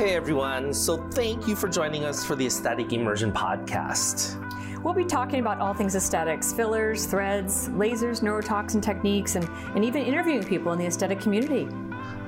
Hey 0.00 0.14
everyone, 0.14 0.72
so 0.72 0.96
thank 1.10 1.46
you 1.46 1.54
for 1.54 1.68
joining 1.68 2.06
us 2.06 2.24
for 2.24 2.34
the 2.34 2.46
Aesthetic 2.46 2.94
Immersion 2.94 3.30
Podcast. 3.30 4.42
We'll 4.82 4.94
be 4.94 5.04
talking 5.04 5.40
about 5.40 5.58
all 5.58 5.74
things 5.74 5.94
aesthetics, 5.94 6.54
fillers, 6.54 7.04
threads, 7.04 7.68
lasers, 7.68 8.22
neurotoxin 8.22 8.80
techniques, 8.80 9.34
and, 9.34 9.46
and 9.74 9.84
even 9.84 10.02
interviewing 10.02 10.42
people 10.42 10.72
in 10.72 10.78
the 10.78 10.86
aesthetic 10.86 11.20
community. 11.20 11.68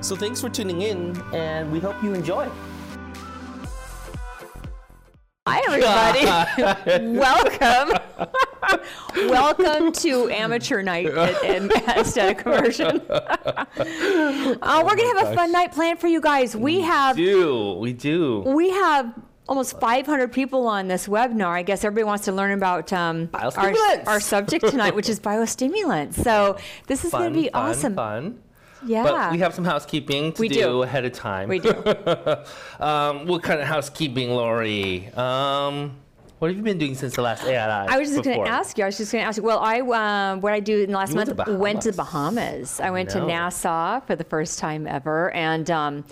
So 0.01 0.15
thanks 0.15 0.39
for 0.39 0.49
tuning 0.49 0.83
in, 0.83 1.19
and 1.33 1.71
we 1.71 1.79
hope 1.79 1.95
you 2.03 2.13
enjoy. 2.13 2.47
Hi, 5.47 5.63
everybody. 5.65 7.17
Welcome. 7.17 7.97
Welcome 9.15 9.91
to 9.93 10.29
Amateur 10.29 10.81
Night 10.81 11.07
at, 11.07 11.43
at 11.43 11.97
Aesthetic 11.97 12.45
Immersion. 12.45 13.01
uh, 13.09 13.65
we're 13.77 14.95
going 14.95 15.13
to 15.13 15.19
have 15.19 15.31
a 15.31 15.35
fun 15.35 15.51
night 15.51 15.71
planned 15.71 15.99
for 15.99 16.07
you 16.07 16.21
guys. 16.21 16.55
We 16.55 16.81
have 16.81 17.15
Do 17.15 17.73
we 17.73 17.93
do? 17.93 18.41
we 18.41 18.69
have 18.69 19.13
almost 19.47 19.79
500 19.79 20.31
people 20.31 20.67
on 20.67 20.87
this 20.87 21.07
webinar. 21.07 21.49
I 21.49 21.63
guess 21.63 21.83
everybody 21.83 22.05
wants 22.05 22.25
to 22.25 22.31
learn 22.31 22.51
about 22.51 22.93
um, 22.93 23.29
our, 23.33 23.73
our 24.07 24.19
subject 24.19 24.67
tonight, 24.67 24.95
which 24.95 25.09
is 25.09 25.19
biostimulants. 25.19 26.15
So 26.15 26.57
this 26.87 27.03
is 27.03 27.11
going 27.11 27.33
to 27.33 27.39
be 27.39 27.49
fun, 27.49 27.69
awesome. 27.69 27.95
fun. 27.95 28.39
Yeah. 28.85 29.03
But 29.03 29.31
we 29.31 29.39
have 29.39 29.53
some 29.53 29.65
housekeeping 29.65 30.33
to 30.33 30.41
We 30.41 30.49
do, 30.49 30.55
do. 30.55 30.83
ahead 30.83 31.05
of 31.05 31.13
time. 31.13 31.47
We 31.49 31.59
do. 31.59 31.71
um, 32.79 33.27
what 33.27 33.41
kind 33.43 33.61
of 33.61 33.67
housekeeping, 33.67 34.29
Lori? 34.29 35.07
Um, 35.13 35.97
what 36.43 36.49
have 36.49 36.57
you 36.57 36.63
been 36.63 36.77
doing 36.77 36.93
since 36.93 37.15
the 37.15 37.21
last 37.21 37.45
AI? 37.45 37.85
I 37.85 37.97
was 37.97 38.09
just 38.09 38.21
going 38.21 38.43
to 38.43 38.49
ask 38.49 38.77
you. 38.77 38.83
I 38.83 38.87
was 38.87 38.97
just 38.97 39.13
going 39.13 39.23
to 39.23 39.27
ask 39.29 39.37
you. 39.37 39.43
Well, 39.43 39.59
I 39.59 39.79
um, 39.79 40.41
what 40.41 40.51
I 40.51 40.59
do 40.59 40.81
in 40.81 40.91
the 40.91 40.97
last 40.97 41.11
You 41.11 41.15
went 41.15 41.37
month 41.37 41.47
to 41.47 41.57
went 41.57 41.81
to 41.83 41.91
the 41.91 41.95
Bahamas. 41.95 42.81
I 42.81 42.91
went 42.91 43.11
to 43.11 43.25
Nassau 43.25 44.01
for 44.01 44.17
the 44.17 44.25
first 44.25 44.59
time 44.59 44.85
ever, 44.85 45.31
and 45.31 45.71
um, 45.71 46.03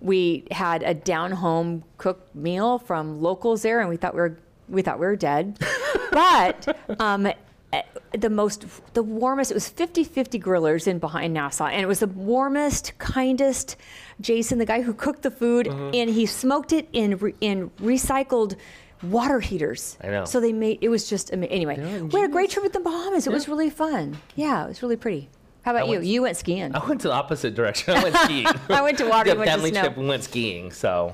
we 0.00 0.44
had 0.50 0.82
a 0.82 0.92
down 0.92 1.30
home 1.30 1.84
cooked 1.98 2.34
meal 2.34 2.80
from 2.80 3.22
locals 3.22 3.62
there, 3.62 3.78
and 3.78 3.88
we 3.88 3.96
thought 3.96 4.14
we 4.14 4.22
were 4.22 4.36
we 4.68 4.82
thought 4.82 4.98
we 4.98 5.06
were 5.06 5.14
dead, 5.14 5.56
but. 6.10 6.76
Um, 6.98 7.26
eh, 7.72 7.82
the 8.16 8.30
most, 8.30 8.64
the 8.94 9.02
warmest, 9.02 9.50
it 9.50 9.54
was 9.54 9.68
50 9.68 10.02
50 10.04 10.40
grillers 10.40 10.86
in 10.88 10.98
behind 10.98 11.34
Nassau, 11.34 11.66
and 11.66 11.82
it 11.82 11.86
was 11.86 12.00
the 12.00 12.06
warmest, 12.06 12.96
kindest. 12.98 13.76
Jason, 14.20 14.58
the 14.58 14.64
guy 14.64 14.80
who 14.80 14.94
cooked 14.94 15.22
the 15.22 15.30
food, 15.30 15.66
Mm-hmm. 15.66 15.90
and 15.94 16.10
he 16.10 16.24
smoked 16.24 16.72
it 16.72 16.88
in 16.92 17.18
re, 17.18 17.34
in 17.40 17.70
recycled 17.82 18.56
water 19.02 19.40
heaters. 19.40 19.96
I 20.02 20.08
know. 20.08 20.24
So 20.24 20.40
they 20.40 20.52
made 20.52 20.78
it 20.80 20.88
was 20.88 21.08
just 21.08 21.32
ama- 21.32 21.46
anyway. 21.46 21.76
We 22.02 22.20
had 22.20 22.30
a 22.30 22.32
great 22.32 22.50
trip 22.50 22.62
with 22.62 22.72
the 22.72 22.80
Bahamas. 22.80 23.26
It 23.26 23.32
was 23.32 23.48
really 23.48 23.70
fun. 23.70 24.16
Yeah, 24.34 24.64
it 24.64 24.68
was 24.68 24.82
really 24.82 24.96
pretty. 24.96 25.28
How 25.62 25.72
about 25.72 25.86
you? 25.86 25.92
went- 25.94 26.04
you 26.06 26.22
went 26.22 26.36
skiing. 26.36 26.74
I 26.74 26.86
went 26.86 27.00
to 27.02 27.08
the 27.08 27.14
opposite 27.14 27.54
direction. 27.54 27.94
I 27.96 28.02
went 28.02 28.16
skiing. 28.16 28.46
I 28.68 28.82
went 28.82 28.98
to 28.98 29.08
water. 29.08 29.30
Yeah, 29.30 29.34
went 29.36 29.48
to 29.50 29.54
family 29.56 29.70
snow. 29.70 29.80
trip. 29.82 29.96
We 29.96 30.06
went 30.06 30.22
skiing, 30.24 30.70
so 30.70 31.12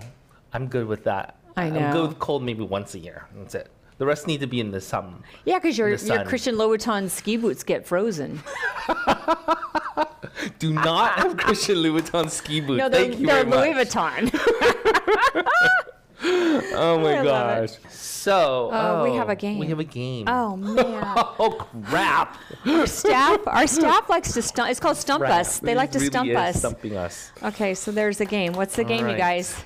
I'm 0.53 0.67
good 0.69 0.87
with 0.87 1.05
that. 1.05 1.37
I 1.57 1.71
know. 1.71 1.79
I'm 1.81 1.93
good 1.93 2.09
with 2.11 2.19
cold 2.19 2.43
maybe 2.43 2.63
once 2.63 2.95
a 2.95 2.99
year. 2.99 3.27
That's 3.37 3.55
it. 3.55 3.71
The 3.99 4.07
rest 4.07 4.27
need 4.27 4.41
to 4.41 4.47
be 4.47 4.59
in 4.61 4.71
the 4.73 4.81
summer. 4.81 5.19
Yeah, 5.45 5.59
because 5.59 5.79
your 5.79 5.89
your. 5.95 6.25
Christian 6.25 6.57
Louboutin 6.57 7.09
ski 7.09 7.37
boots 7.37 7.63
get 7.63 7.87
frozen. 7.87 8.41
Do 10.59 10.73
not 10.73 11.13
have 11.19 11.37
Christian 11.37 11.77
Louboutin 11.77 12.29
ski 12.31 12.61
boots. 12.61 12.79
No, 12.79 12.89
they're, 12.89 13.03
Thank 13.07 13.21
you 13.21 13.27
they're 13.27 13.45
Louis 13.45 13.75
much. 13.75 13.89
Vuitton. 13.91 15.45
Oh 16.75 16.99
my 17.01 17.21
I 17.21 17.25
gosh. 17.25 17.71
So 17.91 18.71
Oh, 18.73 19.03
we 19.05 19.11
oh, 19.11 19.17
have 19.17 19.29
a 19.29 19.37
game. 19.37 19.59
We 19.59 19.67
have 19.69 19.81
a 19.81 19.85
game. 19.85 20.27
oh 20.29 20.57
man, 20.57 21.03
Oh 21.39 21.67
crap! 21.85 22.39
our 22.67 22.87
staff 22.87 23.41
our 23.47 23.67
staff 23.67 24.09
likes 24.09 24.33
to 24.35 24.43
stump. 24.43 24.71
It's 24.71 24.81
called 24.81 24.97
stump 24.97 25.25
us. 25.25 25.59
They 25.59 25.73
It 25.73 25.77
like 25.77 25.91
to 25.93 25.99
really 25.99 26.11
stump 26.11 26.31
is 26.31 26.37
us. 26.37 26.59
Stumping 26.59 26.97
us. 26.97 27.33
Okay, 27.43 27.75
so 27.75 27.91
there's 27.91 28.21
a 28.21 28.25
game. 28.25 28.53
What's 28.53 28.77
the 28.77 28.85
game, 28.85 29.09
you 29.09 29.17
guys? 29.17 29.65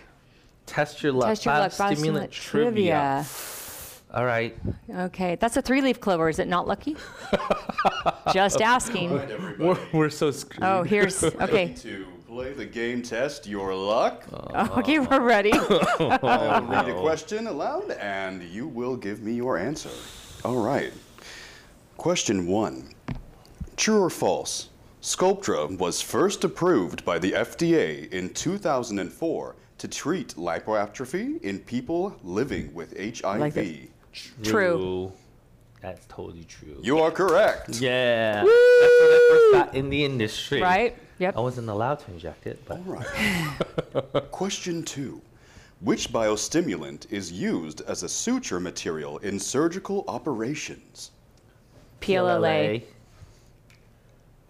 Test 0.64 1.02
your 1.02 1.12
luck. 1.12 1.28
Test 1.28 1.44
your 1.44 1.54
luck. 1.54 1.72
Biostimulant 1.72 2.28
Biostimulant 2.28 2.30
trivia. 2.30 3.26
All 4.14 4.24
right. 4.24 4.56
Okay, 4.90 5.34
that's 5.36 5.56
a 5.56 5.62
three-leaf 5.62 6.00
clover. 6.00 6.28
Is 6.28 6.38
it 6.38 6.48
not 6.48 6.66
lucky? 6.66 6.96
Just 8.32 8.62
asking. 8.62 9.10
We're, 9.58 9.78
we're 9.92 10.10
so 10.10 10.30
screwed. 10.30 10.62
Oh, 10.62 10.82
here's 10.84 11.22
okay. 11.22 11.74
To 12.36 12.42
play 12.42 12.52
the 12.52 12.66
game 12.66 13.00
test 13.00 13.46
your 13.46 13.74
luck, 13.74 14.26
Okay, 14.76 14.98
we're 14.98 15.22
ready. 15.22 15.52
Oh, 15.58 16.18
I'll 16.22 16.66
read 16.66 16.88
a 16.90 17.00
question 17.00 17.46
aloud 17.46 17.90
and 17.92 18.42
you 18.42 18.66
will 18.66 18.94
give 18.94 19.22
me 19.22 19.32
your 19.32 19.56
answer. 19.56 19.88
All 20.44 20.62
right. 20.62 20.92
Question 21.96 22.46
one 22.46 22.92
True 23.76 24.02
or 24.02 24.10
false? 24.10 24.68
Sculptra 25.00 25.78
was 25.78 26.02
first 26.02 26.44
approved 26.44 27.06
by 27.06 27.18
the 27.18 27.32
FDA 27.32 28.12
in 28.12 28.28
2004 28.34 29.56
to 29.78 29.88
treat 29.88 30.34
lipoatrophy 30.34 31.40
in 31.42 31.58
people 31.60 32.18
living 32.22 32.74
with 32.74 32.92
HIV. 32.98 33.40
like 33.40 33.54
this. 33.54 33.88
True. 34.42 35.10
That's 35.82 36.06
totally 36.06 36.44
true. 36.44 36.78
You 36.82 36.98
are 36.98 37.10
correct. 37.10 37.80
yeah. 37.80 38.42
That's 38.42 38.46
when 38.46 39.10
I 39.10 39.26
first 39.30 39.52
got 39.52 39.74
in 39.74 39.90
the 39.90 40.04
industry. 40.04 40.60
Right? 40.60 40.96
Yep. 41.18 41.36
I 41.36 41.40
wasn't 41.40 41.68
allowed 41.68 42.00
to 42.00 42.10
inject 42.10 42.46
it, 42.46 42.62
but 42.66 42.78
All 42.78 42.94
right. 42.94 44.30
Question 44.30 44.82
two. 44.82 45.20
Which 45.80 46.10
biostimulant 46.10 47.10
is 47.12 47.30
used 47.30 47.82
as 47.82 48.02
a 48.02 48.08
suture 48.08 48.58
material 48.60 49.18
in 49.18 49.38
surgical 49.38 50.04
operations? 50.08 51.10
PLLA. 52.00 52.82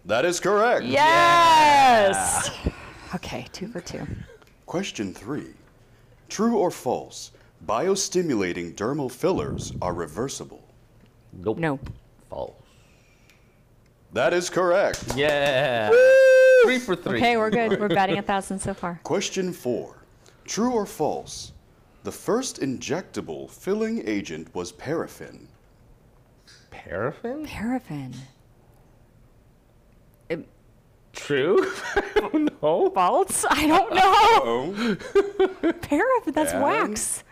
That 0.05 0.23
is 0.23 0.39
correct. 0.39 0.85
Yes. 0.85 2.49
Okay, 3.15 3.45
two 3.51 3.67
for 3.67 3.81
two. 3.81 4.05
Question 4.65 5.13
three. 5.13 5.53
True 6.29 6.57
or 6.57 6.71
false? 6.71 7.31
Biostimulating 7.65 8.75
dermal 8.75 9.11
fillers 9.11 9.73
are 9.81 9.93
reversible. 9.93 10.66
Nope. 11.37 11.57
No. 11.57 11.79
False. 12.29 12.53
That 14.13 14.33
is 14.33 14.49
correct. 14.49 15.03
Yeah. 15.15 15.89
Three 16.63 16.79
for 16.79 16.95
three. 16.95 17.17
Okay, 17.17 17.37
we're 17.37 17.49
good. 17.49 17.79
We're 17.79 17.87
batting 17.89 18.17
a 18.17 18.21
thousand 18.33 18.59
so 18.59 18.73
far. 18.73 18.99
Question 19.03 19.53
four. 19.53 19.95
True 20.45 20.71
or 20.71 20.85
false? 20.85 21.53
The 22.03 22.11
first 22.11 22.59
injectable 22.61 23.49
filling 23.49 24.07
agent 24.07 24.53
was 24.55 24.71
paraffin. 24.71 25.47
Paraffin? 26.71 27.45
Paraffin. 27.45 28.13
True. 31.13 31.65
no. 32.61 32.91
False? 32.93 33.43
I 33.49 33.65
don't 33.67 33.91
know. 33.93 34.03
Oh, 34.03 35.73
Paraffin, 35.81 36.33
that's 36.33 36.53
And- 36.53 36.61
wax. 36.63 37.23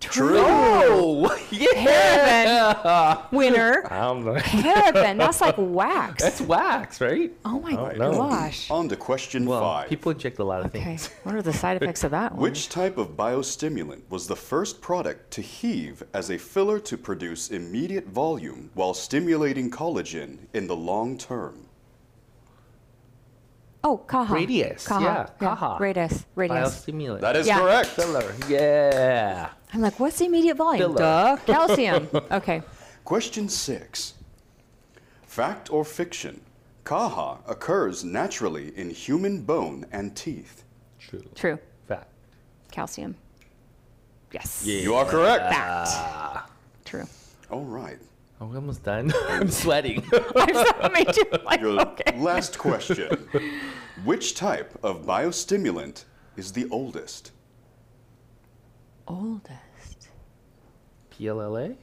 True. 0.00 0.38
Oh, 0.38 1.36
yeah. 1.50 3.26
Winner. 3.32 3.84
I'm 3.92 4.24
like, 4.24 4.44
Paraffin. 4.44 5.18
That's 5.18 5.40
like 5.40 5.56
wax. 5.58 6.22
that's 6.22 6.40
wax, 6.40 7.00
right? 7.00 7.32
Oh 7.44 7.58
my 7.58 7.72
no. 7.72 8.12
gosh. 8.12 8.70
On 8.70 8.88
to 8.88 8.96
question 8.96 9.44
Well, 9.44 9.60
five. 9.60 9.88
people 9.88 10.12
inject 10.12 10.38
a 10.38 10.44
lot 10.44 10.60
of 10.60 10.66
Okay. 10.66 10.84
things. 10.84 11.08
What 11.24 11.34
are 11.34 11.42
the 11.42 11.52
side 11.52 11.82
effects 11.82 12.04
of 12.04 12.12
that 12.12 12.32
one? 12.36 12.40
Which 12.42 12.68
type 12.68 12.96
of 12.96 13.16
biostimulant 13.16 14.02
was 14.08 14.28
the 14.28 14.36
first 14.36 14.80
product 14.80 15.32
to 15.32 15.42
heave 15.42 16.04
as 16.14 16.30
a 16.30 16.38
filler 16.38 16.78
to 16.80 16.96
produce 16.96 17.50
immediate 17.50 18.06
volume 18.06 18.70
while 18.74 18.94
stimulating 18.94 19.68
collagen 19.68 20.38
in 20.54 20.68
the 20.68 20.76
long 20.76 21.18
term? 21.18 21.64
Oh, 23.82 23.96
CAHA. 23.98 24.34
Radiesse, 24.34 24.86
CAHA. 24.86 25.02
yeah, 25.02 25.26
CAHA. 25.40 25.78
Radiesse. 25.80 26.24
Radiesse. 26.36 26.86
Biostimulant. 26.86 27.20
That 27.20 27.36
is 27.36 27.46
Yeah. 27.46 27.58
correct. 27.58 27.86
filler. 27.88 28.34
Yeah. 28.48 29.50
I'm 29.72 29.80
like, 29.80 30.00
what's 30.00 30.18
the 30.18 30.24
immediate 30.26 30.56
volume? 30.56 30.96
Filler. 30.96 30.98
Duh. 30.98 31.36
Calcium. 31.46 32.08
Okay. 32.30 32.62
Question 33.04 33.48
six. 33.48 34.14
Fact 35.22 35.72
or 35.72 35.84
fiction? 35.84 36.40
CAHA 36.84 37.38
occurs 37.46 38.04
naturally 38.04 38.76
in 38.76 38.90
human 38.90 39.42
bone 39.42 39.86
and 39.92 40.14
teeth. 40.16 40.64
True. 40.98 41.24
True. 41.34 41.58
Fact. 41.86 42.08
Calcium. 42.70 43.14
Yes. 44.32 44.64
You 44.66 44.94
are 44.94 45.04
correct. 45.06 45.52
Fact. 45.52 46.50
True. 46.84 47.04
All 47.50 47.64
right. 47.64 47.98
Are 48.40 48.46
we 48.46 48.56
almost 48.56 48.84
done? 48.84 49.12
I'm 49.28 49.50
sweating. 49.50 50.02
I 50.12 50.90
made 50.92 51.16
you 51.16 51.24
like, 51.44 51.60
Your 51.60 51.80
okay. 51.80 52.18
last 52.18 52.58
question. 52.58 53.28
Which 54.04 54.34
type 54.34 54.78
of 54.82 55.04
biostimulant 55.04 56.04
is 56.36 56.52
the 56.52 56.68
oldest? 56.70 57.32
Oldest. 59.08 60.08
PLLA? 61.10 61.76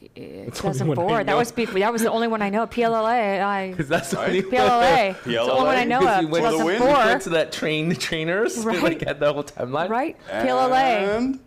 It 0.00 0.10
the 0.14 0.30
only 0.30 0.50
doesn't 0.62 0.86
one 0.86 0.94
bore. 0.96 1.24
That 1.24 1.36
was 1.36 1.50
before. 1.50 1.80
That 1.80 1.92
was 1.92 2.02
the 2.02 2.10
only 2.12 2.28
one 2.28 2.40
I 2.40 2.50
know. 2.50 2.66
PLLA. 2.68 3.42
I 3.42 3.70
Because 3.72 3.88
that's 3.88 4.10
the 4.10 4.16
Right. 4.18 4.28
only 4.28 4.42
PLLA. 4.42 5.10
It's 5.10 5.24
the 5.24 5.38
only 5.38 5.64
one 5.64 5.76
I 5.76 5.84
know 5.84 5.98
of. 6.08 6.20
we 6.20 6.26
went, 6.26 6.44
For 6.44 6.50
the 6.52 6.58
Wasn't 6.58 6.64
win. 6.66 6.80
we 6.80 6.86
four. 6.86 6.96
went 7.04 7.22
to 7.22 7.30
that 7.30 7.50
train, 7.52 7.88
the 7.88 7.96
trainers. 7.96 8.56
We 8.64 8.72
Right. 8.74 8.82
like 8.82 9.00
had 9.02 9.18
the 9.18 9.32
whole 9.32 9.42
timeline. 9.44 9.88
Right? 9.88 10.16
PLLA. 10.28 11.16
And 11.16 11.40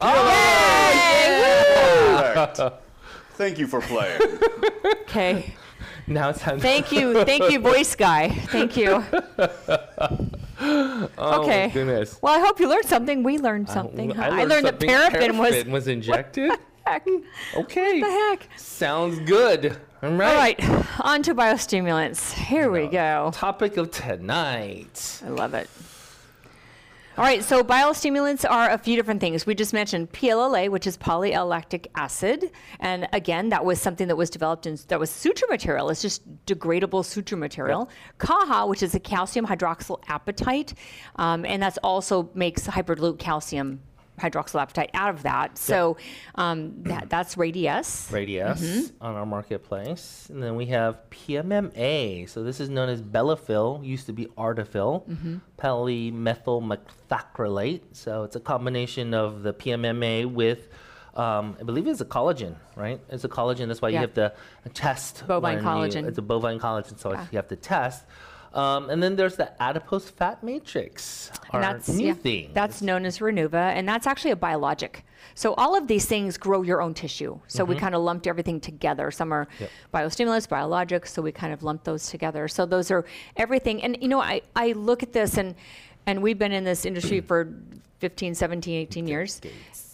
oh, 0.00 0.28
Yay! 2.18 2.32
correct. 2.34 2.60
Thank 3.34 3.58
you 3.58 3.68
for 3.68 3.80
playing. 3.82 4.20
Okay. 5.02 5.54
Now 6.08 6.30
it's 6.30 6.40
time. 6.40 6.58
Thank 6.58 6.90
you. 6.90 7.22
Thank 7.24 7.50
you, 7.52 7.60
voice 7.60 7.94
guy. 7.94 8.30
Thank 8.30 8.76
you. 8.76 9.04
Oh, 10.60 11.08
my 11.18 11.36
okay. 11.38 11.68
goodness. 11.68 12.18
Well, 12.20 12.34
I 12.34 12.44
hope 12.44 12.58
you 12.60 12.68
learned 12.68 12.86
something. 12.86 13.22
We 13.22 13.38
learned 13.38 13.68
uh, 13.68 13.74
something. 13.74 14.10
huh? 14.10 14.22
I, 14.22 14.44
learned, 14.44 14.66
that 14.66 14.80
something. 14.80 14.88
paraffin, 14.88 15.38
was. 15.38 15.64
Was 15.66 15.88
injected. 15.88 16.50
Heck, 16.86 17.06
Okay. 17.56 18.00
What 18.00 18.08
the 18.08 18.46
heck? 18.46 18.58
Sounds 18.58 19.18
good. 19.20 19.76
All 20.02 20.10
right. 20.12 20.28
All 20.30 20.74
right, 20.74 21.00
on 21.00 21.22
to 21.24 21.34
biostimulants. 21.34 22.32
Here 22.32 22.70
we 22.70 22.86
go. 22.86 23.30
Topic 23.34 23.76
of 23.76 23.90
tonight. 23.90 25.20
I 25.24 25.28
love 25.28 25.54
it. 25.54 25.68
All 27.18 27.24
right, 27.24 27.42
so 27.42 27.64
biostimulants 27.64 28.48
are 28.48 28.70
a 28.70 28.78
few 28.78 28.94
different 28.94 29.20
things. 29.20 29.44
We 29.44 29.56
just 29.56 29.72
mentioned 29.72 30.12
PLLA, 30.12 30.68
which 30.68 30.86
is 30.86 30.96
poly-L-lactic 30.96 31.90
acid, 31.96 32.52
and 32.78 33.08
again, 33.12 33.48
that 33.48 33.64
was 33.64 33.80
something 33.80 34.06
that 34.06 34.14
was 34.14 34.30
developed 34.30 34.66
in 34.66 34.78
that 34.86 35.00
was 35.00 35.10
suture 35.10 35.46
material. 35.50 35.90
It's 35.90 36.00
just 36.00 36.22
degradable 36.46 37.04
suture 37.04 37.36
material. 37.36 37.90
CAHA, 38.18 38.68
which 38.68 38.84
is 38.84 38.94
a 38.94 39.00
calcium 39.00 39.48
hydroxyl 39.48 40.00
apatite, 40.04 40.74
um, 41.16 41.44
and 41.44 41.60
that's 41.60 41.78
also 41.78 42.30
makes 42.34 42.68
hyperdilute 42.68 43.18
calcium 43.18 43.80
hydroxyl 44.18 44.60
apatite 44.66 44.90
out 44.94 45.10
of 45.14 45.22
that. 45.22 45.56
So 45.58 45.96
um, 46.34 46.82
that, 46.84 47.08
that's 47.10 47.36
Radiesse. 47.36 48.10
Radiesse 48.12 48.58
Mm-hmm. 48.58 49.04
on 49.04 49.14
our 49.14 49.26
marketplace. 49.26 50.26
And 50.30 50.42
then 50.42 50.56
we 50.56 50.66
have 50.66 50.98
PMMA. 51.10 52.28
So 52.28 52.42
this 52.42 52.60
is 52.60 52.68
known 52.68 52.88
as 52.88 53.00
Bellafill, 53.02 53.84
used 53.84 54.06
to 54.06 54.12
be 54.12 54.26
Artefill, 54.36 55.06
Mm-hmm. 55.08 55.36
polymethyl 55.58 56.78
methacrylate. 57.10 57.80
So 57.92 58.24
it's 58.24 58.36
a 58.36 58.40
combination 58.40 59.14
of 59.14 59.42
the 59.42 59.52
PMMA 59.54 60.26
with, 60.26 60.68
um, 61.14 61.56
I 61.60 61.62
believe 61.64 61.86
it's 61.86 62.00
a 62.00 62.04
collagen, 62.04 62.54
right? 62.76 63.00
It's 63.08 63.24
a 63.24 63.28
collagen. 63.28 63.68
That's 63.68 63.82
why 63.82 63.88
Yeah. 63.90 64.00
you 64.02 64.06
have 64.06 64.14
to 64.14 64.32
test. 64.74 65.24
Bovine 65.26 65.42
when 65.42 65.58
you- 65.58 65.68
collagen. 65.68 66.06
it's 66.06 66.18
a 66.18 66.22
bovine 66.22 66.58
collagen, 66.60 66.98
so 66.98 67.12
Yeah. 67.12 67.26
you 67.32 67.36
have 67.36 67.48
to 67.48 67.56
test. 67.56 68.04
Um, 68.54 68.90
and 68.90 69.02
then 69.02 69.16
there's 69.16 69.36
the 69.36 69.60
adipose 69.62 70.08
fat 70.08 70.42
matrix, 70.42 71.30
our 71.50 71.60
And 71.60 71.64
that's 71.64 71.88
new 71.88 72.06
yeah, 72.06 72.14
thing. 72.14 72.50
That's 72.54 72.80
known 72.82 73.04
as 73.04 73.18
Renuva, 73.18 73.72
and 73.76 73.88
that's 73.88 74.06
actually 74.06 74.30
a 74.30 74.36
biologic. 74.36 75.04
So 75.34 75.54
all 75.54 75.76
of 75.76 75.86
these 75.86 76.06
things 76.06 76.36
grow 76.36 76.62
your 76.62 76.80
own 76.80 76.94
tissue. 76.94 77.38
So 77.46 77.64
we 77.64 77.76
kind 77.76 77.94
of 77.94 78.02
lumped 78.02 78.26
everything 78.26 78.60
together. 78.60 79.10
Some 79.10 79.32
are 79.32 79.46
Yep. 79.60 79.70
biostimulants, 79.94 80.48
biologics. 80.48 81.08
So 81.08 81.22
we 81.22 81.30
kind 81.32 81.52
of 81.52 81.62
lumped 81.62 81.84
those 81.84 82.08
together. 82.08 82.48
So 82.48 82.66
those 82.66 82.90
are 82.90 83.04
everything. 83.36 83.82
And 83.82 83.96
you 84.00 84.08
know, 84.08 84.20
I 84.20 84.42
I 84.56 84.72
look 84.72 85.02
at 85.02 85.12
this 85.12 85.36
and 85.36 85.54
and 86.06 86.22
we've 86.22 86.38
been 86.38 86.52
in 86.52 86.64
this 86.64 86.84
industry 86.84 87.20
for 87.28 87.52
15, 88.00 88.34
17, 88.34 88.74
18 88.74 89.06
years, 89.06 89.40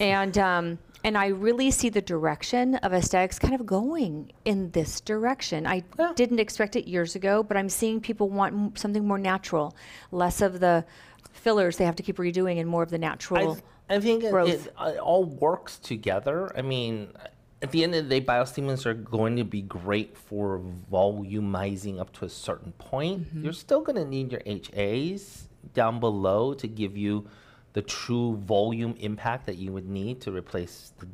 and. 0.00 0.38
Um, 0.38 0.78
and 1.04 1.18
I 1.18 1.26
really 1.26 1.70
see 1.70 1.90
the 1.90 2.00
direction 2.00 2.76
of 2.76 2.94
aesthetics 2.94 3.38
kind 3.38 3.54
of 3.54 3.66
going 3.66 4.32
in 4.46 4.70
this 4.70 5.02
direction. 5.02 5.66
I 5.66 5.84
Yeah. 5.98 6.12
didn't 6.16 6.40
expect 6.40 6.74
it 6.76 6.88
years 6.88 7.14
ago, 7.14 7.42
but 7.42 7.58
I'm 7.58 7.68
seeing 7.68 8.00
people 8.00 8.30
want 8.30 8.54
m- 8.54 8.74
something 8.74 9.06
more 9.06 9.18
natural, 9.18 9.76
less 10.10 10.40
of 10.40 10.60
the 10.60 10.84
fillers 11.32 11.76
they 11.76 11.84
have 11.84 11.96
to 11.96 12.02
keep 12.02 12.16
redoing, 12.16 12.58
and 12.58 12.68
more 12.68 12.82
of 12.82 12.90
the 12.90 12.98
natural. 12.98 13.58
I, 13.90 13.96
I 13.96 14.00
think 14.00 14.24
it, 14.24 14.34
it, 14.34 14.66
it 14.66 14.98
all 14.98 15.24
works 15.24 15.78
together. 15.78 16.50
I 16.56 16.62
mean, 16.62 17.12
at 17.60 17.70
the 17.70 17.84
end 17.84 17.94
of 17.94 18.08
the 18.08 18.20
day, 18.20 18.24
biostimulants 18.24 18.86
are 18.86 18.94
going 18.94 19.36
to 19.36 19.44
be 19.44 19.60
great 19.60 20.16
for 20.16 20.62
volumizing 20.90 22.00
up 22.00 22.12
to 22.14 22.24
a 22.24 22.30
certain 22.30 22.72
point. 22.72 23.24
Mm-hmm. 23.26 23.44
You're 23.44 23.52
still 23.52 23.82
going 23.82 23.96
to 23.96 24.06
need 24.06 24.32
your 24.32 24.40
HAs 24.46 25.48
down 25.74 26.00
below 26.00 26.54
to 26.54 26.66
give 26.66 26.96
you 26.96 27.26
the 27.74 27.82
true 27.82 28.36
volume 28.38 28.96
impact 28.98 29.46
that 29.46 29.56
you 29.56 29.70
would 29.72 29.88
need 29.88 30.20
to 30.22 30.32
replace 30.32 30.92
the 30.98 31.06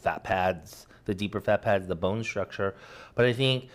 fat 0.00 0.22
pads, 0.24 0.86
the 1.06 1.14
deeper 1.14 1.40
fat 1.40 1.62
pads, 1.62 1.86
the 1.86 1.94
bone 1.94 2.22
structure. 2.22 2.74
But 3.14 3.24
I 3.24 3.32
think 3.32 3.68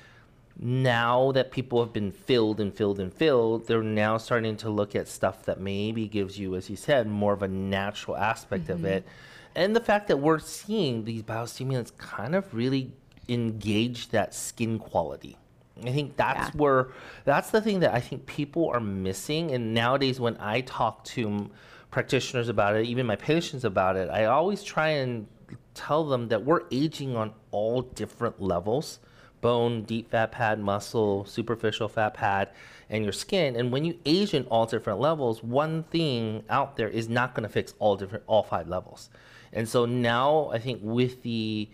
now 0.60 1.32
that 1.32 1.52
people 1.52 1.84
have 1.84 1.94
been 1.94 2.12
filled 2.12 2.60
and 2.60 2.74
filled 2.74 3.00
and 3.00 3.12
filled, 3.12 3.68
they're 3.68 3.82
now 3.82 4.18
starting 4.18 4.56
to 4.58 4.70
look 4.70 4.96
at 4.96 5.08
stuff 5.08 5.46
that 5.46 5.60
maybe 5.60 6.08
gives 6.08 6.38
you, 6.38 6.56
as 6.56 6.70
you 6.70 6.76
said, 6.76 7.08
more 7.08 7.34
of 7.34 7.42
a 7.42 7.48
natural 7.48 8.16
aspect 8.16 8.70
of 8.70 8.78
mm-hmm. 8.78 8.88
it. 8.88 9.08
And 9.56 9.76
the 9.76 9.82
fact 9.82 10.08
that 10.10 10.18
we're 10.18 10.40
seeing 10.40 11.06
these 11.06 11.24
biostimulants 11.24 11.96
kind 11.98 12.36
of 12.36 12.54
really 12.54 12.94
engage 13.30 14.10
that 14.10 14.34
skin 14.34 14.80
quality. 14.80 15.38
I 15.82 15.92
think 15.92 16.18
that's 16.18 16.54
Yeah. 16.54 16.62
where 16.62 16.88
that's 17.24 17.52
the 17.52 17.62
thing 17.62 17.80
that 17.80 17.94
I 17.94 18.00
think 18.00 18.26
people 18.26 18.70
are 18.70 18.80
missing. 18.80 19.52
And 19.52 19.74
nowadays, 19.74 20.20
when 20.20 20.38
I 20.40 20.62
talk 20.62 21.04
to 21.06 21.50
practitioners 21.94 22.50
about 22.50 22.76
it, 22.76 22.88
even 22.88 23.06
my 23.06 23.16
patients 23.16 23.64
about 23.64 23.96
it, 23.96 24.10
I 24.10 24.26
always 24.26 24.64
try 24.64 24.90
and 24.90 25.28
tell 25.76 26.04
them 26.04 26.28
that 26.30 26.44
we're 26.44 26.62
aging 26.72 27.16
on 27.16 27.34
all 27.52 27.84
different 27.84 28.42
levels 28.42 29.00
bone, 29.42 29.84
deep 29.84 30.10
fat 30.10 30.32
pad, 30.32 30.58
muscle, 30.58 31.26
superficial 31.26 31.90
fat 31.90 32.14
pad, 32.14 32.50
and 32.90 33.04
your 33.04 33.12
skin. 33.12 33.58
And 33.58 33.74
when 33.74 33.84
you 33.84 34.00
age 34.06 34.34
in 34.34 34.46
all 34.46 34.66
different 34.66 35.02
levels, 35.02 35.44
one 35.44 35.84
thing 35.84 36.44
out 36.50 36.78
there 36.78 36.88
is 36.88 37.10
not 37.10 37.36
going 37.36 37.44
to 37.44 37.50
fix 37.50 37.74
all 37.78 37.98
different 37.98 38.24
all 38.26 38.44
five 38.44 38.70
levels. 38.70 39.10
And 39.52 39.68
so 39.68 39.86
now 39.86 40.50
I 40.54 40.60
think 40.60 40.80
with 40.82 41.22
the 41.24 41.70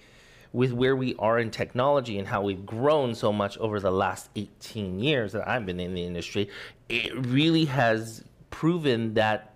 with 0.52 0.74
where 0.74 0.96
we 0.96 1.16
are 1.20 1.38
in 1.38 1.52
technology 1.52 2.18
and 2.18 2.28
how 2.28 2.42
we've 2.42 2.66
grown 2.66 3.14
so 3.14 3.32
much 3.32 3.56
over 3.60 3.80
the 3.80 3.92
last 3.92 4.30
18 4.36 5.00
years 5.00 5.34
that 5.34 5.48
I've 5.48 5.66
been 5.66 5.80
in 5.80 5.94
the 5.94 6.04
industry, 6.04 6.50
it 6.90 7.16
really 7.16 7.66
has 7.66 8.24
proven 8.50 9.14
that 9.14 9.49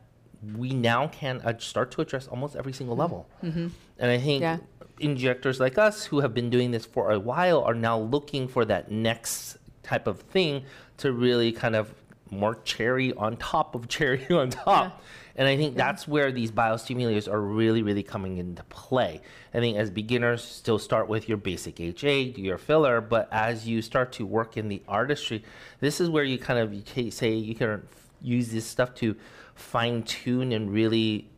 we 0.56 0.72
now 0.74 1.08
can 1.08 1.42
uh, 1.42 1.58
start 1.60 1.92
to 1.92 2.02
address 2.02 2.28
almost 2.28 2.56
every 2.56 2.74
single 2.74 2.96
level. 2.96 3.28
And 3.42 3.72
I 4.00 4.18
think 4.18 4.42
Yeah. 4.42 4.58
injectors 5.00 5.60
like 5.60 5.78
us 5.78 6.06
who 6.06 6.20
have 6.22 6.34
been 6.34 6.50
doing 6.50 6.72
this 6.72 6.86
for 6.86 7.12
a 7.12 7.20
while 7.20 7.62
are 7.64 7.74
now 7.74 7.98
looking 8.00 8.48
for 8.48 8.66
that 8.66 8.92
next 8.92 9.58
type 9.84 10.08
of 10.08 10.20
thing 10.22 10.64
to 10.98 11.12
really 11.12 11.52
kind 11.52 11.76
of 11.76 11.94
more 12.30 12.56
cherry 12.64 13.14
on 13.14 13.38
top 13.38 13.76
of 13.76 13.88
cherry 13.96 14.26
on 14.32 14.50
top. 14.50 15.02
And 15.36 15.48
I 15.48 15.58
think 15.58 15.76
that's 15.76 16.08
where 16.08 16.32
these 16.32 16.52
biostimulators 16.52 17.32
are 17.32 17.42
really, 17.42 17.82
really 17.82 18.04
coming 18.04 18.38
into 18.38 18.64
play. 18.66 19.20
I 19.54 19.60
think 19.60 19.78
as 19.78 19.90
beginners, 19.90 20.44
still 20.44 20.78
start 20.78 21.08
with 21.08 21.28
your 21.28 21.38
basic 21.38 21.80
HA, 21.80 22.32
do 22.32 22.42
your 22.42 22.60
filler, 22.60 23.02
but 23.02 23.30
as 23.32 23.68
you 23.68 23.82
start 23.82 24.12
to 24.14 24.26
work 24.28 24.58
in 24.58 24.68
the 24.68 24.82
artistry, 24.88 25.44
this 25.80 26.00
is 26.00 26.10
where 26.10 26.24
you 26.24 26.38
kind 26.38 26.60
of 26.60 26.74
you 26.98 27.10
say 27.12 27.34
you 27.34 27.56
can 27.56 27.82
use 28.22 28.50
this 28.52 28.66
stuff 28.66 28.94
to 28.96 29.16
fine 29.56 30.04
tune 30.04 30.52
and 30.52 30.72
really 30.72 31.30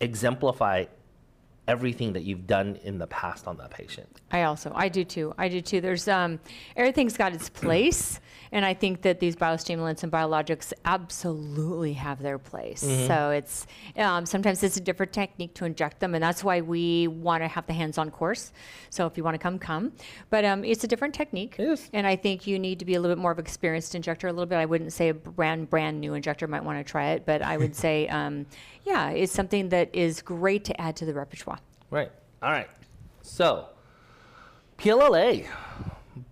exemplify 0.00 0.84
everything 1.68 2.14
that 2.14 2.24
you've 2.24 2.46
done 2.46 2.78
in 2.82 2.98
the 2.98 3.06
past 3.06 3.46
on 3.46 3.58
that 3.58 3.70
patient. 3.70 4.08
I 4.32 4.44
also, 4.44 4.72
I 4.74 4.88
do 4.88 5.04
too. 5.04 5.34
I 5.36 5.48
do 5.48 5.60
too. 5.60 5.80
There's 5.82 6.08
um, 6.08 6.40
everything's 6.76 7.16
got 7.16 7.34
its 7.34 7.50
place, 7.50 8.20
and 8.52 8.64
I 8.64 8.72
think 8.72 9.02
that 9.02 9.20
these 9.20 9.36
biostimulants 9.36 10.02
and 10.02 10.10
biologics 10.10 10.72
absolutely 10.86 11.92
have 11.92 12.22
their 12.22 12.38
place. 12.38 12.82
Mm-hmm. 12.82 13.06
So 13.06 13.30
it's 13.30 13.66
um, 13.96 14.24
sometimes 14.24 14.62
it's 14.62 14.78
a 14.78 14.80
different 14.80 15.12
technique 15.12 15.54
to 15.54 15.66
inject 15.66 16.00
them, 16.00 16.14
and 16.14 16.24
that's 16.24 16.42
why 16.42 16.62
we 16.62 17.06
want 17.06 17.42
to 17.42 17.48
have 17.48 17.66
the 17.66 17.74
hands-on 17.74 18.10
course. 18.10 18.52
So 18.88 19.06
if 19.06 19.18
you 19.18 19.22
want 19.22 19.34
to 19.34 19.38
come, 19.38 19.58
come. 19.58 19.92
But 20.30 20.46
um, 20.46 20.64
it's 20.64 20.84
a 20.84 20.88
different 20.88 21.14
technique, 21.14 21.56
is. 21.58 21.90
and 21.92 22.06
I 22.06 22.16
think 22.16 22.46
you 22.46 22.58
need 22.58 22.78
to 22.78 22.86
be 22.86 22.94
a 22.94 23.00
little 23.00 23.14
bit 23.14 23.20
more 23.20 23.32
of 23.32 23.38
experienced 23.38 23.94
injector. 23.94 24.28
A 24.28 24.32
little 24.32 24.46
bit. 24.46 24.56
I 24.56 24.64
wouldn't 24.64 24.94
say 24.94 25.10
a 25.10 25.14
brand 25.14 25.68
brand 25.68 26.00
new 26.00 26.14
injector 26.14 26.46
might 26.46 26.64
want 26.64 26.84
to 26.84 26.90
try 26.90 27.10
it, 27.10 27.26
but 27.26 27.42
I 27.42 27.58
would 27.58 27.76
say, 27.84 28.08
um, 28.08 28.46
yeah, 28.84 29.10
it's 29.10 29.32
something 29.32 29.68
that 29.68 29.94
is 29.94 30.22
great 30.22 30.64
to 30.64 30.80
add 30.80 30.96
to 30.96 31.04
the 31.04 31.12
repertoire. 31.12 31.57
Right. 31.90 32.10
All 32.42 32.50
right. 32.50 32.68
So, 33.22 33.66
PLLA, 34.78 35.46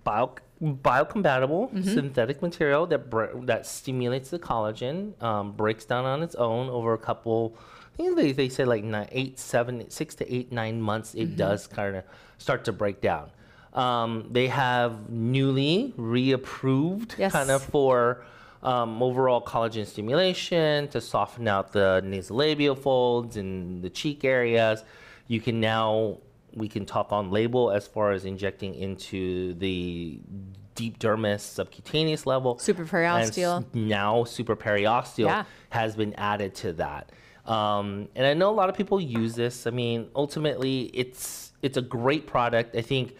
bio, 0.05 0.35
biocompatible 0.63 1.85
synthetic 1.85 2.43
material 2.43 2.87
that 2.87 3.11
br- 3.11 3.39
that 3.45 3.67
stimulates 3.67 4.31
the 4.31 4.39
collagen, 4.39 5.21
um, 5.23 5.53
breaks 5.53 5.85
down 5.85 6.05
on 6.05 6.23
its 6.23 6.35
own 6.37 6.69
over 6.69 6.93
a 6.95 6.99
couple. 6.99 7.57
I 7.93 7.97
think 7.97 8.17
they, 8.17 8.33
they 8.33 8.49
say 8.49 8.65
like 8.65 8.85
nine, 8.85 9.09
eight, 9.13 9.39
seven, 9.39 9.89
six 9.91 10.15
to 10.17 10.33
eight, 10.33 10.53
nine 10.53 10.81
months. 10.81 11.15
It 11.15 11.37
does 11.37 11.67
kind 11.67 11.97
of 11.97 12.05
start 12.39 12.65
to 12.67 12.73
break 12.73 13.01
down. 13.01 13.31
Um, 13.73 14.29
they 14.31 14.49
have 14.49 15.11
newly 15.11 15.93
reapproved 15.99 17.19
Yes. 17.19 17.33
kind 17.33 17.51
of 17.51 17.63
for 17.63 18.25
um, 18.63 19.03
overall 19.03 19.43
collagen 19.43 19.87
stimulation 19.87 20.89
to 20.89 21.01
soften 21.01 21.47
out 21.49 21.73
the 21.73 22.03
nasolabial 22.05 22.77
folds 22.79 23.37
and 23.37 23.83
the 23.83 23.91
cheek 23.91 24.25
areas. 24.25 24.83
You 25.29 25.41
can 25.41 25.61
now 25.61 26.19
we 26.55 26.69
can 26.69 26.87
talk 26.87 27.13
on 27.13 27.31
label 27.31 27.71
as 27.71 27.87
far 27.87 28.13
as 28.13 28.25
injecting 28.25 28.75
into 28.75 29.55
the 29.55 30.21
deep 30.75 30.99
dermis 30.99 31.41
subcutaneous 31.41 32.27
level. 32.27 32.59
Super 32.59 32.85
periosteal. 32.85 33.65
Now 33.75 34.25
super 34.25 34.57
periosteal 34.57 35.27
Yeah. 35.27 35.45
has 35.71 35.97
been 35.97 36.15
added 36.15 36.55
to 36.57 36.73
that. 36.75 37.11
Um, 37.45 38.09
and 38.17 38.27
I 38.27 38.35
know 38.35 38.51
a 38.51 38.57
lot 38.57 38.69
of 38.69 38.77
people 38.77 39.01
use 39.01 39.35
this. 39.35 39.67
I 39.67 39.71
mean, 39.71 40.09
ultimately, 40.17 40.83
it's 40.95 41.53
it's 41.63 41.77
a 41.77 41.83
great 41.83 42.27
product. 42.27 42.75
I 42.77 42.83
think 42.83 43.15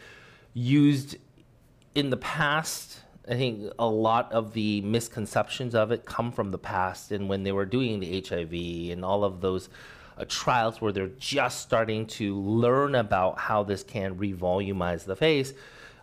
used 0.55 1.17
in 1.95 2.11
the 2.11 2.17
past, 2.17 3.01
I 3.29 3.35
think 3.35 3.73
a 3.79 3.87
lot 3.87 4.31
of 4.33 4.53
the 4.53 4.81
misconceptions 4.83 5.75
of 5.75 5.91
it 5.93 6.05
come 6.05 6.33
from 6.33 6.51
the 6.51 6.59
past 6.59 7.13
and 7.13 7.29
when 7.29 7.43
they 7.43 7.53
were 7.53 7.65
doing 7.67 8.01
the 8.01 8.21
HIV 8.27 8.93
and 8.93 9.05
all 9.05 9.25
of 9.25 9.41
those 9.41 9.69
Uh, 10.19 10.25
trials 10.29 10.81
where 10.81 10.93
they're 10.93 11.11
just 11.19 11.61
starting 11.61 12.07
to 12.07 12.41
learn 12.41 12.95
about 12.95 13.39
how 13.39 13.63
this 13.63 13.83
can 13.83 14.17
revolumize 14.17 15.05
the 15.05 15.15
face. 15.15 15.53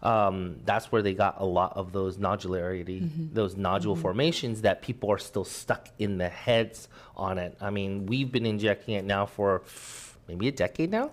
um, 0.04 0.60
that's 0.66 0.92
where 0.92 1.02
they 1.02 1.14
got 1.14 1.40
a 1.40 1.46
lot 1.46 1.78
of 1.78 1.94
those 1.94 2.18
nodularity, 2.18 3.04
mm-hmm. 3.04 3.34
those 3.34 3.56
nodule 3.56 3.96
mm-hmm. 3.96 4.02
formations 4.02 4.62
that 4.62 4.82
people 4.82 5.10
are 5.10 5.18
still 5.18 5.46
stuck 5.46 5.88
in 5.98 6.18
the 6.18 6.28
heads 6.28 6.90
on 7.16 7.38
it. 7.38 7.56
I 7.62 7.70
mean, 7.70 8.06
we've 8.06 8.32
been 8.32 8.46
injecting 8.46 8.96
it 8.96 9.06
now 9.06 9.26
for 9.26 9.62
maybe 10.28 10.50
a 10.50 10.52
decade 10.52 10.92
now, 10.92 11.12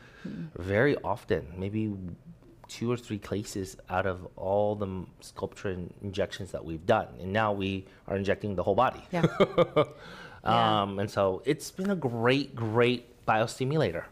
very 0.57 0.95
often. 1.03 1.51
Maybe 1.57 1.93
two 2.69 2.89
or 2.89 2.95
three 2.97 3.17
cases 3.19 3.75
out 3.89 4.05
of 4.05 4.25
all 4.37 4.75
the 4.75 4.85
m- 4.85 5.07
Sculptra 5.21 5.73
in- 5.73 5.93
injections 6.01 6.51
that 6.53 6.63
we've 6.63 6.85
done, 6.85 7.07
and 7.19 7.33
now 7.33 7.51
we 7.51 7.85
are 8.07 8.15
injecting 8.15 8.55
the 8.55 8.63
whole 8.63 8.75
body. 8.75 9.01
Yeah. 9.11 9.25
Yeah. 10.47 10.81
Um, 10.83 10.99
and 10.99 11.09
so 11.09 11.41
it's 11.43 11.71
been 11.71 11.89
a 11.89 11.95
great, 11.95 12.55
great 12.55 13.25
biostimulator. 13.25 14.03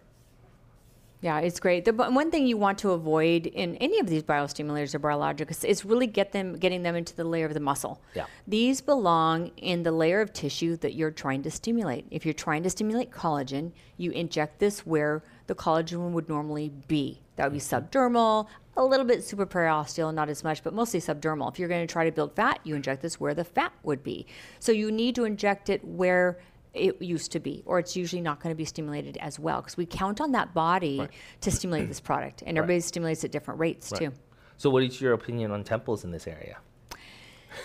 Yeah, 1.24 1.40
it's 1.40 1.62
great. 1.62 1.86
The 1.86 1.94
one 1.94 2.32
thing 2.32 2.46
you 2.48 2.58
want 2.58 2.80
to 2.80 2.92
avoid 2.92 3.48
in 3.48 3.78
any 3.78 3.98
of 4.00 4.08
these 4.08 4.24
biostimulators 4.24 4.94
or 4.94 5.00
biologics 5.00 5.64
is 5.64 5.86
really 5.86 6.06
get 6.06 6.34
them 6.34 6.58
getting 6.58 6.84
them 6.84 6.98
into 6.98 7.16
the 7.16 7.24
layer 7.24 7.46
of 7.46 7.54
the 7.54 7.62
muscle. 7.62 8.02
Yeah. 8.14 8.26
These 8.46 8.82
belong 8.82 9.52
in 9.56 9.84
the 9.84 9.94
layer 9.94 10.20
of 10.20 10.34
tissue 10.34 10.76
that 10.78 10.96
you're 10.96 11.12
trying 11.12 11.42
to 11.44 11.50
stimulate. 11.50 12.06
If 12.12 12.26
you're 12.26 12.34
trying 12.34 12.64
to 12.64 12.70
stimulate 12.70 13.10
collagen, 13.10 13.72
you 13.96 14.12
inject 14.12 14.60
this 14.60 14.86
where 14.86 15.24
the 15.48 15.56
collagen 15.56 16.12
would 16.12 16.28
normally 16.28 16.74
be. 16.90 17.22
That 17.38 17.46
would 17.46 17.54
be 17.54 17.60
mm-hmm. 17.60 17.86
subdermal, 17.86 18.48
a 18.76 18.84
little 18.84 19.06
bit 19.06 19.20
supraperiosteal, 19.20 20.14
not 20.14 20.28
as 20.28 20.44
much, 20.44 20.62
but 20.62 20.74
mostly 20.74 21.00
subdermal. 21.00 21.50
If 21.50 21.58
you're 21.58 21.70
going 21.70 21.88
to 21.88 21.92
try 21.92 22.04
to 22.04 22.12
build 22.12 22.36
fat, 22.36 22.60
you 22.66 22.76
inject 22.76 23.02
this 23.02 23.18
where 23.18 23.34
the 23.34 23.46
fat 23.46 23.72
would 23.84 24.04
be. 24.04 24.28
So 24.60 24.74
you 24.74 24.92
need 24.92 25.16
to 25.16 25.24
inject 25.24 25.70
it 25.70 25.86
where 25.86 26.40
it 26.74 27.02
used 27.02 27.32
to 27.34 27.40
be, 27.40 27.62
or 27.66 27.80
it's 27.80 27.96
usually 27.96 28.22
not 28.22 28.40
going 28.42 28.54
to 28.54 28.58
be 28.58 28.66
stimulated 28.66 29.18
as 29.18 29.40
well 29.40 29.62
because 29.62 29.78
we 29.78 29.86
count 29.86 30.20
on 30.20 30.32
that 30.32 30.54
body 30.54 31.08
to 31.42 31.52
stimulate 31.52 31.88
this 31.88 32.00
product, 32.00 32.44
and 32.46 32.58
everybody 32.58 32.80
stimulates 32.80 33.24
at 33.24 33.32
different 33.32 33.60
rates 33.60 33.92
too. 33.92 34.12
So, 34.58 34.70
what 34.70 34.84
is 34.84 35.00
your 35.00 35.14
opinion 35.14 35.52
on 35.52 35.64
temples 35.64 36.04
in 36.04 36.12
this 36.12 36.28
area? 36.28 36.58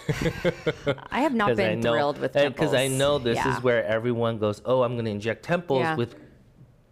I 1.11 1.21
have 1.21 1.35
not 1.35 1.57
been 1.57 1.81
thrilled 1.81 2.19
with 2.19 2.33
because 2.35 2.75
I 2.75 2.89
know 2.89 3.19
this 3.19 3.37
Yeah. 3.37 3.57
is 3.57 3.63
where 3.63 3.85
everyone 3.85 4.39
goes. 4.39 4.61
Oh, 4.65 4.83
I'm 4.83 4.95
going 4.95 5.05
to 5.07 5.11
inject 5.11 5.43
temples 5.45 5.81
Yeah. 5.81 5.97
with 5.97 6.15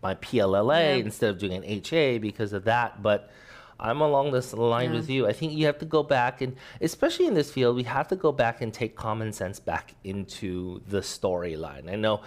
my 0.03 0.15
PLLA 0.15 0.99
Yeah. 0.99 1.05
instead 1.05 1.31
of 1.31 1.39
doing 1.39 1.53
an 1.53 1.65
HA 1.65 2.19
because 2.19 2.53
of 2.53 2.65
that. 2.65 3.03
But 3.03 3.31
I'm 3.79 4.01
along 4.01 4.33
this 4.33 4.53
line 4.53 4.91
Yeah. 4.91 4.97
with 4.97 5.11
you. 5.11 5.27
I 5.27 5.33
think 5.33 5.53
you 5.53 5.67
have 5.67 5.79
to 5.79 5.85
go 5.85 6.03
back 6.03 6.41
and, 6.41 6.57
especially 6.81 7.27
in 7.27 7.35
this 7.35 7.51
field, 7.51 7.77
we 7.77 7.83
have 7.85 8.09
to 8.09 8.17
go 8.17 8.33
back 8.33 8.61
and 8.61 8.73
take 8.73 8.97
common 8.97 9.33
sense 9.33 9.61
back 9.61 9.95
into 10.05 10.81
the 10.89 11.01
storyline. 11.01 11.91
I 11.91 11.97
know 11.97 12.21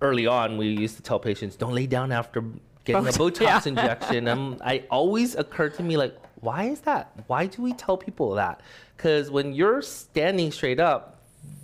early 0.00 0.26
on 0.26 0.56
we 0.58 0.68
used 0.68 0.96
to 0.96 1.02
tell 1.02 1.18
patients, 1.18 1.56
don't 1.56 1.74
lay 1.74 1.86
down 1.86 2.12
after 2.12 2.44
getting 2.84 3.06
a 3.06 3.10
Botox, 3.12 3.38
Botox 3.38 3.40
yeah. 3.40 3.62
injection. 3.66 4.28
Um, 4.28 4.56
I 4.64 4.84
always 4.90 5.34
occurred 5.34 5.74
to 5.74 5.82
me 5.82 5.96
like, 5.96 6.16
why 6.40 6.64
is 6.64 6.80
that? 6.80 7.12
Why 7.28 7.46
do 7.46 7.62
we 7.62 7.72
tell 7.72 7.96
people 7.96 8.34
that? 8.34 8.60
Because 8.96 9.30
when 9.30 9.52
you're 9.54 9.80
standing 9.80 10.50
straight 10.50 10.80
up, 10.80 11.21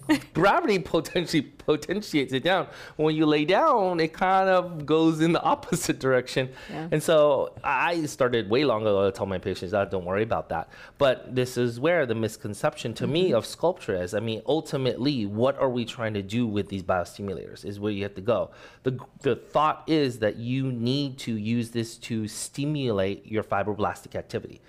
gravity 0.34 0.78
potentially 0.78 1.42
potentiates 1.42 2.32
it 2.32 2.42
down. 2.42 2.66
When 2.96 3.14
you 3.14 3.26
lay 3.26 3.44
down, 3.44 4.00
it 4.00 4.12
kind 4.12 4.48
of 4.48 4.86
goes 4.86 5.20
in 5.20 5.32
the 5.32 5.42
opposite 5.54 5.98
direction. 5.98 6.50
Yeah. 6.70 6.88
And 6.90 7.02
so 7.02 7.54
I 7.62 8.06
started 8.06 8.48
way 8.48 8.64
long 8.64 8.82
ago 8.82 9.04
to 9.10 9.16
tell 9.16 9.26
my 9.26 9.38
patients, 9.38 9.74
oh, 9.74 9.84
don't 9.84 10.04
worry 10.04 10.22
about 10.22 10.48
that. 10.48 10.70
But 10.96 11.34
this 11.34 11.56
is 11.56 11.78
where 11.78 12.06
the 12.06 12.14
misconception 12.14 12.94
to 12.94 13.06
me 13.06 13.26
mm-hmm. 13.26 13.36
of 13.36 13.44
Sculptra 13.44 14.02
is. 14.02 14.14
I 14.14 14.20
mean, 14.20 14.42
ultimately, 14.46 15.26
what 15.26 15.58
are 15.58 15.70
we 15.70 15.84
trying 15.84 16.14
to 16.14 16.22
do 16.22 16.46
with 16.46 16.68
these 16.68 16.82
biostimulators 16.82 17.64
is 17.64 17.78
where 17.78 17.92
you 17.92 18.02
have 18.04 18.14
to 18.14 18.20
go. 18.20 18.50
The, 18.84 18.98
the 19.20 19.36
thought 19.36 19.84
is 19.86 20.18
that 20.20 20.36
you 20.36 20.72
need 20.72 21.18
to 21.18 21.36
use 21.36 21.70
this 21.70 21.96
to 21.98 22.28
stimulate 22.28 23.26
your 23.26 23.42
fibroblastic 23.42 24.14
activity. 24.14 24.60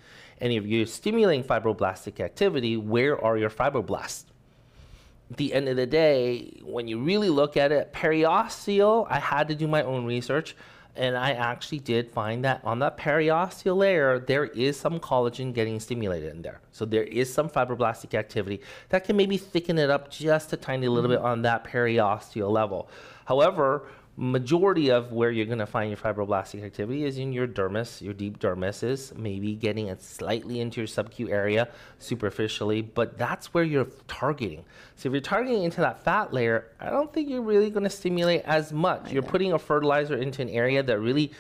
And 0.42 0.54
if 0.54 0.66
you're 0.66 0.86
stimulating 0.86 1.44
fibroblastic 1.44 2.20
activity, 2.20 2.78
where 2.78 3.22
are 3.24 3.38
your 3.38 3.50
fibroblasts? 3.50 4.26
The 5.36 5.54
end 5.54 5.70
of 5.70 5.76
the 5.76 5.86
day, 5.86 6.60
when 6.64 6.88
you 6.88 7.00
really 7.00 7.30
look 7.30 7.56
at 7.58 7.72
it, 7.72 7.94
periosteal, 7.94 9.08
I 9.10 9.20
had 9.20 9.48
to 9.50 9.56
do 9.56 9.68
my 9.68 9.84
own 9.84 10.06
research. 10.06 10.56
And 10.96 11.16
I 11.16 11.32
actually 11.32 11.80
did 11.80 12.10
find 12.10 12.44
that 12.44 12.62
on 12.66 12.80
that 12.80 12.98
periosteal 12.98 13.78
layer, 13.78 14.20
there 14.20 14.46
is 14.46 14.78
some 14.78 15.00
collagen 15.00 15.54
getting 15.54 15.80
stimulated 15.80 16.34
in 16.34 16.42
there. 16.42 16.60
So 16.74 16.84
there 16.84 17.04
is 17.04 17.32
some 17.32 17.48
fibroblastic 17.48 18.16
activity 18.16 18.60
that 18.90 19.06
can 19.06 19.16
maybe 19.16 19.38
thicken 19.38 19.78
it 19.78 19.90
up 19.90 20.10
just 20.12 20.52
a 20.52 20.58
tiny 20.58 20.88
little 20.88 21.10
mm-hmm. 21.10 21.24
bit 21.24 21.26
on 21.26 21.44
that 21.44 21.64
periosteal 21.64 22.52
level. 22.52 22.90
However, 23.26 23.84
majority 24.20 24.92
of 24.92 25.14
where 25.14 25.32
you're 25.32 25.46
going 25.46 25.60
to 25.60 25.66
find 25.66 25.90
your 25.90 25.98
fibroblastic 25.98 26.62
activity 26.62 27.06
is 27.06 27.18
in 27.18 27.32
your 27.32 27.48
dermis 27.48 28.02
your 28.02 28.14
deep 28.14 28.38
dermis 28.38 28.84
is 28.84 29.14
maybe 29.16 29.56
getting 29.56 29.88
it 29.88 30.02
slightly 30.02 30.60
into 30.60 30.82
your 30.82 30.88
subcu 30.88 31.30
area 31.30 31.70
superficially 32.00 32.82
but 32.82 33.18
that's 33.18 33.54
where 33.54 33.64
you're 33.64 33.88
targeting. 34.10 34.66
So 34.98 35.08
if 35.08 35.14
you're 35.14 35.22
targeting 35.22 35.64
into 35.64 35.80
that 35.80 36.04
fat 36.04 36.34
layer 36.34 36.66
i 36.82 36.90
don't 36.90 37.14
think 37.14 37.30
you're 37.30 37.42
really 37.42 37.70
going 37.70 37.86
to 37.86 37.90
stimulate 37.90 38.42
as 38.44 38.74
much. 38.74 39.10
You're 39.10 39.24
putting 39.24 39.54
a 39.54 39.60
fertilizer 39.60 40.18
into 40.18 40.42
an 40.42 40.50
area 40.50 40.84
that 40.84 41.00
really 41.00 41.32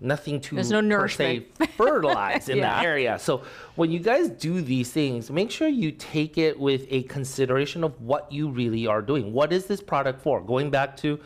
nothing 0.00 0.40
to 0.40 0.54
There's 0.54 0.70
no 0.70 0.80
per 0.80 1.08
se 1.08 1.46
nourishment. 1.58 1.70
fertilize 1.76 2.48
in 2.48 2.60
that 2.60 2.84
area. 2.84 3.18
So 3.18 3.42
when 3.74 3.90
you 3.90 3.98
guys 3.98 4.28
do 4.28 4.60
these 4.60 4.92
things 4.92 5.28
make 5.28 5.50
sure 5.50 5.66
you 5.66 5.90
take 5.90 6.38
it 6.38 6.56
with 6.56 6.86
a 6.88 7.02
consideration 7.04 7.82
of 7.82 8.00
what 8.00 8.30
you 8.30 8.48
really 8.48 8.86
are 8.86 9.02
doing. 9.02 9.32
What 9.32 9.52
is 9.52 9.66
this 9.66 9.80
product 9.80 10.22
for? 10.22 10.40
Going 10.40 10.70
back 10.70 10.96
to 10.98 11.18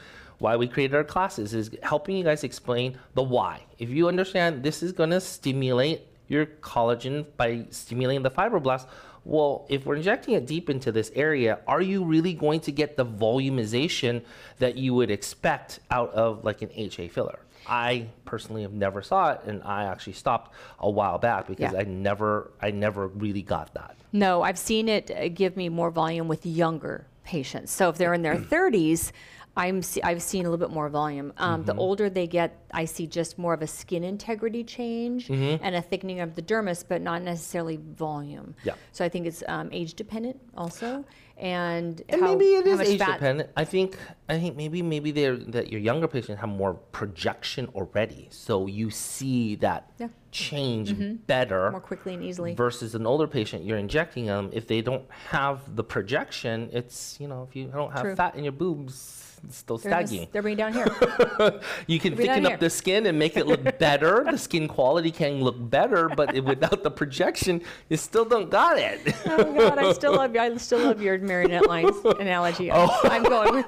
why 0.42 0.56
we 0.56 0.66
created 0.66 0.94
our 0.96 1.04
classes 1.04 1.54
is 1.54 1.70
helping 1.84 2.16
you 2.16 2.24
guys 2.24 2.42
explain 2.42 2.98
the 3.14 3.22
why. 3.22 3.62
If 3.78 3.90
you 3.90 4.08
understand 4.08 4.64
this 4.64 4.82
is 4.82 4.90
going 4.92 5.10
to 5.10 5.20
stimulate 5.20 6.02
your 6.26 6.46
collagen 6.46 7.26
by 7.36 7.66
stimulating 7.70 8.22
the 8.24 8.30
fibroblasts, 8.30 8.86
well, 9.24 9.66
if 9.68 9.86
we're 9.86 9.94
injecting 9.94 10.34
it 10.34 10.46
deep 10.46 10.68
into 10.68 10.90
this 10.90 11.12
area, 11.14 11.60
are 11.68 11.80
you 11.80 12.04
really 12.04 12.34
going 12.34 12.58
to 12.60 12.72
get 12.72 12.96
the 12.96 13.06
volumization 13.06 14.22
that 14.58 14.76
you 14.76 14.94
would 14.94 15.12
expect 15.12 15.78
out 15.92 16.12
of 16.12 16.44
like 16.44 16.60
an 16.60 16.70
HA 16.74 17.06
filler? 17.08 17.38
I 17.68 18.08
personally 18.24 18.62
have 18.62 18.72
never 18.72 19.00
saw 19.02 19.34
it, 19.34 19.42
and 19.46 19.62
I 19.62 19.84
actually 19.84 20.14
stopped 20.14 20.52
a 20.80 20.90
while 20.90 21.18
back 21.18 21.46
because 21.46 21.72
Yeah. 21.72 21.78
I 21.78 21.84
never, 21.84 22.50
I 22.60 22.72
never 22.72 23.06
really 23.06 23.42
got 23.42 23.72
that. 23.74 23.94
No, 24.12 24.42
I've 24.42 24.58
seen 24.58 24.88
it 24.88 25.08
uh, 25.12 25.28
give 25.28 25.56
me 25.56 25.68
more 25.68 25.92
volume 25.92 26.26
with 26.26 26.44
younger 26.44 27.06
patients. 27.22 27.70
So 27.70 27.88
if 27.90 27.96
they're 27.96 28.14
in 28.14 28.22
their 28.22 28.36
30s, 28.54 29.12
I'm 29.56 29.82
se- 29.82 30.00
I've 30.02 30.22
seen 30.22 30.46
a 30.46 30.50
little 30.50 30.66
bit 30.66 30.72
more 30.74 30.88
volume. 30.88 31.32
Um, 31.36 31.60
Mm-hmm. 31.62 31.66
The 31.66 31.74
older 31.76 32.08
they 32.08 32.26
get, 32.26 32.56
I 32.72 32.86
see 32.86 33.06
just 33.06 33.36
more 33.38 33.52
of 33.52 33.60
a 33.62 33.66
skin 33.66 34.02
integrity 34.02 34.64
change 34.64 35.28
Mm-hmm. 35.28 35.62
and 35.64 35.74
a 35.76 35.82
thickening 35.82 36.20
of 36.20 36.34
the 36.34 36.42
dermis, 36.42 36.82
but 36.86 37.02
not 37.02 37.22
necessarily 37.22 37.76
volume. 37.76 38.54
Yeah. 38.64 38.74
So 38.92 39.04
I 39.04 39.08
think 39.10 39.26
it's 39.26 39.42
um, 39.48 39.68
age 39.72 39.92
dependent 39.94 40.40
also, 40.56 41.04
and, 41.36 42.00
And 42.08 42.20
how, 42.22 42.28
maybe 42.28 42.44
it 42.46 42.64
how 42.66 42.72
is 42.72 42.78
much 42.78 42.86
age 42.88 42.98
fat. 42.98 43.12
dependent. 43.14 43.50
I 43.56 43.64
think 43.64 43.98
I 44.28 44.38
think 44.38 44.56
maybe 44.56 44.80
maybe 44.80 45.10
they're 45.10 45.36
that 45.36 45.70
your 45.70 45.80
younger 45.80 46.08
patients 46.08 46.40
have 46.40 46.48
more 46.48 46.74
projection 46.74 47.68
already, 47.74 48.28
so 48.30 48.66
you 48.66 48.88
see 48.90 49.56
that 49.56 49.90
Yeah. 49.98 50.08
change 50.30 50.94
better 51.26 51.70
More 51.72 51.80
quickly 51.80 52.14
and 52.14 52.22
easily. 52.24 52.54
versus 52.54 52.94
an 52.94 53.06
older 53.06 53.26
patient. 53.26 53.64
You're 53.64 53.78
injecting 53.78 54.26
them 54.26 54.48
if 54.52 54.66
they 54.66 54.80
don't 54.80 55.04
have 55.30 55.76
the 55.76 55.84
projection. 55.84 56.70
It's 56.72 57.18
you 57.20 57.28
know 57.28 57.46
if 57.48 57.54
you 57.56 57.66
don't 57.66 57.92
have 57.92 58.02
True. 58.02 58.16
fat 58.16 58.34
in 58.36 58.44
your 58.44 58.52
boobs, 58.52 59.31
it's 59.44 59.56
still 59.56 59.78
They're, 59.78 59.90
gonna 60.04 60.26
they're 60.32 60.42
bringing 60.42 60.58
down 60.58 60.72
here. 60.72 60.86
You 61.86 61.98
can 61.98 62.14
be 62.14 62.24
down 62.24 62.34
thicken 62.36 62.44
here. 62.44 62.54
up 62.54 62.60
the 62.60 62.70
skin 62.70 63.06
and 63.06 63.18
make 63.18 63.36
it 63.36 63.46
look 63.46 63.78
better. 63.78 64.24
the 64.30 64.38
skin 64.38 64.68
quality 64.68 65.10
can 65.10 65.40
look 65.40 65.56
better, 65.58 66.08
but 66.08 66.34
it- 66.34 66.44
without 66.44 66.82
the 66.82 66.90
projection, 66.90 67.62
you 67.88 67.96
still 67.96 68.24
don't 68.24 68.50
got 68.50 68.78
it. 68.78 69.00
oh 69.26 69.52
God, 69.52 69.78
I 69.78 69.92
still 69.92 70.14
love 70.14 70.34
you. 70.34 70.40
I 70.40 70.56
still 70.58 70.80
love 70.80 71.02
your 71.02 71.18
marionette 71.18 71.66
lines 71.66 71.96
analogy. 72.20 72.70
I'm, 72.70 72.88
I'm 73.04 73.22
going 73.24 73.54
with. 73.54 73.66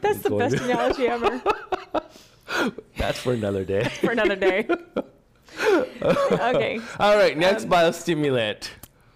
That's 0.00 0.18
the 0.20 0.28
going 0.30 0.38
best 0.50 0.52
with- 0.54 0.70
analogy 0.70 1.06
ever. 1.08 1.42
That's 2.96 3.18
for 3.18 3.32
another 3.32 3.64
day. 3.64 3.84
for 4.00 4.10
another 4.12 4.36
day. 4.36 4.66
okay. 5.62 6.80
All 7.00 7.16
right, 7.16 7.36
next 7.36 7.64
Um, 7.64 7.70
biostimulant. 7.70 8.68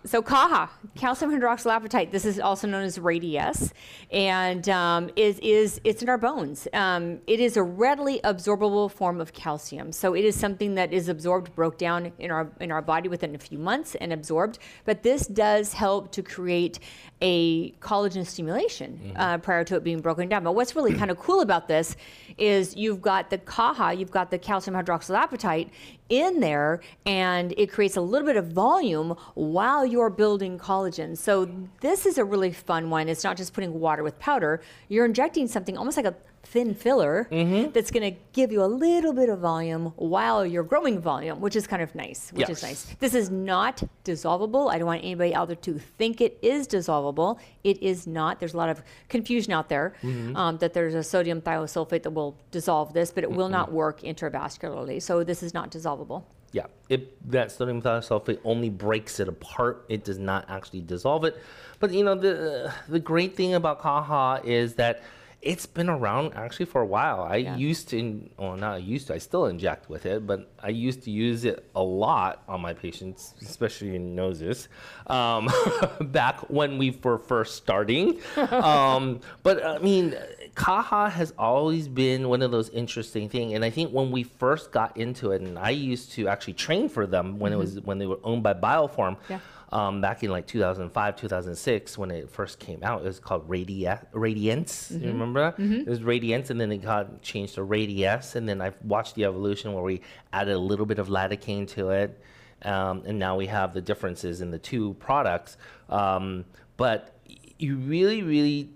So 0.07 0.23
CAHA, 0.23 0.71
calcium 0.95 1.31
hydroxylapatite. 1.31 2.11
This 2.11 2.25
is 2.25 2.41
also 2.41 2.67
known 2.67 2.85
as 2.85 2.99
Radiesse, 2.99 3.73
and 4.11 4.67
um, 4.71 5.11
is 5.15 5.39
is 5.41 5.79
it's 5.85 6.03
in 6.03 6.09
our 6.09 6.17
bones. 6.17 6.67
Um, 6.73 7.21
it 7.27 7.39
is 7.39 7.59
a 7.59 7.63
readily 7.63 8.19
absorbable 8.25 8.91
form 8.91 9.21
of 9.21 9.35
calcium. 9.35 9.93
So 9.93 10.15
it 10.15 10.25
is 10.25 10.35
something 10.35 10.75
that 10.77 10.95
is 10.95 11.11
absorbed, 11.11 11.55
broke 11.55 11.77
down 11.77 12.13
in 12.19 12.31
our 12.31 12.51
in 12.61 12.73
our 12.73 12.81
body 12.81 13.11
within 13.11 13.35
a 13.35 13.39
few 13.39 13.59
months 13.59 13.95
and 13.97 14.11
absorbed. 14.11 14.59
But 14.87 15.03
this 15.03 15.27
does 15.27 15.75
help 15.75 16.13
to 16.13 16.23
create 16.23 16.79
a 17.23 17.73
collagen 17.73 18.27
stimulation 18.27 19.13
uh, 19.17 19.39
prior 19.39 19.63
to 19.65 19.77
it 19.77 19.85
being 19.85 20.01
broken 20.01 20.29
down. 20.29 20.43
But 20.43 20.55
what's 20.55 20.75
really 20.75 20.95
kind 20.95 21.11
of 21.11 21.19
cool 21.19 21.41
about 21.43 21.69
this 21.69 21.97
is 22.39 22.77
you've 22.77 23.03
got 23.03 23.29
the 23.29 23.39
CAHA, 23.39 23.99
you've 23.99 24.11
got 24.11 24.31
the 24.31 24.39
calcium 24.39 24.75
hydroxylapatite 24.75 25.69
in 26.09 26.41
there, 26.41 26.81
and 27.07 27.53
it 27.57 27.71
creates 27.71 27.97
a 27.97 28.01
little 28.01 28.27
bit 28.27 28.37
of 28.37 28.49
volume 28.49 29.15
while 29.35 29.85
you're 29.85 30.11
building 30.11 30.59
collagen. 30.59 31.17
So 31.17 31.49
this 31.81 32.07
is 32.07 32.19
a 32.19 32.25
really 32.25 32.53
fun 32.53 32.91
one. 32.91 33.09
It's 33.09 33.23
not 33.23 33.37
just 33.37 33.53
putting 33.53 33.79
water 33.79 34.03
with 34.03 34.19
powder. 34.19 34.61
You're 34.89 35.05
injecting 35.05 35.47
something 35.47 35.77
almost 35.77 35.97
like 35.97 36.07
a 36.07 36.15
thin 36.51 36.75
filler 36.75 37.29
mm-hmm. 37.31 37.71
that's 37.71 37.93
going 37.93 38.13
to 38.13 38.21
give 38.33 38.51
you 38.51 38.63
a 38.63 38.67
little 38.67 39.13
bit 39.13 39.29
of 39.29 39.39
volume 39.39 39.93
while 39.97 40.45
you're 40.45 40.65
growing 40.65 41.01
volume, 41.01 41.41
which 41.41 41.55
is 41.55 41.67
kind 41.67 41.81
of 41.81 41.95
nice. 41.95 42.31
Which 42.33 42.51
is 42.51 42.63
nice. 42.63 42.85
This 42.99 43.15
is 43.15 43.31
not 43.31 43.83
dissolvable. 44.05 44.71
I 44.71 44.79
don't 44.79 44.87
want 44.87 45.05
anybody 45.05 45.33
out 45.35 45.47
there 45.47 45.57
to 45.57 45.79
think 45.79 46.21
it 46.21 46.39
is 46.43 46.67
dissolvable. 46.67 47.39
It 47.63 47.81
is 47.83 48.07
not. 48.07 48.41
There's 48.41 48.55
a 48.55 48.57
lot 48.57 48.69
of 48.69 48.83
confusion 49.09 49.53
out 49.53 49.69
there 49.69 49.95
mm-hmm. 50.03 50.37
um, 50.37 50.59
that 50.59 50.75
there's 50.75 50.95
a 50.95 51.05
sodium 51.05 51.41
thiosulfate 51.41 52.03
that 52.03 52.11
will 52.11 52.37
dissolve 52.51 52.93
this, 52.93 53.13
but 53.13 53.23
it 53.23 53.31
will 53.31 53.49
not 53.49 53.69
mm-hmm. 53.69 53.77
work 53.77 54.01
intravascularly. 54.01 55.01
So 55.01 55.23
this 55.23 55.43
is 55.43 55.55
not 55.55 55.71
dissolvable. 55.71 56.25
Yeah, 56.53 56.67
it, 56.89 57.31
that 57.31 57.53
sodium 57.53 57.81
thiosulfate 57.81 58.41
only 58.45 58.71
breaks 58.71 59.21
it 59.21 59.29
apart. 59.29 59.85
It 59.89 60.03
does 60.03 60.19
not 60.19 60.47
actually 60.49 60.81
dissolve 60.81 61.25
it. 61.25 61.41
But 61.79 61.93
you 61.93 62.03
know 62.03 62.17
the 62.17 62.73
the 62.89 62.99
great 62.99 63.37
thing 63.37 63.55
about 63.55 63.81
CAHA 63.81 64.43
is 64.45 64.75
that 64.75 65.03
it's 65.43 65.65
been 65.65 65.89
around 65.89 66.35
actually 66.35 66.67
for 66.67 66.83
a 66.83 66.87
while. 66.87 67.23
I 67.23 67.37
Yeah. 67.37 67.57
used 67.57 67.89
to, 67.91 68.29
well, 68.37 68.57
not 68.57 68.75
I 68.75 68.77
used 68.79 69.07
to. 69.07 69.15
I 69.15 69.19
still 69.19 69.47
inject 69.47 69.89
with 69.89 70.05
it, 70.05 70.27
but 70.27 70.51
I 70.63 70.69
used 70.69 71.03
to 71.05 71.11
use 71.11 71.47
it 71.47 71.65
a 71.75 71.83
lot 71.83 72.43
on 72.47 72.61
my 72.61 72.75
patients, 72.75 73.35
especially 73.41 73.97
in 73.97 74.15
noses, 74.15 74.69
um, 75.07 75.49
back 76.01 76.41
when 76.51 76.77
we 76.77 76.99
were 77.03 77.17
first 77.19 77.55
starting. 77.57 78.21
um, 78.37 79.21
but 79.43 79.65
I 79.65 79.79
mean, 79.79 80.15
CAHA 80.57 81.11
has 81.13 81.33
always 81.39 81.89
been 81.89 82.29
one 82.29 82.43
of 82.43 82.51
those 82.51 82.69
interesting 82.71 83.29
things, 83.31 83.55
and 83.55 83.65
I 83.65 83.71
think 83.71 83.93
when 83.93 84.11
we 84.11 84.25
first 84.25 84.73
got 84.73 84.95
into 84.97 85.31
it, 85.31 85.41
and 85.41 85.59
I 85.59 85.71
used 85.71 86.13
to 86.13 86.29
actually 86.29 86.55
train 86.55 86.89
for 86.91 87.07
them 87.07 87.39
when 87.39 87.53
it 87.53 87.57
was 87.57 87.81
when 87.81 87.99
they 87.99 88.07
were 88.07 88.19
owned 88.25 88.43
by 88.43 88.53
BioForm. 88.53 89.17
Yeah. 89.31 89.39
Um, 89.73 90.01
back 90.01 90.25
in 90.25 90.31
like 90.31 90.49
2005, 90.49 91.15
2006, 91.17 91.97
when 91.97 92.11
it 92.11 92.29
first 92.29 92.59
came 92.59 92.83
out, 92.83 93.03
it 93.03 93.05
was 93.05 93.21
called 93.21 93.49
Radia- 93.49 94.05
Radiance. 94.13 94.91
You 94.91 95.09
remember? 95.09 95.53
that? 95.57 95.63
It 95.63 95.87
was 95.89 96.03
Radiance, 96.03 96.51
and 96.51 96.61
then 96.61 96.73
it 96.73 96.79
got 96.79 97.23
changed 97.23 97.55
to 97.55 97.61
Radiesse. 97.61 98.35
And 98.35 98.49
then 98.49 98.61
I've 98.61 98.75
watched 98.83 99.15
the 99.15 99.25
evolution 99.27 99.73
where 99.73 99.85
we 99.85 100.01
added 100.33 100.55
a 100.55 100.59
little 100.59 100.87
bit 100.87 100.99
of 100.99 101.07
lidocaine 101.09 101.69
to 101.69 101.91
it. 101.91 102.21
Um, 102.63 103.03
and 103.07 103.19
now 103.19 103.37
we 103.37 103.47
have 103.47 103.73
the 103.73 103.81
differences 103.81 104.41
in 104.41 104.51
the 104.51 104.59
two 104.59 104.95
products. 104.95 105.57
Um, 105.89 106.45
but 106.77 107.17
you 107.59 107.77
really, 107.77 108.23
really 108.25 108.71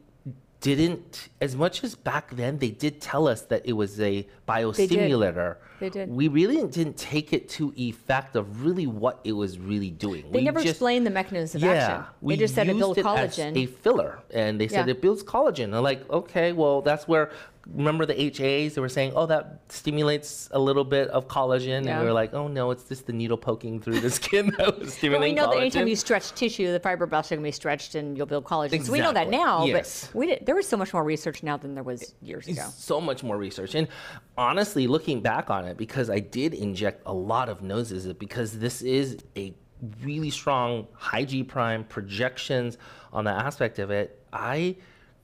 didn't, 0.61 1.29
as 1.41 1.57
much 1.57 1.83
as 1.85 1.95
back 1.95 2.31
then 2.37 2.59
they 2.59 2.71
did 2.71 3.01
tell 3.01 3.27
us 3.29 3.43
that 3.43 3.67
it 3.67 3.73
was 3.73 4.01
a 4.01 4.27
biostimulator. 4.49 5.57
They 5.81 5.91
did. 5.91 6.09
We 6.09 6.29
really 6.29 6.67
didn't 6.69 6.97
take 6.97 7.33
it 7.33 7.49
to 7.51 7.73
effect 7.77 8.37
of 8.37 8.65
really 8.65 8.87
what 8.87 9.21
it 9.25 9.33
was 9.33 9.59
really 9.59 9.91
doing. 9.91 10.25
They 10.31 10.39
we 10.39 10.45
never 10.45 10.61
just, 10.61 10.71
explained 10.71 11.07
the 11.07 11.11
mechanism 11.11 11.63
of 11.63 11.69
yeah, 11.69 11.73
action. 11.73 12.05
we 12.21 12.35
They 12.35 12.41
just 12.41 12.55
said 12.55 12.69
it 12.69 12.77
builds 12.77 12.99
as 12.99 13.05
collagen. 13.05 13.57
a 13.57 13.67
filler, 13.67 14.21
and 14.33 14.61
they 14.61 14.69
said 14.69 14.87
Yeah. 14.87 14.93
it 14.93 15.01
builds 15.03 15.23
collagen. 15.25 15.75
I'm 15.75 15.83
like, 15.83 16.09
okay, 16.11 16.53
well, 16.53 16.81
that's 16.81 17.09
where. 17.09 17.31
Remember 17.67 18.05
the 18.05 18.15
HAs? 18.15 18.75
They 18.75 18.81
were 18.81 18.89
saying, 18.89 19.13
oh, 19.17 19.27
that 19.27 19.61
stimulates 19.69 20.49
a 20.53 20.59
little 20.59 20.85
bit 20.85 21.09
of 21.09 21.29
collagen, 21.29 21.85
Yeah. 21.85 21.93
and 21.93 22.01
we 22.01 22.07
were 22.07 22.13
like, 22.13 22.35
oh 22.35 22.47
no, 22.49 22.71
it's 22.71 22.85
just 22.85 23.07
the 23.07 23.13
needle 23.13 23.37
poking 23.39 23.81
through 23.81 24.01
the 24.01 24.11
skin 24.21 24.55
that 24.59 24.67
was 24.67 24.75
But 24.77 24.81
we 24.85 24.91
stimulating 24.91 25.35
know 25.37 25.47
collagen. 25.49 25.51
that 25.53 25.61
anytime 25.61 25.89
you 25.89 25.97
stretch 25.97 26.33
tissue, 26.35 26.73
the 26.73 26.81
fibroblasts 26.81 27.27
are 27.33 27.37
going 27.37 27.41
to 27.41 27.49
be 27.49 27.51
stretched 27.53 27.95
and 27.95 28.17
you'll 28.17 28.27
build 28.27 28.45
collagen. 28.45 28.85
So 28.85 28.93
we 28.93 29.01
know 29.01 29.13
that 29.13 29.31
now, 29.31 29.65
Yes. 29.65 30.09
but 30.13 30.19
we 30.19 30.27
did, 30.27 30.45
there 30.47 30.55
was 30.55 30.69
so 30.69 30.77
much 30.77 30.93
more 30.93 31.05
research 31.05 31.43
now 31.43 31.57
than 31.57 31.75
there 31.75 31.85
was 31.85 32.15
years 32.21 32.49
ago. 32.49 32.67
so 32.75 33.01
much 33.01 33.23
more 33.23 33.39
research. 33.39 33.75
And 33.75 33.89
honestly, 34.37 34.87
looking 34.87 35.21
back 35.23 35.49
on 35.51 35.65
it, 35.65 35.77
because 35.77 36.11
I 36.11 36.19
did 36.21 36.53
inject 36.55 37.03
a 37.07 37.15
lot 37.15 37.49
of 37.49 37.63
noses, 37.63 38.13
because 38.15 38.59
this 38.59 38.83
is 38.83 39.19
a 39.37 39.55
really 40.03 40.31
strong 40.31 40.87
high 40.93 41.25
G 41.25 41.43
prime 41.43 41.85
projections 41.85 42.79
on 43.13 43.25
the 43.25 43.31
aspect 43.31 43.79
of 43.79 43.91
it, 43.91 44.23
I 44.33 44.77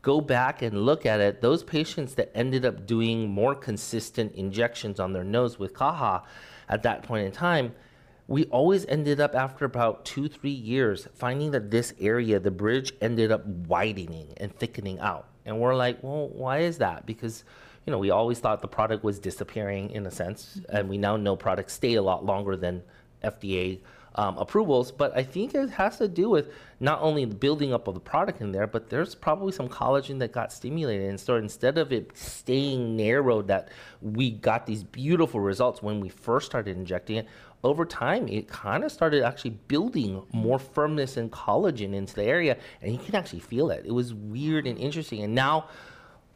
go 0.02 0.20
back 0.20 0.62
and 0.62 0.84
look 0.84 1.04
at 1.04 1.20
it. 1.20 1.40
Those 1.40 1.62
patients 1.62 2.14
that 2.14 2.30
ended 2.34 2.64
up 2.64 2.86
doing 2.86 3.28
more 3.28 3.54
consistent 3.54 4.32
injections 4.34 4.98
on 4.98 5.12
their 5.12 5.24
nose 5.24 5.58
with 5.58 5.74
CAHA 5.74 6.22
at 6.68 6.82
that 6.84 7.02
point 7.02 7.26
in 7.26 7.32
time, 7.32 7.74
we 8.26 8.44
always 8.46 8.86
ended 8.86 9.20
up 9.20 9.34
after 9.34 9.64
about 9.64 10.04
two, 10.04 10.28
three 10.28 10.50
years 10.50 11.08
finding 11.14 11.50
that 11.50 11.70
this 11.70 11.92
area, 12.00 12.38
the 12.38 12.50
bridge, 12.50 12.92
ended 13.00 13.32
up 13.32 13.44
widening 13.44 14.34
and 14.36 14.54
thickening 14.56 15.00
out. 15.00 15.26
And 15.44 15.58
we're 15.58 15.74
like, 15.74 16.02
well, 16.02 16.28
why 16.28 16.58
is 16.58 16.78
that? 16.78 17.06
Because, 17.06 17.44
you 17.84 17.90
know, 17.90 17.98
we 17.98 18.10
always 18.10 18.38
thought 18.38 18.62
the 18.62 18.68
product 18.68 19.02
was 19.02 19.18
disappearing 19.18 19.90
in 19.90 20.06
a 20.06 20.10
sense, 20.10 20.60
and 20.68 20.88
we 20.88 20.96
now 20.96 21.16
know 21.16 21.34
products 21.34 21.72
stay 21.72 21.94
a 21.94 22.02
lot 22.02 22.24
longer 22.24 22.56
than 22.56 22.82
FDA 23.24 23.80
um, 24.14 24.36
approvals. 24.38 24.90
But 24.92 25.16
I 25.16 25.22
think 25.22 25.54
it 25.54 25.70
has 25.70 25.98
to 25.98 26.08
do 26.08 26.28
with 26.28 26.52
not 26.80 27.00
only 27.02 27.24
the 27.24 27.34
building 27.34 27.72
up 27.72 27.88
of 27.88 27.94
the 27.94 28.00
product 28.00 28.40
in 28.40 28.52
there, 28.52 28.66
but 28.66 28.88
there's 28.88 29.14
probably 29.14 29.52
some 29.52 29.68
collagen 29.68 30.18
that 30.20 30.32
got 30.32 30.52
stimulated. 30.52 31.08
And 31.08 31.20
so 31.20 31.36
instead 31.36 31.78
of 31.78 31.92
it 31.92 32.16
staying 32.16 32.96
narrowed, 32.96 33.48
that 33.48 33.68
we 34.00 34.30
got 34.30 34.66
these 34.66 34.82
beautiful 34.82 35.40
results 35.40 35.82
when 35.82 36.00
we 36.00 36.08
first 36.08 36.46
started 36.46 36.76
injecting 36.76 37.16
it, 37.16 37.28
over 37.62 37.84
time, 37.84 38.26
it 38.28 38.48
kind 38.48 38.84
of 38.84 38.90
started 38.90 39.22
actually 39.22 39.50
building 39.50 40.22
more 40.32 40.58
firmness 40.58 41.18
and 41.18 41.30
collagen 41.30 41.94
into 41.94 42.14
the 42.14 42.24
area, 42.24 42.56
and 42.80 42.90
you 42.92 42.98
can 42.98 43.14
actually 43.14 43.40
feel 43.40 43.70
it. 43.70 43.84
It 43.84 43.92
was 43.92 44.14
weird 44.14 44.66
and 44.66 44.78
interesting. 44.78 45.22
And 45.22 45.34
now, 45.34 45.68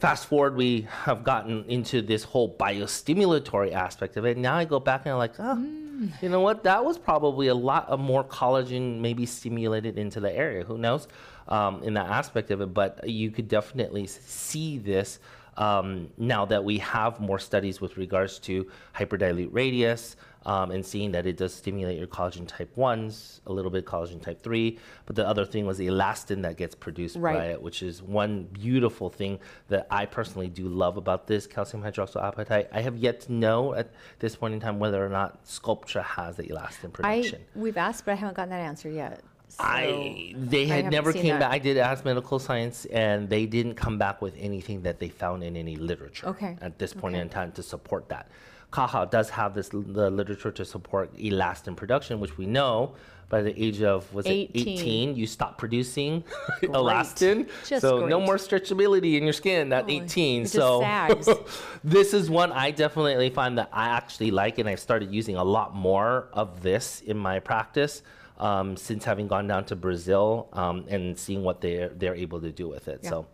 fast 0.01 0.27
forward, 0.27 0.55
we 0.55 0.87
have 1.05 1.25
gotten 1.25 1.65
into 1.65 2.03
this 2.03 2.25
whole 2.25 2.55
biostimulatory 2.55 3.73
aspect 3.73 4.19
of 4.19 4.27
it. 4.27 4.37
Now 4.37 4.57
I 4.57 4.67
go 4.67 4.79
back 4.79 5.07
and 5.07 5.13
I'm 5.13 5.19
like, 5.19 5.35
oh, 5.39 5.84
you 6.23 6.29
know 6.29 6.41
what? 6.41 6.65
That 6.65 6.85
was 6.85 6.99
probably 6.99 7.49
a 7.49 7.55
lot 7.55 7.89
of 7.89 8.01
more 8.01 8.25
collagen 8.25 9.01
maybe 9.01 9.27
stimulated 9.27 9.99
into 9.99 10.21
the 10.21 10.33
area. 10.35 10.65
Who 10.65 10.79
knows 10.79 11.09
um, 11.49 11.83
in 11.83 11.95
that 11.95 12.07
aspect 12.07 12.51
of 12.51 12.61
it? 12.61 12.75
But 12.75 13.09
you 13.09 13.31
could 13.31 13.49
definitely 13.49 14.07
see 14.07 14.79
this 14.79 15.19
um, 15.57 16.11
now 16.19 16.45
that 16.47 16.65
we 16.65 16.79
have 16.79 17.21
more 17.21 17.39
studies 17.39 17.81
with 17.81 17.97
regards 17.97 18.39
to 18.41 18.71
hyperdilute 18.97 19.51
Radiesse 19.51 20.17
um, 20.47 20.71
and 20.71 20.85
seeing 20.85 21.13
that 21.13 21.27
it 21.27 21.37
does 21.37 21.55
stimulate 21.55 21.99
your 21.99 22.07
collagen 22.07 22.47
type 22.47 22.75
1s, 22.77 23.41
a 23.47 23.53
little 23.53 23.71
bit 23.71 23.85
collagen 23.87 24.21
type 24.21 24.43
3. 24.43 24.79
But 25.07 25.17
the 25.17 25.27
other 25.27 25.45
thing 25.45 25.67
was 25.67 25.79
the 25.79 25.87
elastin 25.89 26.43
that 26.43 26.57
gets 26.57 26.75
produced 26.75 27.17
Right. 27.17 27.37
by 27.37 27.45
it, 27.47 27.63
which 27.63 27.83
is 27.83 28.03
one 28.03 28.45
beautiful 28.45 29.09
thing 29.11 29.39
that 29.69 29.87
I 29.91 30.07
personally 30.07 30.49
do 30.49 30.69
love 30.69 30.97
about 30.97 31.27
this 31.27 31.47
calcium 31.47 31.83
hydroxyapatite. 31.83 32.69
I 32.73 32.81
have 32.83 32.97
yet 32.97 33.21
to 33.23 33.33
know 33.33 33.75
at 33.75 33.91
this 34.19 34.37
point 34.37 34.55
in 34.55 34.61
time 34.61 34.79
whether 34.79 35.05
or 35.05 35.09
not 35.09 35.45
Sculptra 35.45 36.03
has 36.03 36.37
the 36.37 36.45
elastin 36.45 36.93
production. 36.93 37.41
I 37.57 37.59
we've 37.59 37.77
asked, 37.77 38.05
but 38.05 38.13
I 38.13 38.15
haven't 38.17 38.37
gotten 38.37 38.51
that 38.51 38.61
answer 38.61 38.91
yet. 38.91 39.21
So 39.49 39.59
I 39.63 40.35
they 40.37 40.67
had 40.67 40.77
haven't 40.87 40.91
never 40.93 41.13
came 41.13 41.27
that. 41.27 41.41
back. 41.41 41.53
I 41.53 41.59
did 41.59 41.77
ask 41.77 42.05
medical 42.05 42.39
science, 42.41 42.87
and 42.87 43.29
they 43.29 43.47
didn't 43.47 43.75
come 43.75 43.99
back 43.99 44.21
with 44.21 44.35
anything 44.39 44.83
that 44.83 44.99
they 44.99 45.09
found 45.09 45.45
in 45.45 45.57
any 45.57 45.77
literature 45.77 46.27
Okay. 46.29 46.57
at 46.61 46.79
this 46.79 46.93
point 46.93 47.15
Okay. 47.15 47.23
in 47.23 47.29
time 47.29 47.53
to 47.53 47.63
support 47.63 48.09
that. 48.09 48.29
CAHA 48.75 49.09
does 49.11 49.31
have 49.31 49.55
this 49.55 49.69
the 49.69 50.11
literature 50.11 50.51
to 50.51 50.65
support 50.65 51.15
elastin 51.17 51.77
production, 51.77 52.19
which 52.19 52.37
we 52.37 52.47
know 52.47 52.95
by 53.29 53.41
the 53.41 53.55
age 53.65 53.83
of 53.83 54.13
was 54.13 54.27
it 54.27 54.31
18. 54.31 54.69
18 54.79 55.17
you 55.17 55.27
stop 55.27 55.57
producing 55.59 56.23
elastin. 56.63 57.49
Just 57.69 57.83
so 57.83 58.07
no 58.07 58.21
more 58.21 58.37
stretchability 58.37 59.17
in 59.17 59.23
your 59.23 59.33
skin 59.33 59.73
at 59.73 59.85
Oh, 59.85 59.91
18. 59.91 60.43
it 60.43 60.45
just 60.45 60.55
so 60.55 61.47
this 61.85 62.13
is 62.15 62.29
one 62.29 62.51
I 62.51 62.73
definitely 62.73 63.31
find 63.31 63.57
that 63.59 63.69
I 63.73 63.87
actually 63.89 64.33
like, 64.33 64.59
and 64.59 64.69
I've 64.69 64.81
started 64.81 65.13
using 65.13 65.37
a 65.37 65.45
lot 65.45 65.75
more 65.75 66.29
of 66.33 66.63
this 66.63 67.01
in 67.03 67.17
my 67.17 67.39
practice 67.39 68.03
um, 68.39 68.77
since 68.77 69.05
having 69.05 69.29
gone 69.29 69.47
down 69.47 69.65
to 69.67 69.77
Brazil 69.77 70.49
um, 70.53 70.85
and 70.89 71.17
seeing 71.17 71.45
what 71.45 71.61
they're 71.61 71.91
they're 71.91 72.17
able 72.17 72.41
to 72.41 72.51
do 72.51 72.69
with 72.69 72.89
it. 72.89 73.01
Yeah. 73.05 73.11
So, 73.11 73.27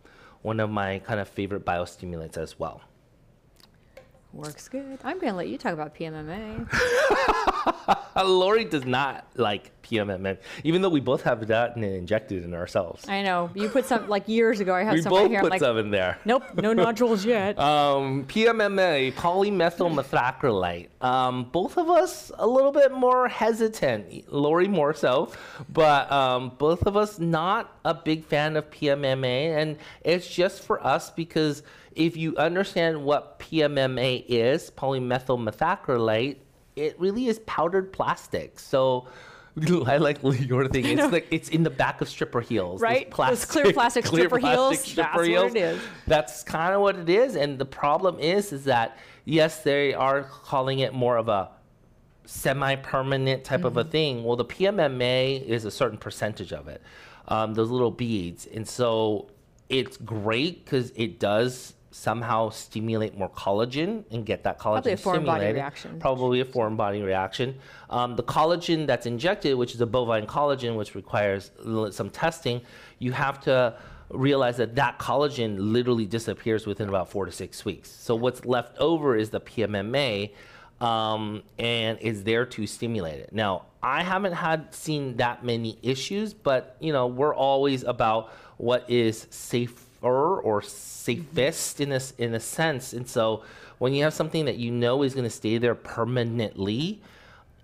one 0.42 0.60
of 0.60 0.68
my 0.70 0.98
kind 0.98 1.18
of 1.18 1.28
favorite 1.28 1.64
biostimulants 1.64 2.36
as 2.36 2.58
well. 2.58 2.82
Works 4.32 4.68
good. 4.68 4.98
I'm 5.04 5.18
going 5.18 5.32
to 5.32 5.36
let 5.36 5.48
you 5.48 5.58
talk 5.58 5.72
about 5.72 5.94
PMMA. 5.94 6.68
Lori 8.24 8.64
does 8.64 8.84
not 8.84 9.26
like 9.34 9.70
PMMA, 9.82 10.38
even 10.64 10.82
though 10.82 10.88
we 10.88 11.00
both 11.00 11.22
have 11.22 11.46
that 11.48 11.74
and 11.76 11.84
injected 11.84 12.44
in 12.44 12.54
ourselves. 12.54 13.08
I 13.08 13.22
know 13.22 13.50
you 13.54 13.68
put 13.68 13.86
some 13.86 14.08
like 14.08 14.28
years 14.28 14.60
ago. 14.60 14.74
I 14.74 14.84
have 14.84 14.94
we 14.94 15.02
some 15.02 15.12
right 15.12 15.22
both 15.22 15.30
here. 15.30 15.40
Put 15.40 15.50
like, 15.50 15.60
some 15.60 15.78
in 15.78 15.90
there. 15.90 16.18
nope, 16.24 16.44
no 16.54 16.72
nodules 16.74 17.24
yet. 17.24 17.58
Um, 17.58 18.24
PMMA, 18.26 19.14
polymethyl 19.14 19.92
methacrylate. 19.92 20.88
Um, 21.00 21.44
both 21.50 21.76
of 21.76 21.90
us 21.90 22.30
a 22.38 22.46
little 22.46 22.72
bit 22.72 22.92
more 22.92 23.28
hesitant. 23.28 24.32
Lori 24.32 24.68
more 24.68 24.94
so, 24.94 25.32
but 25.72 26.10
um, 26.12 26.52
both 26.58 26.86
of 26.86 26.96
us 26.96 27.18
not 27.18 27.76
a 27.84 27.94
big 27.94 28.24
fan 28.24 28.56
of 28.56 28.70
PMMA, 28.70 29.56
and 29.56 29.76
it's 30.02 30.28
just 30.28 30.62
for 30.62 30.84
us 30.86 31.10
because 31.10 31.62
if 31.94 32.16
you 32.16 32.36
understand 32.36 33.02
what 33.04 33.38
PMMA 33.40 34.24
is, 34.28 34.70
polymethyl 34.70 35.38
methacrylate, 35.38 36.36
it 36.76 36.98
really 37.00 37.26
is 37.26 37.40
powdered 37.40 37.92
plastic. 37.92 38.58
So 38.60 39.08
I 39.86 39.96
like 39.96 40.18
your 40.22 40.68
thing. 40.68 40.86
It's 40.86 41.12
like 41.12 41.26
it's 41.30 41.48
in 41.48 41.62
the 41.64 41.70
back 41.70 42.00
of 42.00 42.08
stripper 42.08 42.40
heels, 42.40 42.80
Right? 42.80 43.10
Those 43.16 43.44
clear 43.44 43.72
plastic 43.72 44.06
stripper 44.06 44.38
heels, 44.38 44.94
that's 44.94 45.16
what 45.16 45.26
it 45.28 45.56
is. 45.56 45.80
That's 46.06 46.42
kind 46.44 46.74
of 46.74 46.80
what 46.80 46.96
it 46.96 47.08
is. 47.08 47.34
And 47.36 47.58
the 47.58 47.64
problem 47.66 48.18
is, 48.20 48.52
is 48.52 48.64
that 48.64 48.96
yes, 49.24 49.62
they 49.62 49.92
are 49.92 50.22
calling 50.22 50.78
it 50.78 50.94
more 50.94 51.16
of 51.16 51.28
a 51.28 51.50
semi-permanent 52.24 53.44
type 53.44 53.64
of 53.64 53.76
a 53.76 53.82
Mm-hmm. 53.82 53.90
thing. 53.90 54.24
Well, 54.24 54.36
the 54.36 54.44
PMMA 54.44 55.44
is 55.44 55.64
a 55.64 55.70
certain 55.70 55.98
percentage 55.98 56.52
of 56.52 56.68
it, 56.68 56.80
um, 57.28 57.54
those 57.54 57.70
little 57.70 57.90
beads, 57.90 58.46
and 58.46 58.66
so 58.66 59.28
it's 59.68 59.96
great 59.96 60.64
because 60.64 60.92
it 60.96 61.18
does 61.20 61.74
somehow 61.90 62.50
stimulate 62.50 63.16
more 63.18 63.30
collagen 63.30 64.04
and 64.10 64.24
get 64.24 64.44
that 64.44 64.58
collagen 64.58 64.82
Probably 64.82 64.92
a 64.92 64.96
foreign 64.96 65.24
body 65.24 65.46
reaction. 65.46 65.98
Probably 65.98 66.40
a 66.40 66.44
foreign 66.44 66.76
body 66.76 67.02
reaction. 67.02 67.56
Um, 67.88 68.16
the 68.16 68.22
collagen 68.22 68.86
that's 68.86 69.06
injected, 69.06 69.56
which 69.56 69.74
is 69.74 69.80
a 69.80 69.86
bovine 69.86 70.26
collagen, 70.26 70.76
which 70.76 70.94
requires 70.94 71.50
some 71.90 72.10
testing, 72.10 72.60
you 72.98 73.12
have 73.12 73.40
to 73.40 73.76
realize 74.10 74.56
that 74.56 74.74
that 74.76 74.98
collagen 74.98 75.56
literally 75.58 76.06
disappears 76.06 76.66
within 76.66 76.88
about 76.88 77.10
four 77.10 77.24
to 77.24 77.32
six 77.32 77.64
weeks. 77.64 77.90
So 77.90 78.14
what's 78.14 78.44
left 78.44 78.76
over 78.78 79.16
is 79.16 79.30
the 79.30 79.40
PMMA, 79.40 80.32
um, 80.80 81.42
and 81.58 81.98
is 82.00 82.24
there 82.24 82.46
to 82.46 82.66
stimulate 82.66 83.20
it. 83.20 83.32
Now, 83.32 83.66
I 83.82 84.02
haven't 84.02 84.32
had 84.32 84.74
seen 84.74 85.16
that 85.16 85.44
many 85.44 85.78
issues, 85.82 86.34
but 86.34 86.76
you 86.80 86.92
know, 86.92 87.06
we're 87.06 87.34
always 87.34 87.82
about 87.82 88.32
what 88.58 88.88
is 88.90 89.26
safer 90.00 90.40
or 90.40 90.62
safest 90.62 91.80
in 91.80 91.92
a, 91.92 91.96
s- 91.96 92.14
in 92.18 92.34
a 92.34 92.40
sense. 92.40 92.92
And 92.92 93.08
so 93.08 93.42
when 93.78 93.92
you 93.94 94.02
have 94.04 94.14
something 94.14 94.44
that 94.46 94.56
you 94.56 94.70
know 94.70 95.02
is 95.02 95.14
going 95.14 95.24
to 95.24 95.30
stay 95.30 95.58
there 95.58 95.74
permanently, 95.74 97.00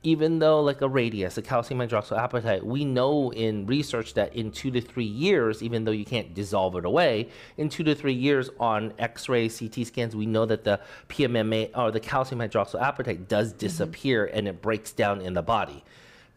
even 0.03 0.39
though 0.39 0.61
like 0.61 0.83
a 0.83 0.89
Radiesse, 0.89 1.37
a 1.37 1.43
calcium 1.43 1.81
hydroxyapatite, 1.81 2.63
we 2.63 2.85
know 2.85 3.33
in 3.33 3.67
research 3.67 4.15
that 4.15 4.35
in 4.37 4.53
two 4.53 4.71
to 4.71 4.81
three 4.81 5.05
years, 5.05 5.63
even 5.63 5.85
though 5.85 5.91
you 5.91 6.05
can't 6.05 6.33
dissolve 6.33 6.77
it 6.77 6.85
away, 6.85 7.29
in 7.57 7.69
two 7.69 7.83
to 7.83 7.95
three 7.95 8.13
years 8.13 8.49
on 8.61 8.93
X-ray, 8.99 9.49
CT 9.49 9.87
scans, 9.87 10.15
we 10.15 10.27
know 10.27 10.47
that 10.47 10.63
the 10.63 10.81
PMMA 11.09 11.71
or 11.75 11.91
the 11.91 12.01
calcium 12.01 12.41
hydroxyapatite 12.41 13.27
does 13.27 13.49
mm-hmm. 13.49 13.59
disappear 13.59 14.27
and 14.27 14.47
it 14.47 14.63
breaks 14.63 14.93
down 14.93 15.21
in 15.21 15.35
the 15.35 15.43
body. 15.43 15.83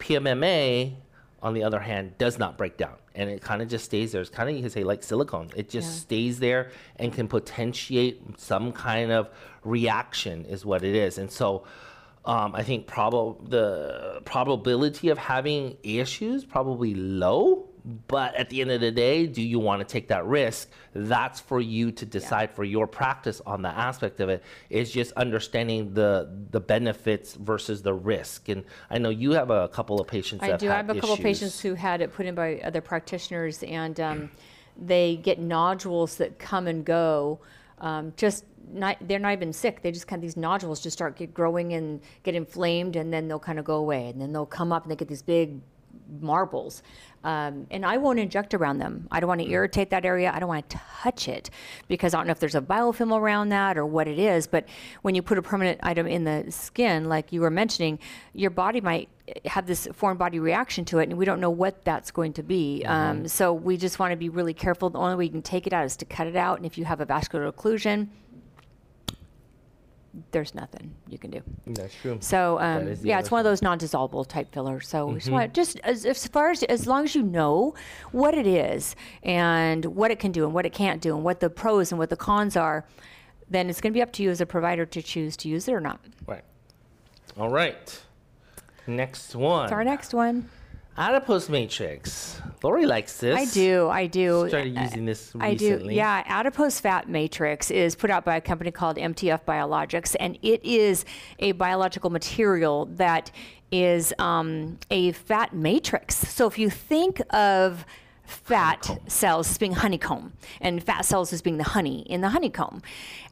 PMMA, 0.00 0.94
on 1.42 1.54
the 1.54 1.62
other 1.62 1.80
hand, 1.80 2.16
does 2.18 2.38
not 2.38 2.58
break 2.58 2.76
down 2.76 2.96
and 3.14 3.28
it 3.30 3.40
kind 3.42 3.60
of 3.62 3.68
just 3.68 3.84
stays 3.86 4.12
there. 4.12 4.20
It's 4.20 4.30
kind 4.30 4.48
of 4.48 4.54
you 4.56 4.60
can 4.62 4.70
say 4.70 4.84
like 4.84 5.02
silicone. 5.02 5.50
It 5.56 5.68
just 5.70 5.88
Yeah. 5.88 6.00
stays 6.00 6.38
there 6.38 6.70
and 6.96 7.12
can 7.12 7.28
potentiate 7.28 8.38
some 8.38 8.72
kind 8.72 9.10
of 9.10 9.28
reaction 9.64 10.44
is 10.44 10.64
what 10.64 10.84
it 10.84 10.94
is. 10.94 11.18
And 11.18 11.30
so 11.30 11.64
um, 12.26 12.54
I 12.54 12.62
think 12.62 12.86
prob- 12.86 13.48
the 13.48 14.20
probability 14.26 15.08
of 15.08 15.16
having 15.16 15.78
issues 15.82 16.44
probably 16.44 16.94
low. 16.94 17.69
But 17.84 18.34
at 18.34 18.50
the 18.50 18.60
end 18.60 18.70
of 18.70 18.80
the 18.80 18.90
day, 18.90 19.26
do 19.26 19.42
you 19.42 19.58
want 19.58 19.80
to 19.80 19.90
take 19.90 20.08
that 20.08 20.24
risk? 20.26 20.70
That's 20.94 21.40
for 21.40 21.60
you 21.60 21.92
to 21.92 22.06
decide 22.06 22.50
for 22.50 22.64
your 22.64 22.86
practice 22.86 23.40
on 23.46 23.62
the 23.62 23.68
aspect 23.68 24.20
of 24.20 24.28
it. 24.28 24.42
It's 24.68 24.90
just 24.90 25.12
understanding 25.12 25.94
the 25.94 26.30
the 26.50 26.60
benefits 26.60 27.34
versus 27.34 27.82
the 27.82 27.94
risk. 27.94 28.48
And 28.48 28.64
I 28.90 28.98
know 28.98 29.10
you 29.10 29.32
have 29.32 29.50
a 29.50 29.68
couple 29.68 30.00
of 30.00 30.06
patients. 30.06 30.42
I 30.42 30.56
do. 30.56 30.70
I 30.70 30.76
have 30.76 30.90
a 30.90 30.94
couple 30.94 31.12
of 31.12 31.20
patients 31.20 31.60
who 31.60 31.74
had 31.74 32.00
it 32.00 32.12
put 32.12 32.26
in 32.26 32.34
by 32.34 32.60
other 32.64 32.80
practitioners, 32.80 33.62
and 33.62 33.98
um, 34.00 34.30
they 34.76 35.16
get 35.16 35.38
nodules 35.38 36.16
that 36.16 36.38
come 36.38 36.66
and 36.66 36.84
go. 36.84 37.40
Um, 37.78 38.12
just 38.16 38.44
not, 38.72 38.98
they're 39.00 39.18
not 39.18 39.32
even 39.32 39.52
sick. 39.52 39.82
They 39.82 39.90
just 39.90 40.06
kind 40.06 40.18
of 40.18 40.22
these 40.22 40.36
nodules 40.36 40.80
just 40.80 40.96
start 40.96 41.16
get 41.16 41.32
growing 41.32 41.72
and 41.72 42.00
get 42.22 42.34
inflamed, 42.34 42.96
and 42.96 43.12
then 43.12 43.28
they'll 43.28 43.38
kind 43.38 43.58
of 43.58 43.64
go 43.64 43.76
away, 43.76 44.08
and 44.08 44.20
then 44.20 44.32
they'll 44.32 44.46
come 44.46 44.72
up 44.72 44.82
and 44.82 44.90
they 44.90 44.96
get 44.96 45.08
these 45.08 45.22
big 45.22 45.60
marbles. 46.20 46.82
Um, 47.22 47.66
and 47.70 47.84
I 47.84 47.98
won't 47.98 48.18
inject 48.18 48.54
around 48.54 48.78
them. 48.78 49.06
I 49.10 49.20
don't 49.20 49.28
want 49.28 49.42
to 49.42 49.50
irritate 49.50 49.90
that 49.90 50.06
area. 50.06 50.32
I 50.34 50.38
don't 50.38 50.48
want 50.48 50.68
to 50.70 50.78
touch 51.02 51.28
it 51.28 51.50
because 51.86 52.14
I 52.14 52.18
don't 52.18 52.26
know 52.26 52.32
if 52.32 52.40
there's 52.40 52.54
a 52.54 52.62
biofilm 52.62 53.14
around 53.14 53.50
that 53.50 53.76
or 53.76 53.84
what 53.84 54.08
it 54.08 54.18
is. 54.18 54.46
But 54.46 54.66
when 55.02 55.14
you 55.14 55.22
put 55.22 55.36
a 55.36 55.42
permanent 55.42 55.80
item 55.82 56.06
in 56.06 56.24
the 56.24 56.46
skin, 56.50 57.08
like 57.10 57.32
you 57.32 57.42
were 57.42 57.50
mentioning, 57.50 57.98
your 58.32 58.50
body 58.50 58.80
might 58.80 59.10
have 59.44 59.66
this 59.66 59.86
foreign 59.92 60.16
body 60.16 60.38
reaction 60.38 60.84
to 60.86 60.98
it, 60.98 61.08
and 61.08 61.18
we 61.18 61.24
don't 61.24 61.40
know 61.40 61.50
what 61.50 61.84
that's 61.84 62.10
going 62.10 62.32
to 62.32 62.42
be. 62.42 62.84
Um, 62.86 63.28
so 63.28 63.52
we 63.52 63.76
just 63.76 63.98
want 63.98 64.12
to 64.12 64.16
be 64.16 64.28
really 64.28 64.54
careful. 64.54 64.90
The 64.90 64.98
only 64.98 65.16
way 65.16 65.24
you 65.24 65.30
can 65.30 65.42
take 65.42 65.66
it 65.66 65.72
out 65.72 65.84
is 65.84 65.96
to 65.98 66.04
cut 66.06 66.26
it 66.26 66.36
out. 66.36 66.56
And 66.56 66.66
if 66.66 66.78
you 66.78 66.86
have 66.86 67.00
a 67.00 67.04
vascular 67.04 67.50
occlusion, 67.50 68.08
there's 70.32 70.54
nothing 70.54 70.94
you 71.08 71.18
can 71.18 71.30
do. 71.30 71.40
That's 71.66 71.94
true. 71.94 72.18
So 72.20 72.58
um, 72.60 72.86
the 72.86 72.98
yeah, 73.02 73.18
it's 73.20 73.30
one 73.30 73.38
of 73.38 73.44
those 73.44 73.62
non-dissolvable 73.62 74.26
type 74.26 74.52
fillers. 74.52 74.88
So 74.88 75.06
we 75.06 75.14
just, 75.14 75.30
want, 75.30 75.54
just 75.54 75.78
as, 75.80 76.04
as 76.04 76.26
far 76.26 76.50
as 76.50 76.62
as 76.64 76.86
long 76.86 77.04
as 77.04 77.14
you 77.14 77.22
know 77.22 77.74
what 78.12 78.34
it 78.34 78.46
is 78.46 78.96
and 79.22 79.84
what 79.84 80.10
it 80.10 80.18
can 80.18 80.32
do 80.32 80.44
and 80.44 80.52
what 80.52 80.66
it 80.66 80.72
can't 80.72 81.00
do 81.00 81.14
and 81.14 81.24
what 81.24 81.40
the 81.40 81.50
pros 81.50 81.92
and 81.92 81.98
what 81.98 82.10
the 82.10 82.16
cons 82.16 82.56
are, 82.56 82.84
then 83.48 83.70
it's 83.70 83.80
going 83.80 83.92
to 83.92 83.96
be 83.96 84.02
up 84.02 84.12
to 84.12 84.22
you 84.22 84.30
as 84.30 84.40
a 84.40 84.46
provider 84.46 84.84
to 84.86 85.02
choose 85.02 85.36
to 85.38 85.48
use 85.48 85.68
it 85.68 85.72
or 85.72 85.80
not. 85.80 86.00
Right. 86.26 86.44
All 87.36 87.50
right. 87.50 88.00
Next 88.86 89.36
one. 89.36 89.68
So 89.68 89.74
our 89.76 89.84
next 89.84 90.12
one, 90.12 90.48
Adipose 90.96 91.48
matrix. 91.48 92.40
Lori 92.62 92.84
likes 92.84 93.18
this. 93.18 93.36
I 93.38 93.46
do, 93.54 93.88
I 93.88 94.06
do. 94.06 94.46
Started 94.48 94.76
using 94.76 95.06
this 95.06 95.32
I 95.40 95.54
do. 95.54 95.72
recently. 95.72 95.96
Yeah, 95.96 96.22
adipose 96.26 96.78
fat 96.78 97.08
matrix 97.08 97.70
is 97.70 97.94
put 97.94 98.10
out 98.10 98.24
by 98.24 98.36
a 98.36 98.40
company 98.40 98.70
called 98.70 98.96
MTF 98.96 99.44
Biologics, 99.44 100.14
and 100.20 100.38
it 100.42 100.62
is 100.62 101.04
a 101.38 101.52
biological 101.52 102.10
material 102.10 102.86
that 102.96 103.30
is 103.72 104.12
um, 104.18 104.78
a 104.90 105.12
fat 105.12 105.54
matrix. 105.54 106.16
So 106.16 106.46
if 106.46 106.58
you 106.58 106.68
think 106.68 107.22
of 107.30 107.86
fat 108.30 109.00
cells 109.06 109.50
as 109.50 109.58
being 109.58 109.72
honeycomb 109.72 110.32
and 110.60 110.82
fat 110.82 111.04
cells 111.04 111.32
as 111.32 111.42
being 111.42 111.56
the 111.56 111.64
honey 111.64 112.00
in 112.02 112.20
the 112.20 112.30
honeycomb. 112.30 112.82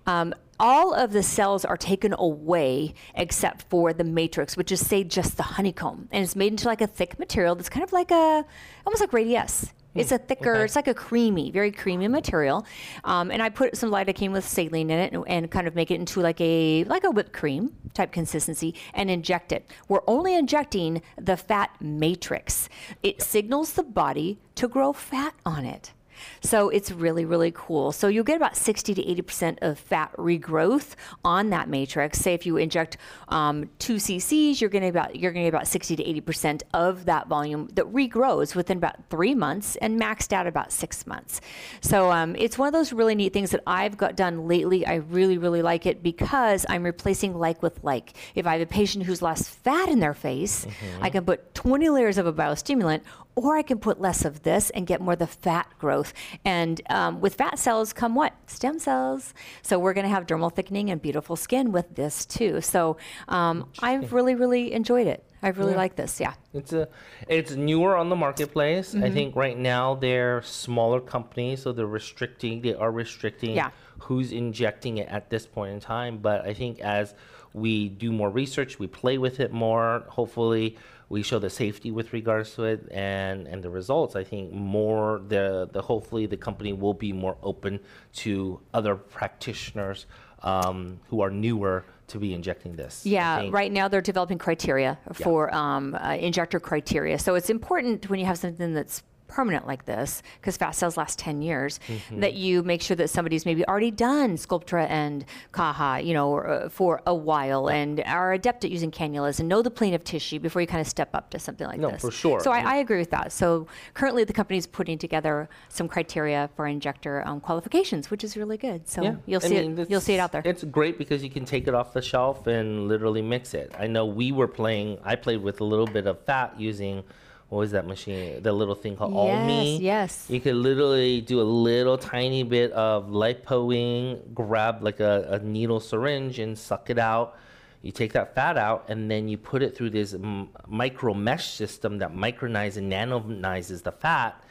Um, 0.07 0.35
all 0.61 0.93
of 0.93 1.13
the 1.13 1.23
cells 1.23 1.65
are 1.65 1.77
taken 1.77 2.15
away 2.19 2.95
except 3.15 3.63
for 3.71 3.93
the 3.93 4.05
matrix, 4.05 4.57
which 4.57 4.73
is 4.73 4.85
say 4.85 5.05
just 5.05 5.37
the 5.37 5.45
honeycomb, 5.45 6.09
and 6.11 6.25
it's 6.25 6.35
made 6.35 6.53
into 6.53 6.67
like 6.67 6.81
a 6.81 6.87
thick 6.87 7.19
material 7.19 7.55
that's 7.55 7.69
kind 7.69 7.85
of 7.85 7.93
like 7.93 8.11
a 8.11 8.45
almost 8.85 9.01
like 9.01 9.11
Radiesse. 9.11 9.73
It's 9.99 10.13
a 10.13 10.19
thicker, 10.19 10.55
okay. 10.55 10.65
it's 10.65 10.77
like 10.77 10.89
a 10.89 10.95
creamy, 10.95 11.51
very 11.51 11.71
creamy 11.71 12.09
material. 12.09 12.67
Um, 13.05 13.31
and 13.31 13.43
I 13.43 13.49
put 13.49 13.77
some 13.77 13.91
lidocaine 13.91 14.33
with 14.33 14.45
saline 14.45 14.91
in 14.91 14.99
it 14.99 15.13
and, 15.13 15.25
and 15.29 15.51
kind 15.51 15.67
of 15.67 15.75
make 15.75 15.91
it 15.91 15.97
into 15.97 16.21
like 16.21 16.41
a 16.41 16.85
like 16.85 17.05
a 17.05 17.11
whipped 17.11 17.33
cream 17.33 17.75
type 17.95 18.13
consistency 18.13 18.75
and 18.95 19.11
inject 19.11 19.53
it. 19.53 19.71
We're 19.89 20.03
only 20.07 20.35
injecting 20.35 21.03
the 21.17 21.37
fat 21.37 21.71
matrix. 21.81 22.69
It 23.03 23.23
signals 23.23 23.73
the 23.73 23.83
body 23.83 24.39
to 24.57 24.69
grow 24.69 24.93
fat 24.93 25.35
on 25.45 25.65
it. 25.65 25.93
So 26.41 26.69
it's 26.69 26.91
really, 26.91 27.25
really 27.25 27.53
cool. 27.55 27.93
So 27.93 28.09
you'll 28.09 28.25
get 28.25 28.37
about 28.37 28.57
60 28.57 28.95
to 28.95 29.03
80% 29.03 29.59
of 29.63 29.79
fat 29.79 30.13
regrowth 30.17 30.95
on 31.25 31.51
that 31.51 31.69
matrix. 31.69 32.19
Say 32.19 32.35
if 32.35 32.47
you 32.47 32.57
inject 32.57 32.97
um, 33.29 33.71
two 33.79 33.97
cc's, 33.97 34.61
you're 34.61 34.71
going 34.71 34.83
to 34.83 34.89
about 34.89 35.17
you're 35.17 35.33
going 35.33 35.45
to 35.45 35.51
get 35.51 35.57
about 35.57 35.69
60 35.69 35.97
to 35.97 36.05
80% 36.05 36.63
of 36.75 37.05
that 37.07 37.29
volume 37.29 37.69
that 37.75 37.87
regrows 37.87 38.55
within 38.55 38.79
about 38.79 38.97
three 39.11 39.35
months 39.35 39.77
and 39.77 40.01
maxed 40.01 40.33
out 40.33 40.47
about 40.47 40.73
six 40.73 41.07
months. 41.07 41.41
So 41.81 42.11
um, 42.11 42.35
it's 42.37 42.59
one 42.59 42.67
of 42.67 42.73
those 42.75 42.93
really 42.93 43.15
neat 43.15 43.33
things 43.33 43.51
that 43.51 43.63
I've 43.67 43.97
got 43.97 44.17
done 44.17 44.49
lately. 44.49 44.87
I 44.87 44.97
really, 44.97 45.39
really 45.39 45.63
like 45.63 45.87
it 45.87 46.03
because 46.03 46.67
I'm 46.69 46.85
replacing 46.85 47.39
like 47.39 47.63
with 47.63 47.83
like. 47.83 48.15
If 48.35 48.47
I 48.47 48.53
have 48.53 48.63
a 48.63 48.67
patient 48.67 49.05
who's 49.05 49.23
lost 49.23 49.51
fat 49.51 49.89
in 49.89 50.01
their 50.01 50.15
face, 50.15 50.67
I 51.01 51.11
can 51.11 51.25
put 51.25 51.55
20 51.55 51.89
layers 51.91 52.19
of 52.19 52.27
a 52.27 52.33
biostimulant 52.33 53.03
or 53.35 53.57
I 53.57 53.63
can 53.63 53.79
put 53.79 54.01
less 54.01 54.25
of 54.25 54.43
this 54.43 54.71
and 54.71 54.85
get 54.87 55.01
more 55.01 55.13
of 55.13 55.21
the 55.21 55.27
fat 55.27 55.69
growth. 55.79 56.08
And 56.44 56.81
um, 56.90 57.21
with 57.21 57.35
fat 57.35 57.59
cells 57.59 57.92
come 57.92 58.14
what? 58.14 58.35
Stem 58.47 58.79
cells. 58.79 59.35
So 59.62 59.79
we're 59.79 59.94
going 59.94 60.07
to 60.07 60.11
have 60.11 60.27
dermal 60.27 60.55
thickening 60.55 60.90
and 60.90 61.01
beautiful 61.01 61.37
skin 61.37 61.73
with 61.73 61.94
this 61.94 62.25
too. 62.25 62.61
So 62.61 62.97
um, 63.29 63.68
I've 63.81 64.12
really, 64.12 64.35
really 64.35 64.73
enjoyed 64.73 65.07
it. 65.07 65.25
I 65.42 65.49
really 65.51 65.75
like 65.75 65.94
this. 65.94 66.21
Yeah. 66.21 66.35
It's 66.53 66.73
a, 66.73 66.88
it's 67.29 67.53
newer 67.53 67.97
on 67.97 68.09
the 68.09 68.16
marketplace. 68.16 68.92
Mm-hmm. 68.92 69.05
I 69.05 69.11
think 69.11 69.37
right 69.37 69.57
now 69.57 69.94
they're 69.94 70.42
smaller 70.42 71.01
companies, 71.01 71.62
so 71.62 71.73
they're 71.73 71.87
restricting. 71.87 72.61
They 72.61 72.75
are 72.75 72.90
restricting 72.90 73.55
Yeah. 73.55 73.71
who's 74.01 74.33
injecting 74.33 74.99
it 74.99 75.09
at 75.09 75.31
this 75.31 75.47
point 75.47 75.73
in 75.75 75.81
time. 75.81 76.18
But 76.18 76.44
I 76.44 76.55
think 76.55 76.81
as 76.81 77.14
we 77.53 77.88
do 77.88 78.11
more 78.11 78.31
research, 78.31 78.81
we 78.81 78.88
play 78.88 79.16
with 79.18 79.38
it 79.38 79.53
more. 79.53 80.05
Hopefully, 80.09 80.77
we 81.09 81.23
show 81.23 81.38
the 81.38 81.51
safety 81.51 81.90
with 81.90 82.12
regards 82.12 82.55
to 82.55 82.64
it 82.64 82.87
and 82.90 83.47
and 83.47 83.62
the 83.62 83.71
results. 83.71 84.16
I 84.16 84.25
think 84.25 84.53
more 84.53 85.21
the 85.27 85.68
the 85.73 85.83
hopefully 85.83 86.27
the 86.27 86.37
company 86.37 86.73
will 86.73 86.94
be 86.94 87.12
more 87.12 87.37
open 87.42 87.81
to 88.14 88.61
other 88.75 88.94
practitioners 88.94 90.07
um, 90.42 91.01
who 91.09 91.21
are 91.21 91.31
newer 91.31 91.85
to 92.09 92.18
be 92.18 92.33
injecting 92.33 92.77
this. 92.77 93.05
Yeah, 93.05 93.49
right 93.51 93.73
now 93.73 93.88
they're 93.88 94.01
developing 94.01 94.38
criteria 94.38 94.99
for 95.12 95.55
um, 95.55 95.94
uh, 95.94 96.14
injector 96.14 96.61
criteria. 96.61 97.18
So 97.18 97.35
it's 97.35 97.51
important 97.51 98.09
when 98.09 98.18
you 98.21 98.27
have 98.27 98.38
something 98.38 98.73
that's 98.73 99.03
permanent 99.29 99.67
like 99.67 99.85
this, 99.85 100.23
because 100.41 100.57
fast 100.57 100.79
cells 100.79 100.97
last 100.97 101.19
10 101.19 101.43
years, 101.43 101.79
that 102.12 102.35
you 102.35 102.62
make 102.62 102.83
sure 102.83 102.97
that 102.97 103.09
somebody's 103.09 103.45
maybe 103.47 103.64
already 103.67 103.91
done 103.91 104.37
Sculptra 104.37 104.88
and 104.88 105.25
CAHA, 105.53 106.01
you 106.05 106.14
know, 106.14 106.37
uh, 106.38 106.69
for 106.69 107.03
a 107.07 107.14
while 107.14 107.69
and 107.69 108.01
are 108.01 108.33
adept 108.33 108.64
at 108.64 108.71
using 108.71 108.91
cannulas 108.91 109.38
and 109.38 109.49
know 109.49 109.62
the 109.62 109.71
plane 109.71 109.95
of 109.95 110.03
tissue 110.03 110.38
before 110.38 110.61
you 110.61 110.67
kind 110.67 110.81
of 110.81 110.87
step 110.87 111.14
up 111.14 111.31
to 111.31 111.38
something 111.38 111.67
like 111.67 111.79
No, 111.79 111.91
this. 111.91 112.01
for 112.01 112.11
sure. 112.11 112.41
So 112.41 112.51
I, 112.51 112.61
I 112.61 112.77
agree 112.77 112.99
with 112.99 113.11
that. 113.11 113.31
So 113.33 113.67
currently 113.95 114.25
the 114.25 114.33
company's 114.33 114.67
putting 114.67 114.99
together 114.99 115.49
some 115.69 115.88
criteria 115.88 116.51
for 116.57 116.67
injector 116.67 117.23
um, 117.27 117.41
qualifications, 117.41 118.11
which 118.11 118.25
is 118.25 118.37
really 118.37 118.57
good. 118.57 118.88
So 118.88 119.03
Yeah, 119.03 119.17
you'll 119.27 119.45
I 119.45 119.49
see 119.49 119.61
mean, 119.61 119.79
it. 119.79 119.91
You'll 119.91 120.01
see 120.01 120.14
it 120.14 120.19
out 120.19 120.33
there. 120.33 120.43
It's 120.45 120.64
great 120.64 120.99
because 120.99 121.23
you 121.23 121.31
can 121.31 121.45
take 121.45 121.69
it 121.69 121.75
off 121.75 121.93
the 121.93 122.03
shelf 122.03 122.47
and 122.47 122.88
literally 122.88 123.23
mix 123.23 123.55
it. 123.55 123.73
I 123.79 123.87
know 123.87 124.07
we 124.07 124.33
were 124.33 124.49
playing. 124.49 124.99
I 125.05 125.17
played 125.17 125.43
with 125.43 125.61
a 125.61 125.64
little 125.64 125.87
bit 125.87 126.07
of 126.07 126.19
fat 126.25 126.59
using 126.59 127.05
what 127.49 127.59
was 127.59 127.71
that 127.71 127.87
machine? 127.87 128.43
The 128.43 128.53
little 128.53 128.75
thing 128.75 128.97
called 128.97 129.15
Almi. 129.15 129.75
Yes, 129.75 129.81
yes. 129.81 130.27
You 130.29 130.41
could 130.41 130.55
literally 130.57 131.21
do 131.23 131.41
a 131.41 131.43
little 131.43 131.97
tiny 131.97 132.43
bit 132.43 132.73
of 132.73 133.07
lipoing, 133.09 134.35
grab 134.35 134.83
like 134.83 135.01
a, 135.01 135.27
a 135.31 135.39
needle 135.39 135.81
syringe 135.81 136.39
and 136.39 136.59
suck 136.59 136.91
it 136.91 136.99
out. 136.99 137.37
You 137.81 137.93
take 137.93 138.13
that 138.13 138.35
fat 138.35 138.59
out 138.59 138.87
and 138.89 139.11
then 139.11 139.29
you 139.29 139.39
put 139.39 139.63
it 139.63 139.77
through 139.77 139.91
this 139.91 140.13
m- 140.13 140.49
micro 140.67 141.15
mesh 141.15 141.49
system 141.53 141.99
that 141.99 142.13
micronizes 142.15 142.77
and 142.79 142.93
nanonizes 142.93 143.83
the 143.83 143.93
fat. 143.93 144.43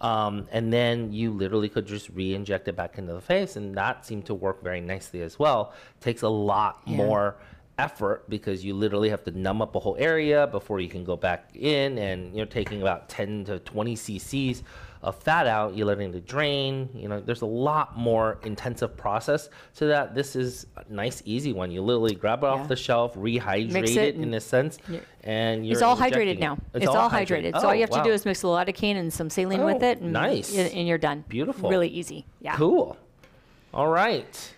Um, 0.00 0.46
and 0.52 0.72
then 0.72 1.12
you 1.12 1.32
literally 1.32 1.68
could 1.70 1.86
just 1.86 2.10
re-inject 2.10 2.68
it 2.68 2.76
back 2.76 2.98
into 2.98 3.14
the 3.14 3.20
face, 3.20 3.56
and 3.56 3.74
that 3.78 4.04
seemed 4.04 4.26
to 4.26 4.34
work 4.34 4.62
very 4.62 4.82
nicely 4.82 5.22
as 5.22 5.38
well. 5.38 5.72
Takes 6.02 6.20
a 6.20 6.28
lot 6.28 6.82
Yeah. 6.84 6.96
more 6.98 7.36
effort 7.78 8.28
because 8.28 8.64
you 8.64 8.74
literally 8.74 9.08
have 9.10 9.22
to 9.24 9.30
numb 9.32 9.60
up 9.60 9.74
a 9.74 9.78
whole 9.80 9.96
area 9.98 10.46
before 10.46 10.80
you 10.80 10.88
can 10.88 11.04
go 11.04 11.16
back 11.16 11.50
in, 11.54 11.98
and 11.98 12.34
you're 12.34 12.46
taking 12.46 12.80
about 12.82 13.08
10 13.08 13.44
to 13.46 13.58
20 13.60 13.94
cc's 13.96 14.62
of 15.02 15.14
fat 15.16 15.46
out. 15.46 15.76
You're 15.76 15.86
letting 15.86 16.12
it 16.14 16.26
drain. 16.26 16.88
You 16.94 17.08
know, 17.08 17.20
there's 17.20 17.42
a 17.42 17.46
lot 17.46 17.96
more 17.96 18.38
intensive 18.44 18.96
process 18.96 19.50
to 19.76 19.86
that. 19.86 20.14
This 20.14 20.34
is 20.34 20.66
a 20.76 20.84
nice, 20.92 21.22
easy 21.26 21.52
one. 21.52 21.70
You 21.70 21.82
literally 21.82 22.14
grab 22.14 22.42
it 22.42 22.46
Yeah. 22.46 22.52
off 22.52 22.68
the 22.68 22.76
shelf, 22.76 23.14
rehydrate 23.14 23.96
it, 23.96 23.96
it 23.96 24.14
in 24.16 24.32
a 24.34 24.40
sense, 24.40 24.78
and 25.22 25.66
you're 25.66 25.74
It's 25.74 25.82
all 25.82 25.96
hydrated 25.96 26.34
it. 26.34 26.40
now. 26.40 26.58
It's, 26.74 26.86
all 26.86 27.10
hydrated. 27.10 27.52
So 27.52 27.66
all 27.66 27.70
oh, 27.70 27.72
you 27.72 27.82
have 27.82 27.90
to 27.90 28.02
do 28.02 28.10
is 28.10 28.24
mix 28.24 28.42
a 28.42 28.46
lidocaine 28.46 28.96
and 28.96 29.12
some 29.12 29.30
saline 29.30 29.64
with 29.64 29.82
Oh, 29.82 29.86
it, 29.86 30.00
and, 30.00 30.12
nice. 30.12 30.56
and 30.56 30.88
you're 30.88 30.98
done. 30.98 31.24
Beautiful. 31.28 31.68
Really 31.70 31.88
easy. 31.88 32.26
Yeah. 32.40 32.56
Cool. 32.56 32.96
All 33.74 33.88
right. 33.88 34.54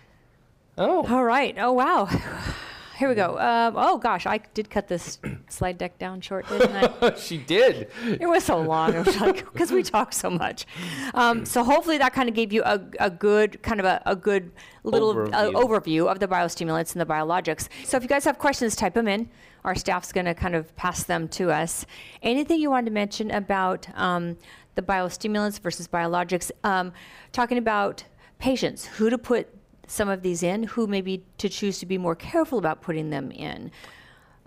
Oh, 0.77 1.05
All 1.13 1.25
right. 1.25 1.55
Oh 1.59 1.73
wow. 1.73 2.07
Here 2.99 3.07
we 3.07 3.15
go. 3.15 3.39
Um, 3.39 3.75
oh 3.77 3.97
gosh, 3.97 4.25
I 4.25 4.39
did 4.53 4.69
cut 4.69 4.89
this 4.89 5.19
slide 5.49 5.77
deck 5.77 5.97
down 5.99 6.19
short, 6.19 6.49
didn't 6.49 6.75
I? 7.01 7.15
she 7.17 7.37
did. 7.37 7.89
It 8.05 8.27
was 8.27 8.43
so 8.43 8.59
long. 8.59 8.93
It 8.93 9.05
was 9.05 9.21
like 9.21 9.37
because 9.53 9.71
we 9.71 9.83
talk 9.83 10.11
so 10.11 10.29
much. 10.29 10.65
Um, 11.13 11.45
so 11.45 11.63
hopefully 11.63 11.97
that 11.99 12.11
kind 12.11 12.27
of 12.27 12.35
gave 12.35 12.51
you 12.51 12.61
a, 12.63 12.81
a 12.99 13.09
good 13.09 13.63
kind 13.63 13.79
of 13.79 13.85
a, 13.85 14.01
a 14.05 14.17
good 14.17 14.51
little 14.83 15.15
overview. 15.15 15.33
Uh, 15.33 15.51
Overview. 15.51 15.63
overview 15.63 16.11
of 16.11 16.19
the 16.19 16.27
biostimulants 16.27 16.91
and 16.91 16.99
the 16.99 17.05
biologics. 17.05 17.69
So 17.85 17.95
if 17.95 18.03
you 18.03 18.09
guys 18.09 18.25
have 18.25 18.37
questions, 18.37 18.75
type 18.75 18.95
them 18.95 19.07
in. 19.07 19.29
Our 19.63 19.75
staff's 19.75 20.11
going 20.11 20.25
to 20.25 20.33
kind 20.33 20.53
of 20.53 20.75
pass 20.75 21.03
them 21.03 21.29
to 21.29 21.51
us. 21.51 21.85
Anything 22.21 22.59
you 22.59 22.69
wanted 22.69 22.87
to 22.87 22.91
mention 22.91 23.31
about 23.31 23.87
um, 23.97 24.37
the 24.75 24.81
biostimulants 24.81 25.61
versus 25.61 25.87
biologics? 25.87 26.51
Um, 26.65 26.91
talking 27.31 27.57
about 27.57 28.03
patients, 28.39 28.87
who 28.87 29.09
to 29.09 29.17
put 29.17 29.47
some 29.89 30.09
of 30.09 30.21
these 30.21 30.43
in, 30.43 30.63
who 30.63 30.87
maybe 30.87 31.23
to 31.37 31.49
choose 31.49 31.79
to 31.79 31.85
be 31.85 31.97
more 31.97 32.15
careful 32.15 32.59
about 32.59 32.81
putting 32.81 33.09
them 33.09 33.31
in. 33.31 33.71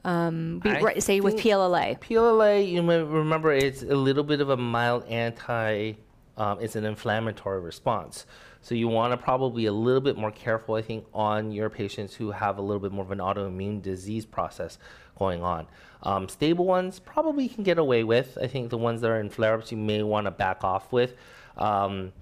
Um, 0.05 0.61
be, 0.61 0.71
right, 0.71 1.03
say 1.03 1.21
with 1.21 1.37
PLLA. 1.37 2.01
PLLA, 2.01 2.69
you 2.69 2.83
may 2.83 3.03
remember, 3.03 3.53
it's 3.53 3.83
a 3.83 3.95
little 3.95 4.25
bit 4.25 4.41
of 4.41 4.51
a 4.51 4.57
mild 4.57 5.05
anti. 5.07 5.95
Um, 6.37 6.59
it's 6.61 6.77
an 6.77 6.85
inflammatory 6.85 7.61
response. 7.61 8.27
So 8.63 8.75
you 8.75 8.89
want 8.89 9.13
to 9.13 9.17
probably 9.17 9.63
be 9.63 9.67
a 9.67 9.73
little 9.73 10.01
bit 10.01 10.17
more 10.17 10.31
careful, 10.31 10.77
I 10.77 10.83
think, 10.83 11.05
on 11.13 11.51
your 11.53 11.69
patients 11.69 12.15
who 12.15 12.31
have 12.31 12.59
a 12.59 12.63
little 12.63 12.81
bit 12.81 12.93
more 12.93 13.05
of 13.05 13.11
an 13.11 13.19
autoimmune 13.19 13.83
disease 13.83 14.25
process 14.25 14.79
going 15.19 15.43
on. 15.43 15.67
Um, 16.05 16.29
stable 16.29 16.65
ones 16.65 16.99
probably 16.99 17.49
can 17.49 17.65
get 17.65 17.79
away 17.79 18.05
with. 18.05 18.39
I 18.41 18.47
think 18.47 18.71
the 18.71 18.79
ones 18.79 19.01
that 19.01 19.11
are 19.11 19.21
in 19.21 19.31
flare-ups, 19.31 19.71
you 19.73 19.79
may 19.79 20.03
want 20.03 20.27
to 20.27 20.31
back 20.31 20.65
off 20.65 20.93
with. 20.93 21.15
Um, 21.57 22.13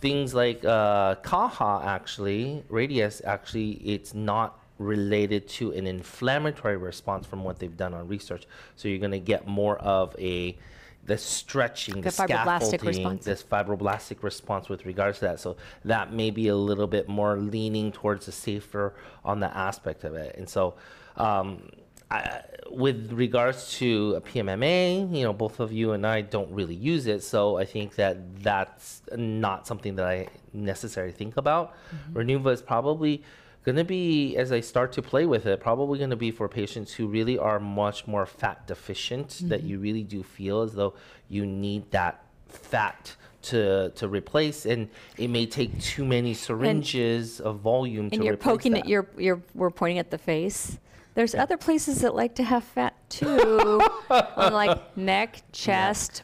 things 0.00 0.34
like 0.34 0.64
uh, 0.64 1.16
CAHA, 1.16 1.84
actually, 1.84 2.64
Radiesse, 2.70 3.24
actually, 3.24 3.72
it's 3.72 4.14
not 4.14 4.58
related 4.78 5.48
to 5.48 5.72
an 5.72 5.86
inflammatory 5.86 6.76
response 6.76 7.26
from 7.26 7.42
what 7.42 7.58
they've 7.58 7.76
done 7.76 7.94
on 7.94 8.06
research. 8.06 8.46
So 8.76 8.88
you're 8.88 8.98
going 8.98 9.10
to 9.10 9.18
get 9.18 9.46
more 9.46 9.78
of 9.78 10.14
a 10.18 10.56
the 11.04 11.16
stretching, 11.16 12.02
the, 12.02 12.02
The 12.02 12.10
fibroblastic 12.10 12.66
scaffolding, 12.66 12.86
response. 12.86 13.24
this 13.24 13.42
fibroblastic 13.42 14.22
response 14.22 14.68
with 14.68 14.84
regards 14.84 15.18
to 15.20 15.24
that. 15.24 15.40
So 15.40 15.56
that 15.84 16.12
may 16.12 16.30
be 16.30 16.48
a 16.48 16.56
little 16.56 16.86
bit 16.86 17.08
more 17.08 17.38
leaning 17.38 17.90
towards 17.92 18.26
the 18.26 18.32
safer 18.32 18.94
on 19.24 19.40
the 19.40 19.56
aspect 19.56 20.04
of 20.04 20.14
it. 20.14 20.36
And 20.36 20.48
so, 20.48 20.74
um, 21.16 21.70
I, 22.10 22.42
with 22.70 23.12
regards 23.12 23.72
to 23.78 24.14
a 24.16 24.20
PMMA, 24.20 25.14
you 25.14 25.24
know, 25.24 25.32
both 25.32 25.60
of 25.60 25.72
you 25.72 25.92
and 25.92 26.06
I 26.06 26.22
don't 26.22 26.50
really 26.50 26.74
use 26.74 27.06
it, 27.06 27.22
so 27.22 27.58
I 27.58 27.64
think 27.64 27.96
that 27.96 28.42
that's 28.42 29.02
not 29.16 29.66
something 29.66 29.96
that 29.96 30.06
I 30.06 30.28
necessarily 30.52 31.12
think 31.12 31.36
about. 31.36 31.74
Mm-hmm. 31.74 32.18
Renuva 32.18 32.52
is 32.52 32.62
probably 32.62 33.22
going 33.64 33.76
to 33.76 33.84
be, 33.84 34.36
as 34.36 34.52
I 34.52 34.60
start 34.60 34.92
to 34.92 35.02
play 35.02 35.26
with 35.26 35.46
it, 35.46 35.60
probably 35.60 35.98
going 35.98 36.10
to 36.10 36.16
be 36.16 36.30
for 36.30 36.48
patients 36.48 36.92
who 36.94 37.06
really 37.06 37.38
are 37.38 37.60
much 37.60 38.06
more 38.06 38.24
fat 38.24 38.66
deficient, 38.66 39.40
that 39.44 39.60
mm-hmm. 39.60 39.68
you 39.68 39.78
really 39.78 40.02
do 40.02 40.22
feel 40.22 40.62
as 40.62 40.72
though 40.72 40.94
you 41.28 41.44
need 41.44 41.90
that 41.90 42.24
fat 42.48 43.14
to 43.40 43.90
to 43.90 44.08
replace, 44.08 44.66
and 44.66 44.88
it 45.16 45.28
may 45.28 45.46
take 45.46 45.80
too 45.80 46.04
many 46.04 46.34
syringes 46.34 47.40
of 47.40 47.60
volume 47.60 48.10
to 48.10 48.16
and 48.16 48.24
you're 48.24 48.34
replace 48.34 48.52
poking 48.52 48.72
that. 48.72 48.80
at 48.80 48.88
your 48.88 49.06
you're 49.16 49.40
we're 49.54 49.70
pointing 49.70 49.98
at 49.98 50.10
the 50.10 50.18
face 50.18 50.78
there's 51.18 51.34
other 51.34 51.56
places 51.56 52.02
that 52.02 52.14
like 52.14 52.36
to 52.36 52.44
have 52.44 52.62
fat 52.62 52.94
too 53.10 53.80
on 54.10 54.52
like 54.52 54.96
neck 54.96 55.42
chest 55.50 56.22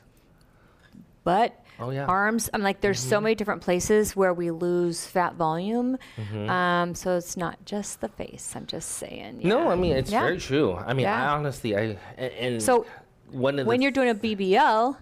butt 1.25 1.53
Oh, 1.81 1.91
yeah. 1.91 2.05
arms 2.07 2.49
i'm 2.55 2.63
like 2.63 2.81
there's 2.81 3.01
so 3.01 3.21
many 3.21 3.35
different 3.35 3.61
places 3.61 4.15
where 4.15 4.33
we 4.33 4.53
lose 4.53 5.05
fat 5.05 5.35
volume 5.35 5.99
Mm-hmm. 6.17 6.49
um, 6.49 6.95
so 6.95 7.17
it's 7.17 7.37
not 7.37 7.59
just 7.65 8.01
the 8.01 8.07
face 8.09 8.53
i'm 8.55 8.67
just 8.67 8.91
saying 8.91 9.41
No. 9.43 9.69
I 9.69 9.75
mean 9.75 9.97
it's 9.97 10.13
Yeah. 10.13 10.21
very 10.23 10.39
true. 10.39 10.75
I 10.77 10.93
mean, 10.95 11.07
I 11.07 11.11
Yeah. 11.11 11.35
honestly, 11.35 11.77
I 11.77 11.81
and, 12.17 12.33
and 12.39 12.63
So, 12.63 12.87
one 13.33 13.59
of 13.59 13.67
when 13.67 13.83
you're 13.83 13.91
doing 13.91 14.11
a 14.11 14.15
bbl 14.15 14.97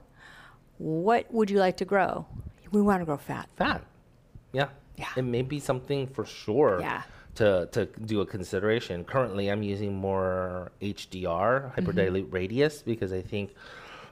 what 0.78 1.30
would 1.30 1.50
you 1.50 1.58
like 1.58 1.76
to 1.76 1.84
grow 1.84 2.24
we 2.70 2.80
want 2.80 3.02
to 3.02 3.04
grow 3.04 3.18
fat 3.18 3.50
fat, 3.56 3.82
yeah, 4.54 4.68
Yeah. 4.96 5.08
it 5.14 5.22
may 5.26 5.42
be 5.42 5.60
something 5.60 6.06
for 6.06 6.24
sure. 6.24 6.80
Yeah. 6.80 7.02
To, 7.36 7.66
to 7.72 7.86
do 7.86 8.20
a 8.20 8.26
consideration. 8.26 9.04
Currently, 9.04 9.48
I'm 9.48 9.62
using 9.62 9.94
more 9.94 10.70
HDR, 10.82 11.74
hyperdilute 11.74 12.26
Mm-hmm. 12.26 12.36
Radiesse, 12.36 12.84
because 12.84 13.10
I 13.10 13.22
think 13.22 13.54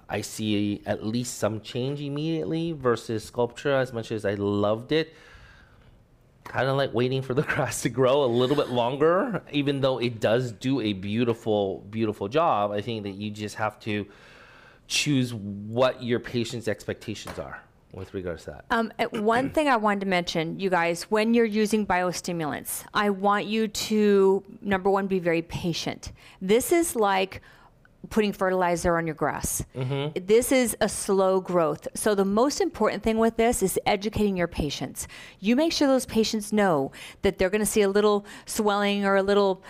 I 0.09 0.23
see 0.23 0.81
at 0.87 1.05
least 1.05 1.37
some 1.37 1.61
change 1.61 2.01
immediately 2.01 2.73
versus 2.73 3.31
Sculptra. 3.31 3.81
As 3.83 3.93
much 3.93 4.11
as 4.11 4.25
I 4.25 4.35
loved 4.35 4.91
it, 4.93 5.15
kind 6.45 6.69
of 6.69 6.77
like 6.77 6.95
waiting 6.95 7.21
for 7.21 7.35
the 7.35 7.43
grass 7.53 7.83
to 7.83 7.91
grow 7.91 8.25
a 8.25 8.27
little 8.27 8.57
bit 8.57 8.71
longer, 8.71 9.43
even 9.53 9.81
though 9.83 9.99
it 9.99 10.19
does 10.19 10.53
do 10.53 10.81
a 10.81 10.95
beautiful, 10.95 11.87
beautiful 11.91 12.27
job. 12.27 12.73
I 12.73 12.81
think 12.81 13.03
that 13.05 13.11
you 13.11 13.31
just 13.31 13.57
have 13.57 13.79
to 13.81 14.07
choose 14.89 15.33
what 15.33 16.03
your 16.03 16.19
patient's 16.19 16.69
expectations 16.69 17.39
are 17.39 17.63
with 17.92 18.14
regards 18.14 18.44
to 18.44 18.50
that. 18.50 18.64
Um, 18.70 18.92
uh, 18.98 19.07
one 19.20 19.50
thing 19.50 19.68
I 19.68 19.76
wanted 19.76 20.00
to 20.00 20.07
mention, 20.07 20.61
you 20.61 20.70
guys, 20.70 21.05
when 21.05 21.35
you're 21.35 21.44
using 21.44 21.87
biostimulants, 21.87 22.85
I 22.94 23.11
want 23.11 23.46
you 23.46 23.68
to, 23.68 24.44
number 24.62 24.90
one, 24.90 25.07
be 25.07 25.18
very 25.18 25.42
patient. 25.42 26.12
This 26.40 26.72
is 26.72 26.94
like 26.94 27.42
putting 28.09 28.33
fertilizer 28.33 28.97
on 28.97 29.07
your 29.07 29.15
grass. 29.15 29.63
Mm-hmm. 29.77 30.25
This 30.27 30.53
is 30.53 30.77
a 30.81 30.89
slow 30.89 31.41
growth. 31.41 31.87
So, 31.95 32.15
the 32.15 32.25
most 32.25 32.61
important 32.61 33.03
thing 33.03 33.19
with 33.19 33.37
this 33.37 33.63
is 33.63 33.79
educating 33.85 34.37
your 34.37 34.49
patients. 34.49 35.07
You 35.39 35.55
make 35.55 35.73
sure 35.73 35.87
those 35.87 36.07
patients 36.07 36.53
know 36.53 36.93
that 37.23 37.39
they're 37.39 37.51
going 37.51 37.61
to 37.61 37.67
see 37.67 37.83
a 37.83 37.89
little 37.89 38.25
swelling 38.47 39.05
or 39.05 39.17
a 39.17 39.23
little 39.23 39.63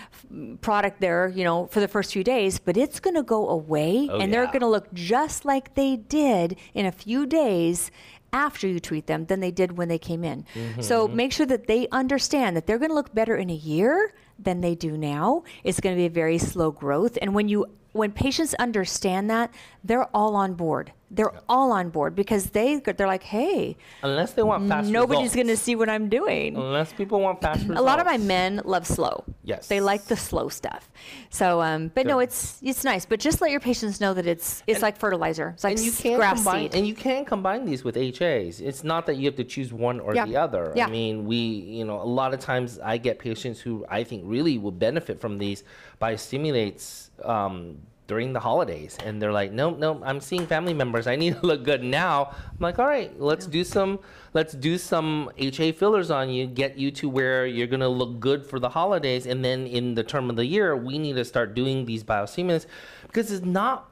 product 0.61 1.01
there, 1.01 1.29
you 1.29 1.45
know, 1.45 1.66
for 1.66 1.81
the 1.81 1.88
first 1.88 2.12
few 2.12 2.25
days, 2.25 2.59
but 2.59 2.77
it's 2.77 3.01
going 3.01 3.16
to 3.16 3.23
go 3.23 3.49
away 3.49 4.09
Oh, 4.11 4.19
and 4.19 4.33
they're 4.33 4.47
going 4.47 4.61
to 4.61 4.69
look 4.69 4.93
just 4.95 5.45
like 5.45 5.75
they 5.75 5.97
did 5.97 6.57
in 6.75 6.87
a 6.87 6.93
few 6.93 7.27
days 7.27 7.90
after 8.33 8.69
you 8.69 8.79
treat 8.79 9.07
them 9.07 9.27
than 9.27 9.40
they 9.40 9.51
did 9.51 9.77
when 9.77 9.88
they 9.88 9.99
came 9.99 10.23
in. 10.23 10.45
Mm-hmm, 10.55 10.81
so 10.81 11.07
mm-hmm. 11.07 11.16
make 11.16 11.33
sure 11.33 11.47
that 11.47 11.66
they 11.66 11.88
understand 11.88 12.57
that 12.57 12.66
they're 12.66 12.79
going 12.79 12.90
to 12.90 12.95
look 12.95 13.12
better 13.14 13.37
in 13.37 13.51
a 13.51 13.55
year 13.55 14.14
than 14.38 14.61
they 14.61 14.75
do 14.75 14.97
now. 14.97 15.43
It's 15.64 15.81
going 15.81 15.95
to 15.95 15.99
be 15.99 16.07
a 16.07 16.11
very 16.11 16.38
slow 16.38 16.71
growth 16.71 17.19
and 17.21 17.35
when 17.35 17.49
you 17.49 17.66
when 17.92 18.12
patients 18.12 18.55
understand 18.55 19.31
that, 19.31 19.50
they're 19.85 20.09
all 20.14 20.37
on 20.37 20.55
board. 20.55 20.92
they're 21.12 21.33
all 21.48 21.72
on 21.72 21.90
board 21.90 22.14
because 22.14 22.50
they 22.50 22.79
they're 22.96 23.07
like, 23.09 23.24
hey, 23.24 23.76
Unless 24.03 24.35
they 24.35 24.44
want 24.44 24.68
fast 24.68 24.88
nobody's 24.88 25.35
going 25.35 25.48
to 25.48 25.57
see 25.57 25.74
what 25.74 25.88
I'm 25.88 26.09
doing. 26.09 26.55
Unless 26.57 26.92
people 26.92 27.18
want 27.20 27.40
fast 27.40 27.62
results. 27.62 27.81
A 27.81 27.83
lot 27.83 27.98
of 27.98 28.07
my 28.07 28.16
men 28.18 28.61
love 28.64 28.87
slow. 28.87 29.24
Yes. 29.42 29.66
They 29.66 29.81
like 29.81 30.05
the 30.05 30.16
slow 30.16 30.48
stuff. 30.48 30.88
So, 31.31 31.61
um, 31.62 31.90
but 31.96 32.07
no, 32.07 32.20
it's 32.20 32.61
it's 32.62 32.85
nice. 32.85 33.07
But 33.07 33.18
just 33.18 33.40
let 33.40 33.50
your 33.50 33.59
patients 33.59 34.00
know 34.00 34.14
that 34.14 34.26
it's 34.26 34.62
it's 34.68 34.83
like 34.83 34.96
fertilizer. 34.98 35.48
It's 35.55 35.64
like 35.64 35.79
and 35.79 35.85
you 35.85 35.90
can 35.90 36.16
grass 36.16 36.37
combine 36.44 36.62
seed. 36.70 36.74
and 36.76 36.87
you 36.87 36.94
can 36.94 37.24
combine 37.24 37.64
these 37.64 37.83
with 37.83 37.96
HAs. 37.96 38.61
It's 38.61 38.85
not 38.85 39.07
that 39.07 39.16
you 39.16 39.24
have 39.26 39.37
to 39.37 39.44
choose 39.44 39.72
one 39.72 39.98
or 39.98 40.14
Yeah. 40.14 40.26
the 40.26 40.37
other. 40.37 40.72
Yeah. 40.76 40.87
I 40.87 40.90
mean, 40.90 41.24
we 41.24 41.37
you 41.79 41.85
know 41.87 42.00
a 42.00 42.11
lot 42.20 42.35
of 42.35 42.38
times 42.38 42.79
I 42.79 42.98
get 42.98 43.18
patients 43.18 43.59
who 43.59 43.85
I 43.88 44.05
think 44.05 44.22
really 44.26 44.59
will 44.59 44.70
benefit 44.88 45.18
from 45.20 45.38
these 45.38 45.64
biostimulates 46.01 47.11
um, 47.25 47.79
during 48.07 48.33
the 48.33 48.41
holidays, 48.41 48.99
and 49.05 49.21
they're 49.21 49.33
like, 49.33 49.53
no, 49.53 49.71
no, 49.71 50.03
I'm 50.03 50.21
seeing 50.21 50.47
family 50.47 50.75
members. 50.75 51.07
I 51.07 51.17
need 51.17 51.37
to 51.41 51.47
look 51.47 51.63
good 51.63 51.85
now. 51.85 52.35
I'm 52.51 52.59
like, 52.59 52.79
all 52.79 52.87
right, 52.87 53.19
let's 53.21 53.47
do 53.47 53.63
some 53.63 54.01
let's 54.33 54.55
do 54.55 54.79
some 54.79 55.31
HA 55.39 55.73
fillers 55.73 56.11
on 56.11 56.31
you, 56.31 56.47
get 56.47 56.77
you 56.77 56.91
to 56.93 57.09
where 57.09 57.47
you're 57.47 57.67
gonna 57.67 57.89
look 57.89 58.19
good 58.21 58.47
for 58.47 58.59
the 58.59 58.71
holidays, 58.71 59.27
and 59.27 59.45
then 59.45 59.67
in 59.67 59.95
the 59.95 60.03
term 60.03 60.31
of 60.31 60.37
the 60.37 60.47
year, 60.47 60.77
we 60.77 60.99
need 60.99 61.17
to 61.17 61.25
start 61.25 61.55
doing 61.55 61.85
these 61.85 62.03
biostimulants. 62.03 62.67
Because 63.07 63.31
it's 63.31 63.45
not 63.45 63.91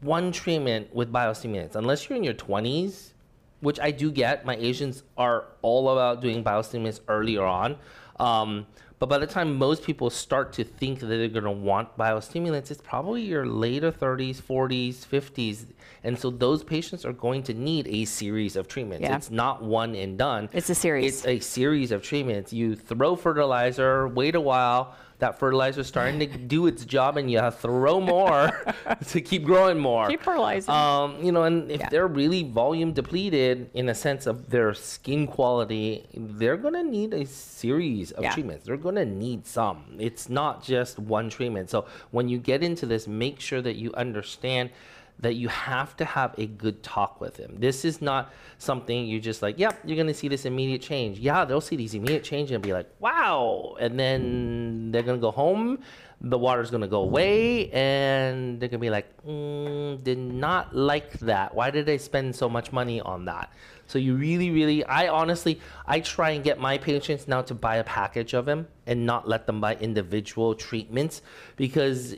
one 0.00 0.32
treatment 0.32 0.94
with 0.94 1.10
biostimulants. 1.12 1.74
Unless 1.74 2.08
you're 2.08 2.16
in 2.16 2.24
your 2.24 2.34
20s 2.34 3.12
which 3.60 3.80
i 3.80 3.90
do 3.90 4.10
get 4.10 4.44
my 4.44 4.56
asians 4.56 5.02
are 5.16 5.46
all 5.62 5.90
about 5.90 6.22
doing 6.22 6.44
biostimulants 6.44 7.00
earlier 7.08 7.44
on. 7.44 7.76
Um, 8.20 8.66
but 8.98 9.08
by 9.08 9.18
the 9.18 9.26
time 9.26 9.56
most 9.56 9.82
people 9.84 10.10
start 10.10 10.52
to 10.54 10.64
think 10.64 11.00
that 11.00 11.06
they're 11.06 11.28
going 11.28 11.44
to 11.44 11.50
want 11.50 11.96
biostimulants 11.96 12.70
it's 12.70 12.80
probably 12.82 13.22
your 13.22 13.46
later 13.46 13.90
30s 13.92 14.40
40s 14.42 14.96
50s 15.06 15.66
and 16.04 16.18
so 16.18 16.30
those 16.30 16.62
patients 16.64 17.04
are 17.04 17.12
going 17.12 17.42
to 17.42 17.54
need 17.54 17.86
a 17.88 18.04
series 18.04 18.56
of 18.56 18.68
treatments 18.68 19.02
Yeah. 19.02 19.16
it's 19.16 19.30
not 19.30 19.62
one 19.62 19.94
and 19.94 20.18
done 20.18 20.48
It's 20.52 20.70
a 20.70 20.74
series. 20.74 21.18
it's 21.18 21.26
a 21.26 21.38
series 21.40 21.92
of 21.92 22.02
treatments 22.02 22.52
you 22.52 22.74
throw 22.76 23.16
fertilizer 23.16 24.08
wait 24.08 24.34
a 24.34 24.40
while 24.40 24.94
that 25.18 25.38
fertilizer's 25.38 25.86
starting 25.88 26.20
to 26.20 26.26
do 26.26 26.66
its 26.66 26.84
job 26.84 27.16
and 27.16 27.30
you 27.30 27.38
have 27.38 27.54
to 27.56 27.62
throw 27.62 28.00
more 28.00 28.50
to 29.08 29.20
keep 29.20 29.44
growing 29.44 29.78
more. 29.78 30.06
Keep 30.08 30.22
fertilizing. 30.22 30.72
Um, 30.72 31.22
you 31.22 31.32
know, 31.32 31.42
and 31.42 31.70
if 31.70 31.80
Yeah. 31.80 31.88
they're 31.88 32.06
really 32.06 32.44
volume 32.44 32.92
depleted 32.92 33.70
in 33.74 33.88
a 33.88 33.94
sense 33.94 34.26
of 34.26 34.50
their 34.50 34.74
skin 34.74 35.26
quality, 35.26 36.06
they're 36.14 36.56
gonna 36.56 36.84
need 36.84 37.12
a 37.14 37.24
series 37.26 38.12
of 38.12 38.22
Yeah. 38.24 38.32
treatments. 38.32 38.66
They're 38.66 38.76
gonna 38.76 39.04
need 39.04 39.44
some. 39.46 39.96
It's 39.98 40.28
not 40.28 40.62
just 40.62 40.98
one 41.00 41.30
treatment. 41.30 41.68
So 41.70 41.86
when 42.12 42.28
you 42.28 42.38
get 42.38 42.62
into 42.62 42.86
this, 42.86 43.08
make 43.08 43.40
sure 43.40 43.60
that 43.60 43.74
you 43.76 43.92
understand 43.94 44.70
that 45.20 45.34
you 45.34 45.48
have 45.48 45.96
to 45.96 46.04
have 46.04 46.34
a 46.38 46.46
good 46.46 46.82
talk 46.82 47.20
with 47.20 47.34
them. 47.36 47.56
This 47.58 47.84
is 47.84 48.00
not 48.00 48.32
something 48.58 49.06
you 49.06 49.20
just 49.20 49.42
like, 49.42 49.58
yep, 49.58 49.78
you're 49.84 49.96
gonna 49.96 50.14
see 50.14 50.28
this 50.28 50.44
immediate 50.44 50.80
change. 50.80 51.18
Yeah, 51.18 51.44
they'll 51.44 51.60
see 51.60 51.76
these 51.76 51.94
immediate 51.94 52.22
change 52.22 52.52
and 52.52 52.62
be 52.62 52.72
like, 52.72 52.88
wow. 53.00 53.76
And 53.80 53.98
then 53.98 54.90
they're 54.92 55.02
gonna 55.02 55.18
go 55.18 55.32
home, 55.32 55.80
the 56.20 56.38
water's 56.38 56.70
gonna 56.70 56.88
go 56.88 57.02
away, 57.02 57.70
and 57.70 58.60
they're 58.60 58.68
gonna 58.68 58.78
be 58.78 58.90
like, 58.90 59.08
mm, 59.24 60.02
did 60.04 60.18
not 60.18 60.74
like 60.74 61.12
that. 61.20 61.54
Why 61.54 61.70
did 61.70 61.88
I 61.88 61.96
spend 61.96 62.36
so 62.36 62.48
much 62.48 62.72
money 62.72 63.00
on 63.00 63.24
that? 63.24 63.52
So 63.88 63.98
you 63.98 64.14
really, 64.16 64.50
really, 64.50 64.84
I 64.84 65.08
honestly, 65.08 65.60
I 65.86 66.00
try 66.00 66.30
and 66.32 66.44
get 66.44 66.60
my 66.60 66.76
patients 66.76 67.26
now 67.26 67.40
to 67.42 67.54
buy 67.54 67.76
a 67.76 67.84
package 67.84 68.34
of 68.34 68.44
them 68.44 68.68
and 68.86 69.06
not 69.06 69.26
let 69.26 69.46
them 69.46 69.62
buy 69.62 69.76
individual 69.76 70.54
treatments 70.54 71.22
because 71.56 72.14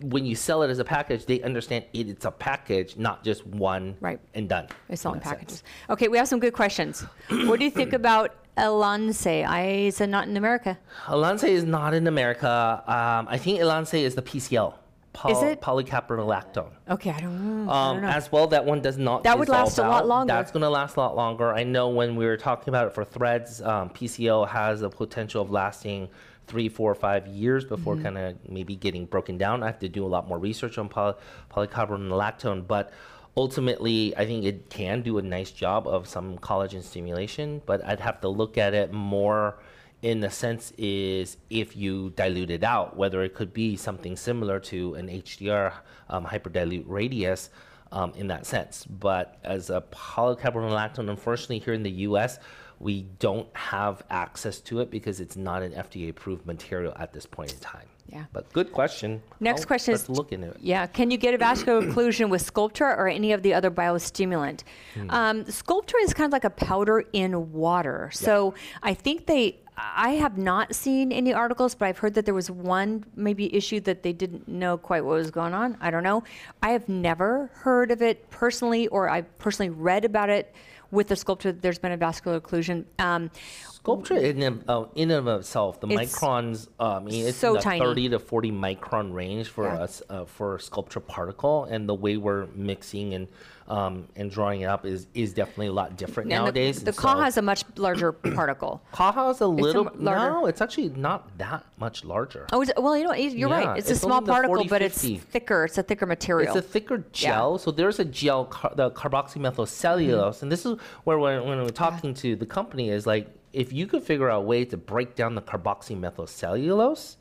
when 0.00 0.24
you 0.24 0.36
sell 0.36 0.62
it 0.62 0.70
as 0.70 0.78
a 0.78 0.84
package, 0.84 1.26
they 1.26 1.42
understand 1.42 1.84
it, 1.92 2.08
it's 2.08 2.24
a 2.26 2.30
package, 2.30 2.96
not 2.96 3.24
just 3.24 3.44
one 3.44 3.96
Right. 4.00 4.20
and 4.34 4.48
done. 4.48 4.68
It's 4.88 5.04
all 5.04 5.14
in 5.14 5.20
packages. 5.20 5.58
sense. 5.58 5.62
Okay, 5.90 6.06
we 6.06 6.16
have 6.16 6.28
some 6.28 6.38
good 6.38 6.52
questions. 6.54 7.00
what 7.28 7.58
do 7.58 7.64
you 7.64 7.72
think 7.72 7.92
about 8.02 8.36
Ellansé? 8.56 9.44
I 9.44 9.64
is 9.88 10.00
not 10.00 10.28
in 10.28 10.36
America? 10.36 10.78
Ellansé 11.06 11.48
is 11.48 11.64
not 11.64 11.92
in 11.92 12.06
America. 12.06 12.84
Um, 12.86 13.26
I 13.28 13.36
think 13.36 13.58
Ellansé 13.58 14.02
is 14.02 14.14
the 14.14 14.22
PCL. 14.22 14.74
Poly- 15.12 15.32
Is 15.34 15.42
it? 15.42 15.60
Polycaprolactone. 15.60 16.70
Okay, 16.88 17.10
I 17.10 17.20
don't, 17.20 17.68
I 17.68 17.90
Um, 17.90 17.96
don't 17.96 18.02
know. 18.02 18.08
as 18.08 18.30
well, 18.30 18.46
that 18.48 18.64
one 18.64 18.80
does 18.80 18.98
not. 18.98 19.24
That 19.24 19.38
would 19.38 19.48
last 19.48 19.78
a 19.78 19.82
lot 19.82 20.06
longer. 20.06 20.32
That's 20.32 20.52
going 20.52 20.62
to 20.62 20.68
last 20.70 20.96
a 20.96 21.00
lot 21.00 21.16
longer. 21.16 21.52
I 21.52 21.64
know 21.64 21.88
when 21.88 22.14
we 22.16 22.24
were 22.26 22.36
talking 22.36 22.68
about 22.68 22.86
it 22.86 22.92
for 22.94 23.04
threads, 23.04 23.60
um, 23.62 23.90
PCO 23.90 24.46
has 24.48 24.80
the 24.80 24.90
potential 24.90 25.42
of 25.42 25.50
lasting 25.50 26.08
three, 26.46 26.68
four, 26.68 26.94
five 26.94 27.26
years 27.26 27.64
before 27.64 27.94
Mm-hmm. 27.94 28.04
kind 28.04 28.18
of 28.18 28.36
maybe 28.48 28.76
getting 28.76 29.06
broken 29.06 29.36
down. 29.38 29.62
I 29.62 29.66
have 29.66 29.78
to 29.80 29.88
do 29.88 30.04
a 30.04 30.08
lot 30.08 30.28
more 30.28 30.38
research 30.38 30.78
on 30.78 30.88
poly- 30.88 31.14
polycarbonolactone, 31.50 32.66
but 32.66 32.92
ultimately, 33.36 34.14
I 34.16 34.24
think 34.26 34.44
it 34.44 34.70
can 34.70 35.02
do 35.02 35.18
a 35.18 35.22
nice 35.22 35.50
job 35.50 35.86
of 35.86 36.06
some 36.06 36.38
collagen 36.38 36.82
stimulation. 36.82 37.60
But 37.66 37.84
I'd 37.84 38.00
have 38.00 38.20
to 38.22 38.28
look 38.28 38.56
at 38.58 38.72
it 38.74 38.92
more 38.92 39.58
in 40.02 40.22
a 40.22 40.30
sense 40.30 40.72
is 40.78 41.36
if 41.50 41.76
you 41.76 42.10
dilute 42.10 42.50
it 42.50 42.62
out, 42.62 42.96
whether 42.96 43.22
it 43.22 43.34
could 43.34 43.52
be 43.52 43.76
something 43.76 44.16
similar 44.16 44.60
to 44.60 44.94
an 44.94 45.08
HDR 45.08 45.72
um, 46.08 46.24
hyperdilute 46.24 46.84
Radiesse 46.86 47.48
um, 47.90 48.12
in 48.14 48.28
that 48.28 48.46
sense. 48.46 48.84
But 48.84 49.38
as 49.42 49.70
a 49.70 49.82
polycarbonolactone, 49.90 51.10
unfortunately, 51.10 51.58
here 51.58 51.74
in 51.74 51.82
the 51.82 51.90
US, 51.90 52.38
we 52.78 53.02
don't 53.18 53.48
have 53.56 54.04
access 54.08 54.60
to 54.60 54.80
it 54.80 54.90
because 54.90 55.18
it's 55.20 55.36
not 55.36 55.62
an 55.62 55.72
FDA 55.72 56.10
approved 56.10 56.46
material 56.46 56.92
at 56.96 57.12
this 57.12 57.26
point 57.26 57.52
in 57.52 57.58
time. 57.58 57.86
Yeah. 58.10 58.24
But 58.32 58.50
good 58.52 58.72
question. 58.72 59.20
Next 59.40 59.62
I'll- 59.62 59.66
question 59.66 59.92
let's 59.92 60.04
is- 60.04 60.10
look 60.10 60.32
into 60.32 60.50
it. 60.50 60.58
Yeah, 60.60 60.86
can 60.86 61.10
you 61.10 61.18
get 61.18 61.34
a 61.34 61.38
vascular 61.38 61.82
occlusion 61.86 62.30
with 62.30 62.42
Sculptra 62.42 62.96
or 62.96 63.08
any 63.08 63.32
of 63.32 63.42
the 63.42 63.52
other 63.52 63.70
biostimulant? 63.70 64.62
Hmm. 64.94 65.10
Um, 65.10 65.44
Sculptra 65.44 65.94
is 66.02 66.14
kind 66.14 66.26
of 66.26 66.32
like 66.32 66.44
a 66.44 66.50
powder 66.50 67.04
in 67.12 67.52
water. 67.52 68.10
So 68.12 68.54
I 68.82 68.94
think 68.94 69.26
they, 69.26 69.58
I 69.80 70.10
have 70.14 70.36
not 70.36 70.74
seen 70.74 71.12
any 71.12 71.32
articles, 71.32 71.74
but 71.76 71.86
I've 71.86 71.98
heard 71.98 72.14
that 72.14 72.24
there 72.24 72.34
was 72.34 72.50
one 72.50 73.04
maybe 73.14 73.54
issue 73.54 73.78
that 73.80 74.02
they 74.02 74.12
didn't 74.12 74.48
know 74.48 74.76
quite 74.76 75.04
what 75.04 75.14
was 75.14 75.30
going 75.30 75.54
on. 75.54 75.76
I 75.80 75.90
don't 75.90 76.02
know. 76.02 76.24
I 76.62 76.70
have 76.70 76.88
never 76.88 77.48
heard 77.54 77.92
of 77.92 78.02
it 78.02 78.28
personally, 78.30 78.88
or 78.88 79.08
I 79.08 79.22
personally 79.22 79.70
read 79.70 80.04
about 80.04 80.30
it 80.30 80.52
with 80.90 81.06
the 81.08 81.14
Sculptra. 81.14 81.60
There's 81.60 81.78
been 81.78 81.92
a 81.92 81.96
vascular 81.96 82.40
occlusion. 82.40 82.86
Um, 82.98 83.30
Sculptra 83.70 84.20
in 84.20 84.42
and, 84.42 84.64
uh, 84.68 84.86
in 84.96 85.12
and 85.12 85.28
of 85.28 85.40
itself, 85.40 85.80
the 85.80 85.86
It's 85.88 86.12
microns, 86.18 86.68
uh, 86.80 86.96
I 86.96 87.00
mean, 87.00 87.26
it's 87.28 87.38
so 87.38 87.50
in 87.50 87.54
the 87.54 87.60
tiny. 87.60 87.80
30 87.80 88.08
to 88.10 88.18
40 88.18 88.50
micron 88.50 89.14
range 89.14 89.48
for 89.48 89.64
Yeah. 89.64 89.82
us 89.82 90.02
uh, 90.10 90.24
for 90.24 90.56
a 90.56 90.58
Sculptra 90.58 91.06
particle, 91.06 91.64
and 91.64 91.88
the 91.88 91.94
way 91.94 92.16
we're 92.16 92.46
mixing 92.54 93.14
and 93.14 93.28
um, 93.68 94.08
and 94.16 94.30
drawing 94.30 94.62
it 94.62 94.64
up 94.64 94.86
is 94.86 95.06
is 95.14 95.32
definitely 95.34 95.66
a 95.66 95.72
lot 95.72 95.96
different 95.96 96.32
and 96.32 96.42
nowadays. 96.44 96.78
The, 96.78 96.86
the 96.86 96.90
and 96.90 96.96
Ka 96.96 97.14
so- 97.14 97.20
has 97.20 97.36
a 97.36 97.42
much 97.42 97.64
larger 97.76 98.12
particle. 98.34 98.82
CAHA 98.92 99.30
is 99.30 99.40
a 99.42 99.46
little 99.46 99.84
larger. 99.94 100.30
no, 100.30 100.46
it's 100.46 100.60
actually 100.60 100.88
not 100.90 101.36
that 101.38 101.64
much 101.78 102.04
larger. 102.04 102.46
Oh, 102.52 102.62
is 102.62 102.70
it, 102.70 102.82
well, 102.82 102.96
you 102.96 103.04
know, 103.04 103.12
you're 103.12 103.48
Yeah, 103.50 103.64
right. 103.66 103.78
It's, 103.78 103.90
a 103.90 103.96
small 103.96 104.22
particle, 104.22 104.56
40, 104.56 104.68
but 104.68 104.82
it's 104.82 105.02
thicker. 105.02 105.64
It's 105.66 105.76
a 105.78 105.82
thicker 105.82 106.06
material. 106.06 106.56
It's 106.56 106.66
a 106.66 106.68
thicker 106.68 107.04
gel. 107.12 107.58
So 107.58 107.70
there's 107.70 107.98
a 107.98 108.04
gel, 108.04 108.46
car- 108.46 108.72
the 108.74 108.90
carboxymethylcellulose, 108.90 110.08
Mm-hmm. 110.08 110.44
and 110.44 110.52
this 110.52 110.64
is 110.64 110.78
where 111.04 111.18
when, 111.18 111.44
when 111.46 111.58
we're 111.62 111.68
talking 111.70 112.14
to 112.14 112.36
the 112.36 112.46
company 112.46 112.90
is 112.90 113.06
like, 113.06 113.28
if 113.52 113.72
you 113.72 113.86
could 113.86 114.02
figure 114.02 114.30
out 114.30 114.38
a 114.38 114.44
way 114.44 114.64
to 114.64 114.76
break 114.76 115.14
down 115.14 115.34
the 115.34 115.42
carboxymethylcellulose, 115.42 117.16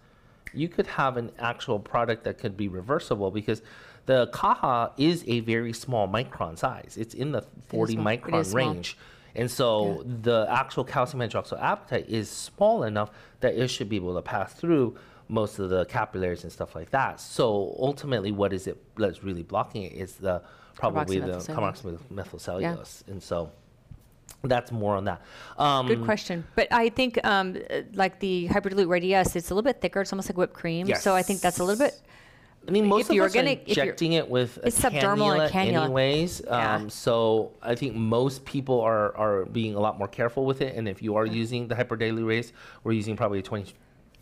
you 0.53 0.67
could 0.69 0.87
have 0.87 1.17
an 1.17 1.31
actual 1.39 1.79
product 1.79 2.23
that 2.23 2.37
could 2.37 2.55
be 2.57 2.67
reversible 2.67 3.31
because 3.31 3.61
the 4.07 4.27
CAHA 4.27 4.93
is 4.97 5.23
a 5.27 5.41
very 5.41 5.73
small 5.73 6.07
micron 6.07 6.57
size. 6.57 6.97
It's 6.99 7.13
in 7.13 7.31
the 7.33 7.43
40 7.67 7.93
small. 7.93 8.05
Micron 8.05 8.53
range. 8.53 8.97
And 9.35 9.51
so 9.51 10.03
the 10.23 10.47
actual 10.49 10.83
calcium 10.83 11.21
hydroxyapatite 11.21 12.07
is 12.07 12.29
small 12.29 12.83
enough 12.83 13.11
that 13.41 13.53
it 13.53 13.67
should 13.67 13.89
be 13.89 13.97
able 13.97 14.15
to 14.15 14.21
pass 14.21 14.53
through 14.53 14.97
most 15.27 15.59
of 15.59 15.69
the 15.69 15.85
capillaries 15.85 16.43
and 16.43 16.51
stuff 16.51 16.73
like 16.73 16.89
that. 16.91 17.19
So 17.19 17.75
ultimately, 17.77 18.31
what 18.31 18.53
is 18.53 18.65
it 18.65 18.81
that's 18.95 19.23
really 19.23 19.43
blocking 19.43 19.83
it 19.83 19.93
is 19.93 20.15
the 20.15 20.41
probably 20.73 21.19
the 21.19 21.37
Carboxymethylcellulose. 21.37 21.99
carboxymethylcellulose. 22.09 23.07
And 23.07 23.21
so 23.21 23.51
that's 24.43 24.71
more 24.71 24.95
on 24.95 25.03
that. 25.05 25.21
Um, 25.57 25.87
Good 25.87 26.05
question. 26.05 26.45
But 26.55 26.69
I 26.71 26.89
think, 26.89 27.19
um, 27.25 27.57
like 27.93 28.19
the 28.19 28.47
hyperdilute 28.49 28.87
Radiesse, 28.87 29.35
it's 29.35 29.51
a 29.51 29.53
little 29.53 29.67
bit 29.67 29.81
thicker. 29.81 30.01
It's 30.01 30.13
almost 30.13 30.29
like 30.29 30.37
whipped 30.37 30.53
cream. 30.53 30.93
So 30.95 31.13
I 31.13 31.23
think 31.23 31.41
that's 31.41 31.59
a 31.59 31.63
little 31.63 31.83
bit. 31.83 31.99
I 32.67 32.71
mean, 32.71 32.85
most 32.85 33.03
if 33.05 33.09
of 33.11 33.15
you're 33.15 33.25
us 33.25 33.33
gonna- 33.33 33.51
are 33.51 33.59
injecting 33.65 34.13
it 34.13 34.29
with 34.29 34.57
a 34.57 34.67
It's 34.67 34.79
subdermal 34.79 35.39
and 35.41 35.51
cannula, 35.53 35.83
anyways. 35.85 36.41
Yeah. 36.45 36.75
Um, 36.75 36.89
so 36.89 37.51
I 37.61 37.75
think 37.75 37.95
most 37.95 38.43
people 38.45 38.81
are, 38.81 39.15
are 39.15 39.45
being 39.45 39.75
a 39.75 39.79
lot 39.79 39.97
more 39.97 40.07
careful 40.07 40.45
with 40.45 40.61
it. 40.61 40.75
And 40.75 40.87
if 40.87 41.01
you 41.01 41.15
are 41.15 41.25
using 41.25 41.67
the 41.67 41.75
hyperdilute 41.75 42.19
Radiesse, 42.25 42.51
we're 42.83 42.91
using 42.91 43.15
probably 43.15 43.39
a 43.39 43.43
20, 43.43 43.73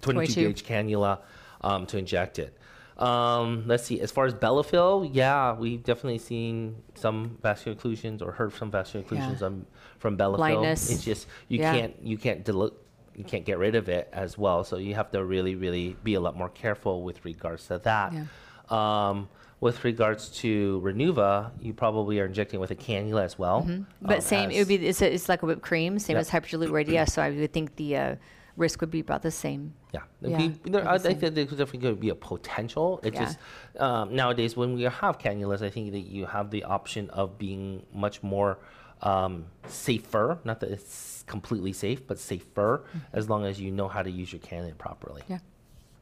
22 0.01 0.33
22. 0.33 0.41
gauge 0.47 0.63
cannula 0.65 1.19
um, 1.61 1.85
to 1.87 1.97
inject 1.97 2.37
it. 2.37 2.55
Um, 2.97 3.63
let's 3.65 3.83
see. 3.83 3.99
As 3.99 4.11
far 4.11 4.25
as 4.25 4.33
Bellafill, 4.33 5.09
yeah, 5.11 5.53
we've 5.53 5.83
definitely 5.83 6.19
seen 6.19 6.75
some 6.93 7.37
vascular 7.41 7.75
occlusions 7.75 8.21
or 8.21 8.31
heard 8.31 8.53
some 8.53 8.71
vascular 8.71 9.05
Yeah. 9.11 9.19
occlusions 9.19 9.41
um, 9.41 9.65
from 9.97 10.17
Bellafill. 10.17 10.37
Blindness. 10.37 10.89
It's 10.91 11.03
just 11.03 11.27
you 11.49 11.59
Yeah. 11.59 11.73
can't 11.73 11.95
you 12.01 12.17
can't 12.17 12.45
dilute 12.45 12.73
you 13.15 13.23
can't 13.23 13.45
get 13.45 13.57
rid 13.57 13.75
of 13.75 13.89
it 13.89 14.09
as 14.13 14.37
well. 14.37 14.63
So 14.63 14.77
you 14.77 14.95
have 14.95 15.11
to 15.11 15.23
really 15.23 15.55
really 15.55 15.95
be 16.03 16.13
a 16.15 16.19
lot 16.19 16.35
more 16.35 16.49
careful 16.49 17.03
with 17.03 17.23
regards 17.25 17.67
to 17.67 17.79
that. 17.79 18.13
Yeah. 18.13 18.25
Um, 18.69 19.29
with 19.61 19.83
regards 19.83 20.29
to 20.41 20.81
Renuva, 20.83 21.51
you 21.61 21.73
probably 21.73 22.19
are 22.19 22.25
injecting 22.25 22.59
with 22.59 22.71
a 22.71 22.75
cannula 22.75 23.23
as 23.23 23.39
well. 23.39 23.61
Mm-hmm. 23.63 23.83
But 24.01 24.15
um, 24.17 24.21
same, 24.21 24.51
it 24.51 24.59
would 24.59 24.67
be, 24.67 24.75
it's, 24.75 25.01
a, 25.01 25.11
it's 25.13 25.29
like 25.29 25.43
a 25.43 25.45
whipped 25.45 25.61
cream, 25.61 25.97
same 25.97 26.15
Yep. 26.17 26.21
as 26.21 26.29
hyperdilute 26.29 26.69
Radiesse. 26.69 27.11
So 27.11 27.21
I 27.21 27.29
would 27.31 27.53
think 27.53 27.75
the 27.77 27.95
uh, 27.97 28.15
risk 28.57 28.81
would 28.81 28.91
be 28.91 28.99
about 28.99 29.21
the 29.21 29.31
same. 29.31 29.73
Yeah, 29.93 30.01
Yeah, 30.21 30.37
be- 30.37 30.47
there- 30.49 30.81
they're 30.81 30.87
I, 30.87 30.95
I 30.95 30.97
the 30.97 31.03
same. 31.09 31.19
think 31.19 31.35
there's 31.35 31.49
definitely 31.51 31.79
going 31.79 31.95
to 31.95 32.01
be 32.01 32.09
a 32.09 32.15
potential. 32.15 32.99
It 33.01 33.13
Yeah. 33.13 33.23
just 33.23 33.37
um, 33.79 34.13
nowadays 34.13 34.57
when 34.57 34.73
we 34.75 34.83
have 34.83 35.17
cannulas, 35.19 35.61
I 35.61 35.69
think 35.69 35.93
that 35.93 36.01
you 36.01 36.25
have 36.25 36.51
the 36.51 36.63
option 36.65 37.09
of 37.11 37.37
being 37.37 37.85
much 37.93 38.21
more 38.21 38.59
um, 39.05 39.45
safer. 39.67 40.37
Not 40.43 40.59
that 40.59 40.71
it's 40.71 41.23
completely 41.27 41.71
safe, 41.73 42.05
but 42.05 42.19
safer 42.19 42.83
Mm-hmm. 42.85 42.97
as 43.17 43.29
long 43.29 43.45
as 43.45 43.59
you 43.59 43.71
know 43.71 43.87
how 43.87 44.01
to 44.03 44.11
use 44.11 44.33
your 44.33 44.41
cannula 44.41 44.77
properly. 44.77 45.21
Yeah. 45.29 45.39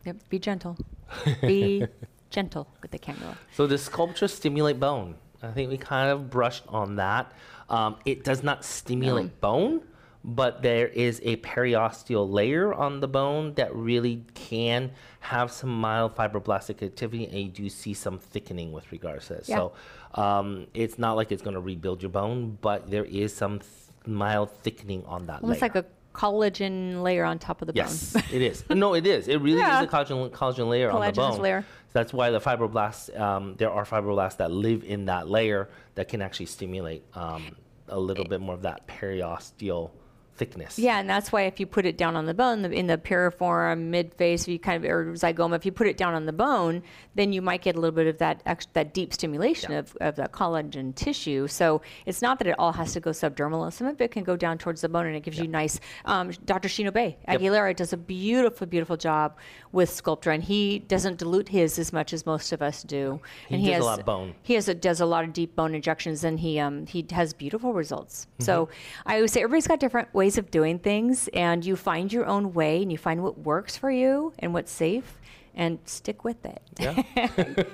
Yep. 0.05 0.17
Be 0.29 0.39
gentle. 0.39 0.77
Be 1.41 1.85
gentle 2.29 2.67
with 2.81 2.91
the 2.91 2.99
cannula. 2.99 3.35
So 3.53 3.67
the 3.67 3.75
Sculptra 3.75 4.29
stimulate 4.29 4.79
bone. 4.79 5.15
I 5.41 5.51
think 5.51 5.69
we 5.69 5.77
kind 5.77 6.09
of 6.09 6.29
brushed 6.29 6.63
on 6.69 6.95
that. 6.97 7.31
Um, 7.69 7.97
it 8.05 8.23
does 8.23 8.43
not 8.43 8.63
stimulate 8.65 9.39
bone, 9.41 9.81
but 10.23 10.61
there 10.61 10.87
is 10.87 11.19
a 11.23 11.35
periosteal 11.37 12.29
layer 12.29 12.73
on 12.73 12.99
the 13.01 13.07
bone 13.07 13.53
that 13.55 13.73
really 13.75 14.23
can 14.35 14.91
have 15.19 15.51
some 15.51 15.69
mild 15.69 16.15
fibroblastic 16.15 16.81
activity, 16.83 17.25
and 17.25 17.35
you 17.35 17.49
do 17.49 17.69
see 17.69 17.93
some 17.93 18.19
thickening 18.19 18.71
with 18.71 18.89
regards 18.91 19.27
to 19.27 19.35
it. 19.35 19.45
Yeah. 19.49 19.55
So 19.57 19.73
um, 20.15 20.67
it's 20.73 20.97
not 20.99 21.13
like 21.13 21.31
it's 21.31 21.41
going 21.41 21.55
to 21.55 21.59
rebuild 21.61 22.01
your 22.01 22.11
bone, 22.11 22.57
but 22.61 22.89
there 22.89 23.05
is 23.05 23.33
some 23.35 23.59
th- 23.59 23.71
mild 24.05 24.51
thickening 24.63 25.03
on 25.05 25.25
that 25.27 25.41
Almost 25.41 25.61
layer. 25.61 25.71
like 25.73 25.83
a 25.83 25.85
collagen 26.13 27.01
layer 27.01 27.23
on 27.25 27.39
top 27.39 27.61
of 27.61 27.67
the 27.67 27.73
Yes, 27.75 28.13
bone. 28.13 28.23
it 28.31 28.41
is. 28.41 28.63
No, 28.69 28.93
it 28.93 29.07
is. 29.07 29.27
It 29.27 29.37
really 29.37 29.59
Yeah. 29.59 29.79
is 29.81 29.87
a 29.87 29.87
collagen, 29.89 30.29
collagen 30.29 30.69
layer 30.69 30.91
on 30.91 31.01
the 31.01 31.11
bone. 31.11 31.41
layer. 31.41 31.61
So 31.87 31.99
that's 31.99 32.13
why 32.13 32.29
the 32.29 32.39
fibroblasts, 32.39 33.19
um, 33.19 33.55
there 33.57 33.71
are 33.71 33.83
fibroblasts 33.85 34.37
that 34.37 34.51
live 34.51 34.83
in 34.83 35.05
that 35.05 35.27
layer 35.29 35.69
that 35.95 36.07
can 36.09 36.21
actually 36.21 36.45
stimulate 36.47 37.03
um, 37.15 37.55
a 37.87 37.99
little 37.99 38.25
bit 38.25 38.41
more 38.41 38.53
of 38.55 38.61
that 38.63 38.87
periosteal 38.87 39.89
thickness. 40.35 40.77
Yeah, 40.79 40.99
and 40.99 41.09
that's 41.09 41.31
why 41.31 41.43
if 41.43 41.59
you 41.59 41.65
put 41.65 41.85
it 41.85 41.97
down 41.97 42.15
on 42.15 42.25
the 42.25 42.33
bone, 42.33 42.61
the, 42.63 42.71
in 42.71 42.87
the 42.87 42.97
piriform, 42.97 43.89
midface, 43.89 44.41
if 44.41 44.47
you 44.47 44.59
kind 44.59 44.83
of 44.83 44.89
or 44.89 45.13
zygoma, 45.13 45.55
if 45.55 45.65
you 45.65 45.71
put 45.71 45.87
it 45.87 45.97
down 45.97 46.13
on 46.13 46.25
the 46.25 46.33
bone, 46.33 46.81
then 47.15 47.31
you 47.33 47.41
might 47.41 47.61
get 47.61 47.75
a 47.75 47.79
little 47.79 47.95
bit 47.95 48.07
of 48.07 48.17
that 48.17 48.41
ex, 48.45 48.67
that 48.73 48.93
deep 48.93 49.13
stimulation 49.13 49.71
Yeah. 49.71 49.79
of, 49.79 49.97
of 50.01 50.15
that 50.15 50.31
collagen 50.31 50.95
tissue. 50.95 51.47
So 51.47 51.81
it's 52.05 52.21
not 52.21 52.39
that 52.39 52.47
it 52.47 52.55
all 52.57 52.71
has 52.73 52.93
to 52.93 52.99
go 52.99 53.11
subdermal. 53.11 53.71
Some 53.71 53.87
of 53.87 53.99
it 54.01 54.11
can 54.11 54.23
go 54.23 54.35
down 54.35 54.57
towards 54.57 54.81
the 54.81 54.89
bone, 54.89 55.05
and 55.05 55.15
it 55.15 55.23
gives 55.23 55.37
you 55.39 55.47
nice. 55.47 55.79
Um, 56.05 56.31
Dr. 56.45 56.67
Shino 56.69 56.91
Bay 56.91 57.17
Yep. 57.27 57.39
Aguilera 57.41 57.75
does 57.75 57.93
a 57.93 57.97
beautiful, 57.97 58.65
beautiful 58.67 58.97
job 58.97 59.35
with 59.71 59.89
Sculptra, 59.89 60.33
and 60.33 60.43
he 60.43 60.79
doesn't 60.79 61.17
dilute 61.17 61.49
his 61.49 61.77
as 61.79 61.91
much 61.93 62.13
as 62.13 62.25
most 62.25 62.51
of 62.51 62.61
us 62.61 62.83
do. 62.83 63.19
He 63.49 63.55
and 63.55 63.65
does 63.65 63.79
a 63.81 63.85
lot 63.85 63.99
of 63.99 64.05
bone. 64.05 64.33
he 64.43 64.53
has 64.55 64.67
a, 64.67 64.73
does 64.73 65.01
a 65.01 65.05
lot 65.05 65.23
of 65.23 65.33
deep 65.33 65.55
bone 65.55 65.75
injections 65.75 66.23
and 66.23 66.39
he 66.39 66.59
um, 66.59 66.85
he 66.85 67.05
has 67.11 67.33
beautiful 67.33 67.73
results. 67.73 68.25
Mm-hmm. 68.25 68.43
So 68.45 68.69
I 69.05 69.15
always 69.15 69.31
say 69.31 69.41
everybody's 69.41 69.67
got 69.67 69.79
different 69.79 70.13
ways 70.13 70.22
of 70.37 70.51
doing 70.51 70.79
things, 70.79 71.29
and 71.33 71.65
you 71.65 71.75
find 71.75 72.11
your 72.11 72.25
own 72.25 72.53
way 72.53 72.81
and 72.81 72.91
you 72.91 72.97
find 72.97 73.21
what 73.23 73.37
works 73.39 73.77
for 73.77 73.91
you 73.91 74.33
and 74.39 74.53
what's 74.53 74.71
safe, 74.71 75.19
and 75.55 75.79
stick 75.85 76.23
with 76.23 76.45
it. 76.45 76.61
Yeah. 76.79 77.01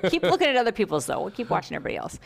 keep 0.10 0.24
looking 0.24 0.48
at 0.48 0.56
other 0.56 0.72
people's 0.72 1.06
though. 1.06 1.22
We'll 1.22 1.32
keep 1.32 1.50
watching 1.50 1.76
everybody 1.76 1.98
else. 1.98 2.20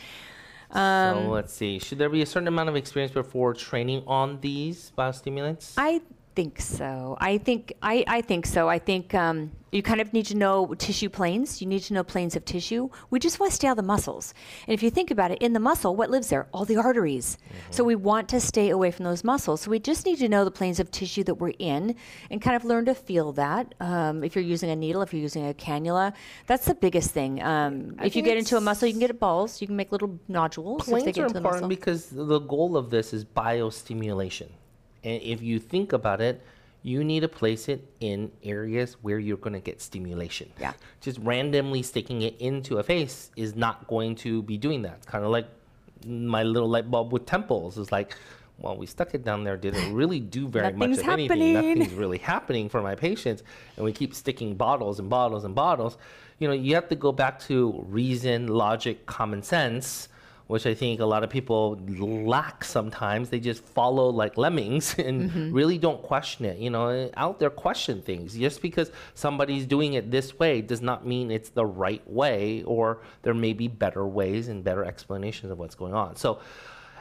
so 0.72 0.78
um, 0.78 1.28
let's 1.28 1.52
see. 1.52 1.78
Should 1.78 1.98
there 1.98 2.08
be 2.08 2.22
a 2.22 2.26
certain 2.26 2.48
amount 2.48 2.68
of 2.68 2.76
experience 2.76 3.12
before 3.12 3.54
training 3.54 4.02
on 4.06 4.40
these 4.40 4.92
biostimulants? 4.96 5.74
I 5.76 6.00
think 6.34 6.60
so. 6.60 7.16
I 7.20 7.38
think 7.38 7.74
I, 7.82 8.04
I 8.06 8.20
think 8.20 8.46
so. 8.46 8.68
I 8.68 8.78
think 8.78 9.14
um, 9.14 9.52
you 9.72 9.82
kind 9.82 10.00
of 10.00 10.12
need 10.12 10.26
to 10.26 10.36
know 10.36 10.74
tissue 10.74 11.08
planes. 11.08 11.60
You 11.60 11.66
need 11.66 11.82
to 11.82 11.94
know 11.94 12.04
planes 12.04 12.36
of 12.36 12.44
tissue. 12.44 12.88
We 13.10 13.18
just 13.18 13.40
want 13.40 13.50
to 13.50 13.56
stay 13.56 13.68
out 13.68 13.72
of 13.72 13.76
the 13.76 13.82
muscles. 13.82 14.34
And 14.66 14.74
if 14.74 14.82
you 14.82 14.90
think 14.90 15.10
about 15.10 15.30
it, 15.30 15.38
in 15.42 15.52
the 15.52 15.60
muscle, 15.60 15.96
what 15.96 16.10
lives 16.10 16.28
there? 16.28 16.46
All 16.52 16.64
the 16.64 16.76
arteries. 16.76 17.38
So 17.70 17.82
we 17.84 17.96
want 17.96 18.28
to 18.30 18.40
stay 18.40 18.70
away 18.70 18.90
from 18.90 19.04
those 19.04 19.24
muscles. 19.24 19.62
So 19.62 19.70
we 19.70 19.78
just 19.78 20.06
need 20.06 20.18
to 20.18 20.28
know 20.28 20.44
the 20.44 20.50
planes 20.50 20.78
of 20.78 20.90
tissue 20.90 21.24
that 21.24 21.34
we're 21.34 21.54
in 21.58 21.96
and 22.30 22.40
kind 22.40 22.56
of 22.56 22.64
learn 22.64 22.84
to 22.86 22.94
feel 22.94 23.32
that. 23.32 23.74
Um, 23.80 24.22
if 24.22 24.34
you're 24.36 24.44
using 24.44 24.70
a 24.70 24.76
needle, 24.76 25.02
if 25.02 25.12
you're 25.12 25.22
using 25.22 25.48
a 25.48 25.54
cannula, 25.54 26.12
that's 26.46 26.66
the 26.66 26.74
biggest 26.74 27.10
thing. 27.10 27.42
Um, 27.42 27.96
if 28.02 28.14
you 28.14 28.22
get 28.22 28.38
into 28.38 28.56
a 28.56 28.60
muscle, 28.60 28.86
you 28.86 28.94
can 28.94 29.00
get 29.00 29.18
balls. 29.18 29.60
You 29.60 29.66
can 29.66 29.76
make 29.76 29.92
little 29.92 30.18
nodules 30.28 30.84
Planes 30.84 31.04
get 31.04 31.18
are 31.18 31.22
into 31.22 31.34
the 31.34 31.38
important 31.38 31.68
because 31.68 32.06
the 32.10 32.40
goal 32.40 32.76
of 32.76 32.90
this 32.90 33.12
is 33.12 33.24
biostimulation. 33.24 34.48
And 35.04 35.22
if 35.22 35.42
you 35.42 35.58
think 35.58 35.92
about 35.92 36.20
it, 36.20 36.42
you 36.82 37.02
need 37.02 37.20
to 37.20 37.28
place 37.28 37.68
it 37.68 37.86
in 38.00 38.30
areas 38.42 38.96
where 39.00 39.18
you're 39.18 39.38
going 39.38 39.54
to 39.54 39.60
get 39.60 39.80
stimulation. 39.80 40.50
Yeah. 40.60 40.74
Just 41.00 41.18
randomly 41.20 41.82
sticking 41.82 42.22
it 42.22 42.38
into 42.40 42.76
a 42.78 42.82
face 42.82 43.30
is 43.36 43.56
not 43.56 43.86
going 43.86 44.16
to 44.16 44.42
be 44.42 44.58
doing 44.58 44.82
that. 44.82 44.96
It's 44.98 45.06
kind 45.06 45.24
of 45.24 45.30
like 45.30 45.46
my 46.06 46.42
little 46.42 46.68
light 46.68 46.90
bulb 46.90 47.12
with 47.12 47.24
temples. 47.24 47.78
It's 47.78 47.90
like, 47.90 48.14
well, 48.58 48.76
we 48.76 48.84
stuck 48.84 49.14
it 49.14 49.24
down 49.24 49.44
there, 49.44 49.56
didn't 49.56 49.94
really 50.02 50.20
do 50.20 50.46
very 50.46 50.74
much 50.74 50.98
of 50.98 51.08
anything. 51.08 51.54
Nothing's 51.54 51.92
really 51.94 52.18
happening 52.18 52.68
for 52.68 52.82
my 52.82 52.94
patients. 52.94 53.42
And 53.76 53.84
we 53.84 53.92
keep 53.92 54.14
sticking 54.14 54.54
bottles 54.54 54.98
and 55.00 55.08
bottles 55.08 55.44
and 55.44 55.54
bottles. 55.54 55.96
You 56.38 56.48
know, 56.48 56.54
you 56.54 56.74
have 56.74 56.88
to 56.88 56.96
go 56.96 57.12
back 57.12 57.40
to 57.40 57.82
reason, 57.88 58.48
logic, 58.48 59.06
common 59.06 59.42
sense 59.42 60.08
which 60.46 60.66
I 60.66 60.74
think 60.74 61.00
a 61.00 61.06
lot 61.06 61.24
of 61.24 61.30
people 61.30 61.78
lack 62.26 62.64
sometimes. 62.64 63.30
They 63.30 63.40
just 63.40 63.64
follow 63.64 64.08
like 64.10 64.36
lemmings 64.36 64.94
and 64.98 65.30
Mm-hmm. 65.30 65.52
really 65.52 65.78
don't 65.78 66.02
question 66.02 66.44
it. 66.44 66.58
You 66.58 66.70
know, 66.70 67.10
out 67.16 67.40
there 67.40 67.50
question 67.50 68.02
things. 68.02 68.34
Just 68.36 68.60
because 68.60 68.90
somebody's 69.14 69.66
doing 69.66 69.94
it 69.94 70.10
this 70.10 70.38
way 70.38 70.60
does 70.60 70.82
not 70.82 71.06
mean 71.06 71.30
it's 71.30 71.48
the 71.50 71.64
right 71.64 72.02
way, 72.08 72.62
or 72.64 73.00
there 73.22 73.34
may 73.34 73.52
be 73.52 73.68
better 73.68 74.06
ways 74.06 74.48
and 74.48 74.62
better 74.62 74.84
explanations 74.84 75.50
of 75.50 75.58
what's 75.58 75.74
going 75.74 75.94
on. 75.94 76.16
So, 76.16 76.40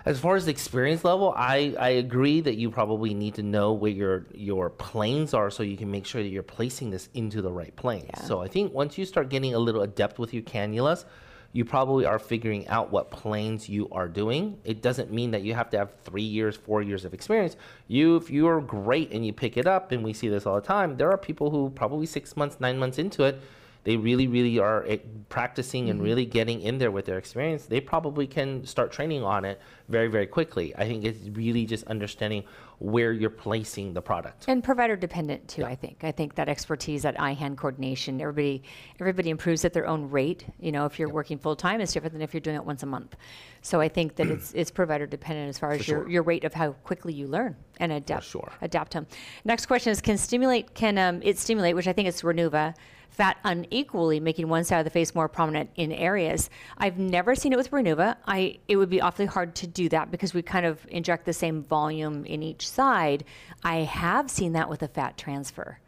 as 0.05 0.19
far 0.19 0.35
as 0.35 0.43
the 0.45 0.51
experience 0.51 1.05
level, 1.05 1.33
I, 1.37 1.75
I 1.79 1.89
agree 1.91 2.41
that 2.41 2.55
you 2.55 2.69
probably 2.69 3.13
need 3.13 3.35
to 3.35 3.43
know 3.43 3.71
where 3.71 3.89
your 3.91 4.25
your 4.33 4.69
planes 4.69 5.33
are 5.33 5.49
so 5.49 5.63
you 5.63 5.77
can 5.77 5.89
make 5.91 6.05
sure 6.05 6.21
that 6.21 6.27
you're 6.29 6.43
placing 6.43 6.89
this 6.91 7.07
into 7.13 7.41
the 7.41 7.51
right 7.51 7.73
plane. 7.77 8.09
So 8.27 8.41
I 8.41 8.49
think 8.49 8.73
once 8.73 8.97
you 8.97 9.05
start 9.05 9.29
getting 9.29 9.53
a 9.53 9.59
little 9.59 9.81
adept 9.81 10.19
with 10.19 10.33
your 10.33 10.43
cannulas, 10.43 11.05
you 11.53 11.63
probably 11.63 12.05
are 12.05 12.19
figuring 12.19 12.67
out 12.67 12.91
what 12.91 13.11
planes 13.11 13.69
you 13.69 13.87
are 13.91 14.07
doing. 14.07 14.57
It 14.65 14.81
doesn't 14.81 15.11
mean 15.11 15.31
that 15.31 15.43
you 15.43 15.53
have 15.53 15.69
to 15.69 15.77
have 15.77 15.93
three 16.03 16.23
years, 16.23 16.57
four 16.57 16.81
years 16.81 17.05
of 17.05 17.13
experience. 17.13 17.55
You, 17.87 18.15
if 18.15 18.29
you 18.31 18.47
are 18.47 18.59
great 18.59 19.11
and 19.11 19.23
you 19.25 19.31
pick 19.31 19.55
it 19.55 19.67
up, 19.67 19.91
and 19.91 20.03
we 20.03 20.13
see 20.13 20.29
this 20.29 20.47
all 20.47 20.55
the 20.55 20.61
time, 20.61 20.97
there 20.97 21.11
are 21.11 21.17
people 21.17 21.51
who 21.51 21.69
probably 21.69 22.07
six 22.07 22.35
months, 22.35 22.59
nine 22.59 22.77
months 22.79 22.97
into 22.97 23.23
it, 23.23 23.39
they 23.83 23.97
really, 23.97 24.27
really 24.27 24.59
are 24.59 24.85
eh, 24.87 24.97
practicing 25.29 25.89
and 25.89 26.01
really 26.01 26.25
getting 26.25 26.61
in 26.61 26.77
there 26.77 26.89
with 26.89 27.05
their 27.05 27.17
experience. 27.17 27.65
They 27.65 27.81
probably 27.81 28.27
can 28.27 28.65
start 28.65 28.91
training 28.91 29.23
on 29.23 29.45
it 29.45 29.59
very, 29.89 30.07
very 30.07 30.25
quickly. 30.25 30.73
I 30.77 30.87
think 30.87 31.03
it's 31.03 31.27
really 31.29 31.65
just 31.65 31.83
understanding 31.85 32.45
where 32.83 33.13
you're 33.13 33.29
placing 33.29 33.93
the 33.93 34.01
product. 34.01 34.43
and 34.49 34.61
provider 34.61 34.97
dependent 34.97 35.47
too 35.47 35.63
i 35.63 35.73
think. 35.73 36.03
I 36.03 36.11
think 36.11 36.35
that 36.35 36.49
expertise 36.49 37.03
that 37.03 37.17
eye 37.19 37.33
hand 37.33 37.57
coordination 37.57 38.19
everybody 38.19 38.61
everybody 38.99 39.29
improves 39.29 39.63
at 39.63 39.71
their 39.71 39.87
own 39.87 40.09
rate. 40.09 40.45
You 40.59 40.73
know 40.73 40.85
if 40.85 40.99
you're 40.99 41.09
working 41.09 41.37
full 41.37 41.55
time 41.55 41.79
it's 41.79 41.93
different 41.93 42.11
than 42.11 42.21
if 42.21 42.33
you're 42.33 42.41
doing 42.41 42.57
it 42.57 42.65
once 42.65 42.83
a 42.83 42.85
month 42.85 43.15
so 43.63 43.81
i 43.81 43.87
think 43.87 44.15
that 44.15 44.27
it's 44.27 44.53
it's 44.53 44.69
provider 44.69 45.07
dependent 45.07 45.49
as 45.49 45.57
far 45.57 45.71
as 45.71 45.87
your, 45.87 46.01
sure. 46.01 46.09
your 46.09 46.21
rate 46.21 46.43
of 46.43 46.53
how 46.53 46.71
quickly 46.83 47.13
you 47.13 47.25
learn 47.25 47.55
and 47.79 47.91
adapt 47.91 48.25
sure. 48.25 48.51
adapt 48.61 48.93
them 48.93 49.07
next 49.43 49.65
question 49.65 49.91
is 49.91 49.99
can 49.99 50.17
stimulate 50.17 50.75
can 50.75 50.99
um, 50.99 51.19
it 51.23 51.39
stimulate 51.39 51.75
which 51.75 51.87
i 51.87 51.93
think 51.93 52.07
it's 52.07 52.21
renuva 52.21 52.75
fat 53.13 53.37
unequally 53.43 54.19
making 54.19 54.49
one 54.49 54.63
side 54.63 54.79
of 54.79 54.85
the 54.85 54.89
face 54.89 55.13
more 55.13 55.29
prominent 55.29 55.69
in 55.75 55.91
areas. 55.91 56.49
I've 56.77 56.97
never 56.97 57.35
seen 57.35 57.53
it 57.53 57.57
with 57.57 57.71
renuva. 57.71 58.17
I 58.25 58.59
it 58.67 58.75
would 58.77 58.89
be 58.89 59.01
awfully 59.01 59.27
hard 59.27 59.55
to 59.55 59.67
do 59.67 59.87
that 59.89 60.11
because 60.11 60.33
we 60.33 60.41
kind 60.41 60.65
of 60.65 60.85
inject 60.89 61.25
the 61.25 61.33
same 61.33 61.63
volume 61.63 62.25
in 62.25 62.41
each 62.41 62.67
side. 62.67 63.23
I 63.63 63.77
have 63.77 64.29
seen 64.29 64.53
that 64.53 64.67
with 64.67 64.81
a 64.81 64.87
fat 64.87 65.17
transfer. 65.17 65.79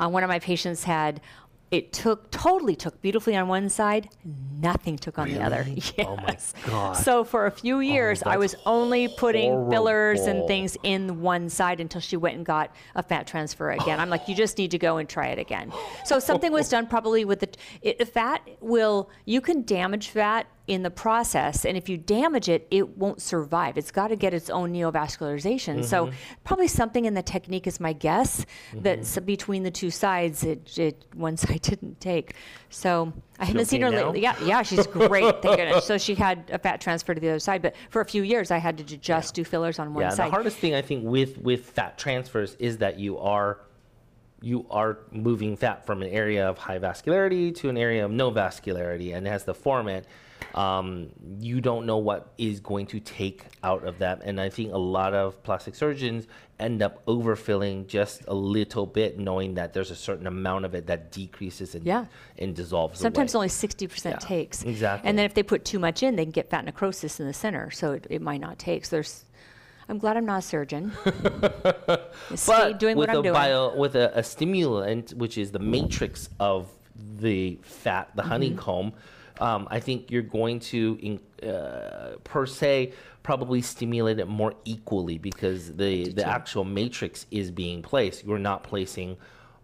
Uh, 0.00 0.08
one 0.08 0.24
of 0.24 0.28
my 0.28 0.40
patients 0.40 0.82
had 0.82 1.20
it 1.74 1.92
took 1.92 2.30
totally 2.30 2.76
took 2.76 3.00
beautifully 3.02 3.36
on 3.36 3.48
one 3.48 3.68
side 3.68 4.08
nothing 4.60 4.96
took 4.96 5.18
on 5.18 5.28
the 5.28 5.40
other 5.40 5.64
yes. 5.68 5.92
Oh 5.98 6.16
my 6.16 6.36
God. 6.66 6.92
so 6.92 7.24
for 7.24 7.46
a 7.46 7.50
few 7.50 7.76
oh, 7.76 7.80
years 7.80 8.22
i 8.22 8.36
was 8.36 8.54
only 8.66 9.08
putting 9.08 9.70
fillers 9.70 10.20
and 10.20 10.46
things 10.46 10.76
in 10.82 11.20
one 11.20 11.48
side 11.48 11.80
until 11.80 12.00
she 12.00 12.16
went 12.16 12.36
and 12.36 12.46
got 12.46 12.74
a 12.94 13.02
fat 13.02 13.26
transfer 13.26 13.72
again. 13.72 14.00
I'm 14.00 14.10
like, 14.10 14.28
you 14.28 14.34
just 14.34 14.58
need 14.58 14.70
to 14.72 14.78
go 14.78 14.98
and 14.98 15.08
try 15.08 15.28
it 15.28 15.38
again. 15.38 15.72
So 16.04 16.18
something 16.18 16.52
was 16.52 16.68
done 16.74 16.86
probably 16.86 17.24
with 17.24 17.40
the 17.40 17.48
it, 17.82 18.06
fat 18.08 18.42
will 18.60 19.10
you 19.24 19.40
can 19.40 19.64
damage 19.64 20.08
fat 20.08 20.46
in 20.66 20.82
the 20.82 20.90
process, 20.90 21.66
and 21.66 21.76
if 21.76 21.90
you 21.90 21.98
damage 21.98 22.48
it, 22.48 22.66
it 22.70 22.96
won't 22.96 23.20
survive. 23.20 23.76
It's 23.76 23.90
got 23.90 24.08
to 24.08 24.16
get 24.16 24.32
its 24.32 24.48
own 24.48 24.72
neovascularization. 24.72 25.84
So 25.84 26.06
Mm-hmm. 26.06 26.16
probably 26.44 26.68
something 26.68 27.04
in 27.04 27.12
the 27.14 27.22
technique 27.22 27.66
is 27.66 27.80
my 27.80 27.92
guess 27.92 28.46
that 28.74 29.26
between 29.26 29.62
the 29.62 29.70
two 29.70 29.90
sides, 29.90 30.42
it, 30.42 30.78
it 30.78 31.04
one 31.14 31.36
side 31.42 31.60
didn't 31.60 32.00
take. 32.00 32.34
So 32.70 33.12
I 33.38 33.44
haven't 33.44 33.66
seen 33.66 33.82
her 33.82 33.90
now? 33.90 34.06
lately. 34.06 34.22
Yeah, 34.22 34.42
yeah, 34.42 34.62
she's 34.62 34.86
great. 34.86 35.42
Thank 35.42 35.56
goodness. 35.58 35.84
So 35.84 35.98
she 35.98 36.14
had 36.14 36.48
a 36.50 36.58
fat 36.58 36.80
transfer 36.80 37.14
to 37.14 37.20
the 37.20 37.28
other 37.28 37.38
side, 37.38 37.60
but 37.60 37.74
for 37.90 38.00
a 38.00 38.04
few 38.06 38.22
years, 38.22 38.50
I 38.50 38.58
had 38.58 38.78
to 38.78 38.84
just 38.96 39.34
do 39.34 39.44
fillers 39.44 39.78
on 39.78 39.92
one 39.92 40.02
yeah, 40.02 40.10
side. 40.10 40.28
the 40.28 40.30
hardest 40.30 40.56
thing 40.56 40.74
I 40.74 40.82
think 40.82 41.04
with 41.04 41.36
with 41.38 41.70
fat 41.70 41.98
transfers 41.98 42.56
is 42.58 42.78
that 42.78 42.98
you 42.98 43.18
are 43.18 43.60
you 44.40 44.66
are 44.70 44.98
moving 45.10 45.56
fat 45.56 45.86
from 45.86 46.02
an 46.02 46.08
area 46.08 46.46
of 46.48 46.58
high 46.58 46.78
vascularity 46.78 47.54
to 47.56 47.68
an 47.70 47.78
area 47.78 48.04
of 48.04 48.10
no 48.10 48.30
vascularity 48.30 49.14
and 49.14 49.26
it 49.26 49.30
has 49.30 49.44
the 49.44 49.54
format 49.54 50.04
um, 50.54 51.10
you 51.40 51.60
don't 51.60 51.86
know 51.86 51.98
what 51.98 52.32
is 52.38 52.60
going 52.60 52.86
to 52.86 53.00
take 53.00 53.44
out 53.62 53.84
of 53.84 53.98
that. 53.98 54.22
And 54.24 54.40
I 54.40 54.48
think 54.48 54.72
a 54.72 54.78
lot 54.78 55.14
of 55.14 55.42
plastic 55.42 55.74
surgeons 55.74 56.26
end 56.60 56.82
up 56.82 57.04
overfilling 57.06 57.86
just 57.86 58.22
a 58.28 58.34
little 58.34 58.86
bit, 58.86 59.18
knowing 59.18 59.54
that 59.54 59.72
there's 59.72 59.90
a 59.90 59.96
certain 59.96 60.26
amount 60.26 60.64
of 60.64 60.74
it 60.74 60.86
that 60.86 61.10
decreases 61.10 61.74
and, 61.74 61.84
Yeah. 61.84 62.06
and 62.38 62.54
dissolves. 62.54 63.00
Sometimes 63.00 63.34
away. 63.34 63.44
only 63.44 63.48
60% 63.48 64.04
Yeah, 64.12 64.16
takes. 64.18 64.62
exactly. 64.62 65.08
And 65.08 65.18
then 65.18 65.24
if 65.26 65.34
they 65.34 65.42
put 65.42 65.64
too 65.64 65.78
much 65.78 66.02
in, 66.02 66.16
they 66.16 66.24
can 66.24 66.32
get 66.32 66.50
fat 66.50 66.64
necrosis 66.64 67.18
in 67.20 67.26
the 67.26 67.32
center. 67.32 67.70
So 67.70 67.92
it, 67.92 68.06
it 68.10 68.22
might 68.22 68.40
not 68.40 68.58
take. 68.58 68.84
So 68.84 68.96
there's, 68.96 69.24
I'm 69.88 69.98
glad 69.98 70.16
I'm 70.16 70.26
not 70.26 70.38
a 70.38 70.42
surgeon. 70.42 70.92
Stay 72.34 72.46
but 72.46 72.78
doing 72.78 72.96
with 72.96 73.08
what 73.08 73.16
I'm 73.16 73.20
a 73.20 73.22
doing. 73.22 73.34
bio 73.34 73.76
with 73.76 73.96
a, 73.96 74.16
a 74.18 74.22
stimulant 74.22 75.12
which 75.14 75.36
is 75.38 75.50
the 75.52 75.58
matrix 75.58 76.28
of 76.40 76.68
the 77.18 77.58
fat 77.62 78.08
Mm-hmm. 78.08 78.16
the 78.16 78.22
honeycomb 78.22 78.92
um, 79.40 79.66
i 79.70 79.80
think 79.80 80.10
you're 80.10 80.22
going 80.22 80.58
to 80.60 80.98
in, 81.00 81.48
uh, 81.48 82.16
per 82.24 82.46
se 82.46 82.92
probably 83.22 83.62
stimulate 83.62 84.18
it 84.18 84.28
more 84.28 84.54
equally 84.64 85.18
because 85.18 85.74
the 85.76 86.08
the 86.10 86.26
actual 86.26 86.64
matrix 86.64 87.26
is 87.30 87.50
being 87.50 87.82
placed 87.82 88.24
you're 88.24 88.38
not 88.38 88.62
placing 88.62 89.16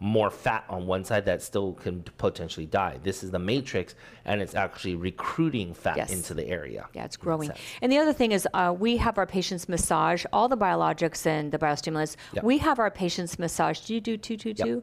more 0.03 0.31
fat 0.31 0.65
on 0.71 0.87
one 0.87 1.05
side 1.05 1.27
that 1.27 1.43
still 1.43 1.75
can 1.75 2.03
potentially 2.17 2.65
die 2.65 2.99
this 3.03 3.23
is 3.23 3.31
the 3.31 3.39
matrix 3.39 3.95
and 4.25 4.41
it's 4.41 4.55
actually 4.55 4.95
recruiting 4.97 5.75
fat 5.75 5.99
Yes. 5.99 6.11
into 6.11 6.33
the 6.33 6.47
area 6.49 6.89
Yeah, 6.95 7.05
it's 7.05 7.19
growing. 7.19 7.51
And 7.83 7.93
the 7.93 7.99
other 7.99 8.15
thing 8.15 8.33
is, 8.33 8.49
uh, 8.55 8.75
we 8.79 8.97
have 8.97 9.19
our 9.19 9.27
patients 9.27 9.69
massage 9.69 10.25
all 10.33 10.49
the 10.49 10.57
biologics 10.57 11.27
and 11.27 11.53
the 11.53 11.59
biostimulants. 11.59 12.17
Yeah. 12.33 12.41
We 12.43 12.57
have 12.59 12.79
our 12.79 12.91
patients 12.91 13.39
massage. 13.39 13.81
Do 13.81 13.93
you 13.93 14.01
do 14.01 14.17
two 14.17 14.39
two 14.39 14.55
two, 14.55 14.83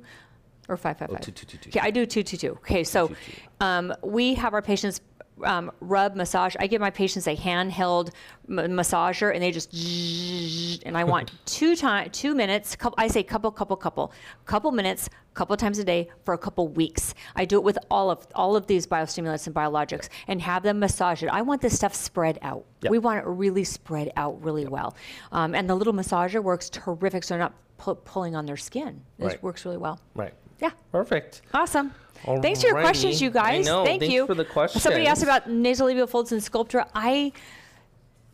or 0.68 0.78
five 0.78 0.97
five 0.97 1.09
five? 1.09 1.18
Oh, 1.22 1.24
two, 1.24 1.32
two, 1.32 1.45
two, 1.45 1.57
two, 1.57 1.70
Okay, 1.70 1.80
I 1.80 1.91
do 1.91 2.05
two 2.05 2.24
two 2.24 2.38
two. 2.38 2.51
Okay, 2.63 2.84
so 2.84 3.11
um, 3.59 3.93
we 4.03 4.34
have 4.36 4.53
our 4.53 4.61
patients. 4.61 5.01
Um, 5.43 5.72
rub 5.82 6.15
massage. 6.15 6.55
I 6.59 6.65
give 6.65 6.82
my 6.82 6.89
patients 6.89 7.28
a 7.28 7.36
handheld 7.36 8.09
m- 8.49 8.55
massager, 8.72 9.32
and 9.32 9.39
they 9.43 9.51
just 9.51 9.72
zzz, 9.72 10.82
and 10.82 10.97
I 10.97 11.03
want 11.13 11.32
two 11.45 11.76
time 11.76 12.09
two 12.09 12.34
minutes. 12.34 12.76
Couple, 12.76 12.95
I 12.97 13.07
say 13.07 13.22
couple, 13.22 13.51
couple, 13.51 13.76
couple, 13.78 14.11
couple 14.45 14.72
minutes, 14.72 15.11
couple 15.36 15.55
times 15.55 15.78
a 15.78 15.84
day 15.84 16.09
for 16.26 16.34
a 16.34 16.39
couple 16.39 16.68
weeks. 16.70 17.13
I 17.36 17.45
do 17.45 17.57
it 17.57 17.63
with 17.63 17.78
all 17.91 18.09
of 18.09 18.26
all 18.34 18.55
of 18.55 18.65
these 18.65 18.88
biostimulants 18.88 19.45
and 19.45 19.55
biologics, 19.55 20.09
and 20.28 20.41
have 20.41 20.63
them 20.63 20.80
massage 20.80 21.22
it. 21.22 21.28
I 21.30 21.43
want 21.43 21.61
this 21.61 21.76
stuff 21.76 21.93
spread 21.93 22.39
out. 22.41 22.65
Yep. 22.82 22.89
We 22.91 22.97
want 22.97 23.20
it 23.20 23.28
really 23.28 23.63
spread 23.63 24.11
out 24.18 24.43
really 24.43 24.65
well, 24.65 24.95
um, 25.32 25.53
and 25.53 25.70
the 25.70 25.76
little 25.76 25.93
massager 25.93 26.41
works 26.41 26.68
terrific. 26.72 27.24
So 27.24 27.36
they're 27.36 27.39
not 27.43 27.53
pu- 27.78 27.93
pulling 27.93 28.36
on 28.36 28.47
their 28.47 28.57
skin. 28.57 29.03
This 29.20 29.34
Right. 29.34 29.43
works 29.43 29.65
really 29.65 29.78
well. 29.78 29.99
right 30.15 30.34
Yeah. 30.60 30.72
perfect 30.91 31.41
Awesome. 31.53 31.93
Thanks 32.41 32.62
for 32.62 32.68
your 32.70 32.82
questions, 32.82 33.22
you 33.22 33.30
guys. 33.30 33.66
know. 33.66 33.86
Thank 33.86 34.01
Thanks 34.01 34.14
you. 34.14 34.26
for 34.26 34.34
the 34.34 34.45
Somebody 34.70 35.05
asked 35.05 35.22
about 35.24 35.47
nasolabial 35.47 36.10
folds 36.10 36.32
and 36.32 36.41
Sculptra. 36.41 36.88
I 36.95 37.32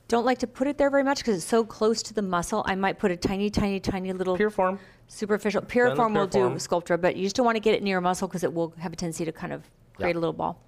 don't 0.08 0.26
like 0.26 0.38
to 0.40 0.48
put 0.48 0.68
it 0.68 0.78
there 0.78 0.90
very 0.90 1.04
much 1.04 1.18
because 1.20 1.36
it's 1.38 1.46
so 1.46 1.66
close 1.66 2.02
to 2.04 2.14
the 2.14 2.22
muscle. 2.22 2.64
I 2.66 2.76
might 2.76 2.98
put 2.98 3.12
a 3.12 3.18
tiny, 3.18 3.50
tiny, 3.50 3.80
tiny 3.82 4.14
little 4.14 4.38
piriform 4.38 4.80
superficial. 5.08 5.62
Piriform 5.62 6.16
will 6.16 6.28
do 6.28 6.40
Piriform. 6.40 6.56
Sculptra, 6.56 7.00
but 7.02 7.16
you 7.18 7.24
just 7.24 7.36
don't 7.36 7.46
want 7.46 7.58
to 7.58 7.60
get 7.60 7.76
it 7.76 7.84
near 7.84 7.98
a 7.98 8.02
muscle 8.02 8.28
because 8.28 8.44
it 8.44 8.54
will 8.54 8.74
have 8.80 8.94
a 8.94 8.96
tendency 8.96 9.26
to 9.26 9.32
kind 9.34 9.52
of 9.52 9.64
create 9.96 10.12
Yeah. 10.12 10.18
a 10.18 10.22
little 10.22 10.34
ball. 10.34 10.60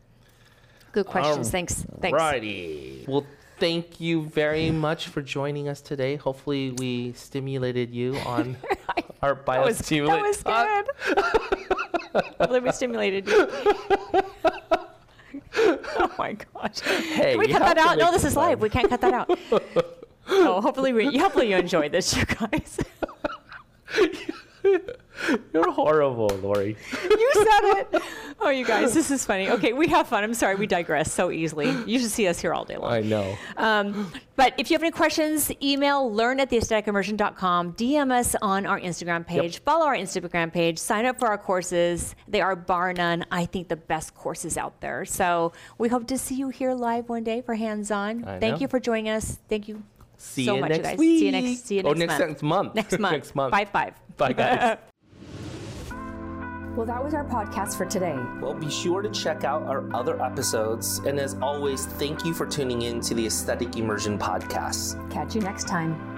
Good 0.92 1.06
questions. 1.06 1.48
Um, 1.48 1.52
Thanks. 1.52 1.86
Thanks. 2.02 2.16
Righty. 2.16 3.06
Well, 3.08 3.26
thank 3.60 4.00
you 4.02 4.24
very 4.28 4.72
much 4.72 5.08
for 5.08 5.22
joining 5.22 5.68
us 5.70 5.80
today. 5.82 6.16
Hopefully, 6.18 6.72
we 6.72 7.14
stimulated 7.14 7.94
you 7.94 8.16
on 8.26 8.58
our 9.22 9.36
That 9.46 9.66
was, 9.66 9.80
that 9.80 10.22
was 10.22 10.44
good. 10.44 10.88
Hopefully 12.40 12.60
we 12.60 12.72
stimulated 12.72 13.28
you. 13.28 13.48
oh 15.58 16.12
my 16.18 16.34
gosh. 16.34 16.80
Hey, 16.80 17.32
Can 17.32 17.40
we 17.40 17.48
cut 17.48 17.60
that 17.60 17.78
out? 17.78 17.98
No, 17.98 18.12
this 18.12 18.24
is 18.24 18.36
live. 18.36 18.62
We 18.62 18.70
can't 18.70 18.90
cut 18.90 19.02
that 19.02 19.14
out. 19.14 19.40
Oh, 20.28 20.60
hopefully 20.60 20.92
we 20.92 21.20
hopefully 21.20 21.52
you 21.52 21.56
enjoyed 21.56 21.92
this, 21.92 22.18
you 22.18 22.26
guys. 22.26 22.80
You're 25.54 25.72
horrible, 25.72 26.28
Lori. 26.42 26.76
you 27.04 27.32
said 27.34 27.62
it. 27.64 28.02
Oh, 28.40 28.50
you 28.50 28.66
guys, 28.66 28.94
this 28.94 29.12
is 29.12 29.26
funny. 29.26 29.50
Okay, 29.50 29.72
we 29.74 29.88
have 29.88 30.08
fun. 30.08 30.24
I'm 30.24 30.34
sorry, 30.34 30.56
we 30.56 30.68
digress 30.68 31.12
so 31.12 31.32
easily. 31.32 31.70
You 31.86 32.00
should 32.00 32.12
see 32.12 32.28
us 32.28 32.40
here 32.40 32.54
all 32.54 32.66
day 32.66 32.76
long. 32.78 32.92
I 32.92 33.00
know. 33.02 33.38
Um, 33.56 34.12
but 34.36 34.54
if 34.58 34.70
you 34.70 34.76
have 34.76 34.84
any 34.84 34.92
questions, 34.92 35.52
email 35.64 36.12
learn 36.12 36.40
at 36.42 36.50
theaestheticimmersion.com, 36.50 37.74
DM 37.74 38.12
us 38.12 38.36
on 38.42 38.66
our 38.66 38.80
Instagram 38.80 39.26
page, 39.26 39.60
follow 39.60 39.86
our 39.86 39.96
Instagram 39.96 40.52
page, 40.52 40.78
sign 40.78 41.06
up 41.06 41.18
for 41.20 41.28
our 41.28 41.38
courses. 41.38 42.16
They 42.28 42.42
are 42.42 42.56
bar 42.56 42.92
none, 42.94 43.26
I 43.32 43.46
think, 43.46 43.70
the 43.70 43.78
best 43.78 44.14
courses 44.16 44.58
out 44.58 44.82
there. 44.82 45.06
So 45.06 45.54
we 45.78 45.88
hope 45.88 46.08
to 46.08 46.18
see 46.18 46.36
you 46.36 46.50
here 46.50 46.74
live 46.74 47.08
one 47.08 47.24
day 47.24 47.42
for 47.42 47.56
hands 47.56 47.90
on. 47.92 48.24
Thank 48.24 48.42
know. 48.42 48.58
you 48.60 48.68
for 48.68 48.80
joining 48.80 49.10
us. 49.10 49.40
Thank 49.48 49.68
you 49.70 49.82
See 50.18 50.46
so 50.46 50.56
you 50.56 50.62
much, 50.62 50.70
next 50.72 50.78
you 50.80 50.84
guys. 50.84 50.98
week. 50.98 51.20
See 51.20 51.26
you 51.26 51.32
next, 51.32 51.66
see 51.66 51.76
you 51.78 51.82
Oh, 51.86 51.94
next, 51.94 52.20
month. 52.20 52.30
next 52.30 52.44
month. 52.44 52.76
Next 52.76 53.00
month. 53.00 53.12
Next 53.14 53.36
month. 53.36 53.52
Five 53.52 53.70
five. 53.70 53.94
Bye, 54.18 54.34
guys. 54.34 54.78
well, 56.76 56.86
that 56.86 57.04
was 57.04 57.14
our 57.14 57.26
podcast 57.26 57.78
for 57.78 57.86
today. 57.86 58.18
Well, 58.42 58.54
be 58.54 58.70
sure 58.70 59.02
to 59.02 59.10
check 59.10 59.44
out 59.44 59.64
our 59.64 59.86
other 59.94 60.22
episodes. 60.22 61.00
And 61.00 61.20
as 61.20 61.36
always, 61.42 61.86
thank 61.86 62.26
you 62.26 62.34
for 62.34 62.46
tuning 62.46 62.84
in 62.84 63.00
to 63.02 63.14
the 63.14 63.26
Aesthetic 63.26 63.78
Immersion 63.78 64.18
Podcast. 64.18 65.10
Catch 65.10 65.36
you 65.36 65.42
next 65.42 65.68
time. 65.68 66.15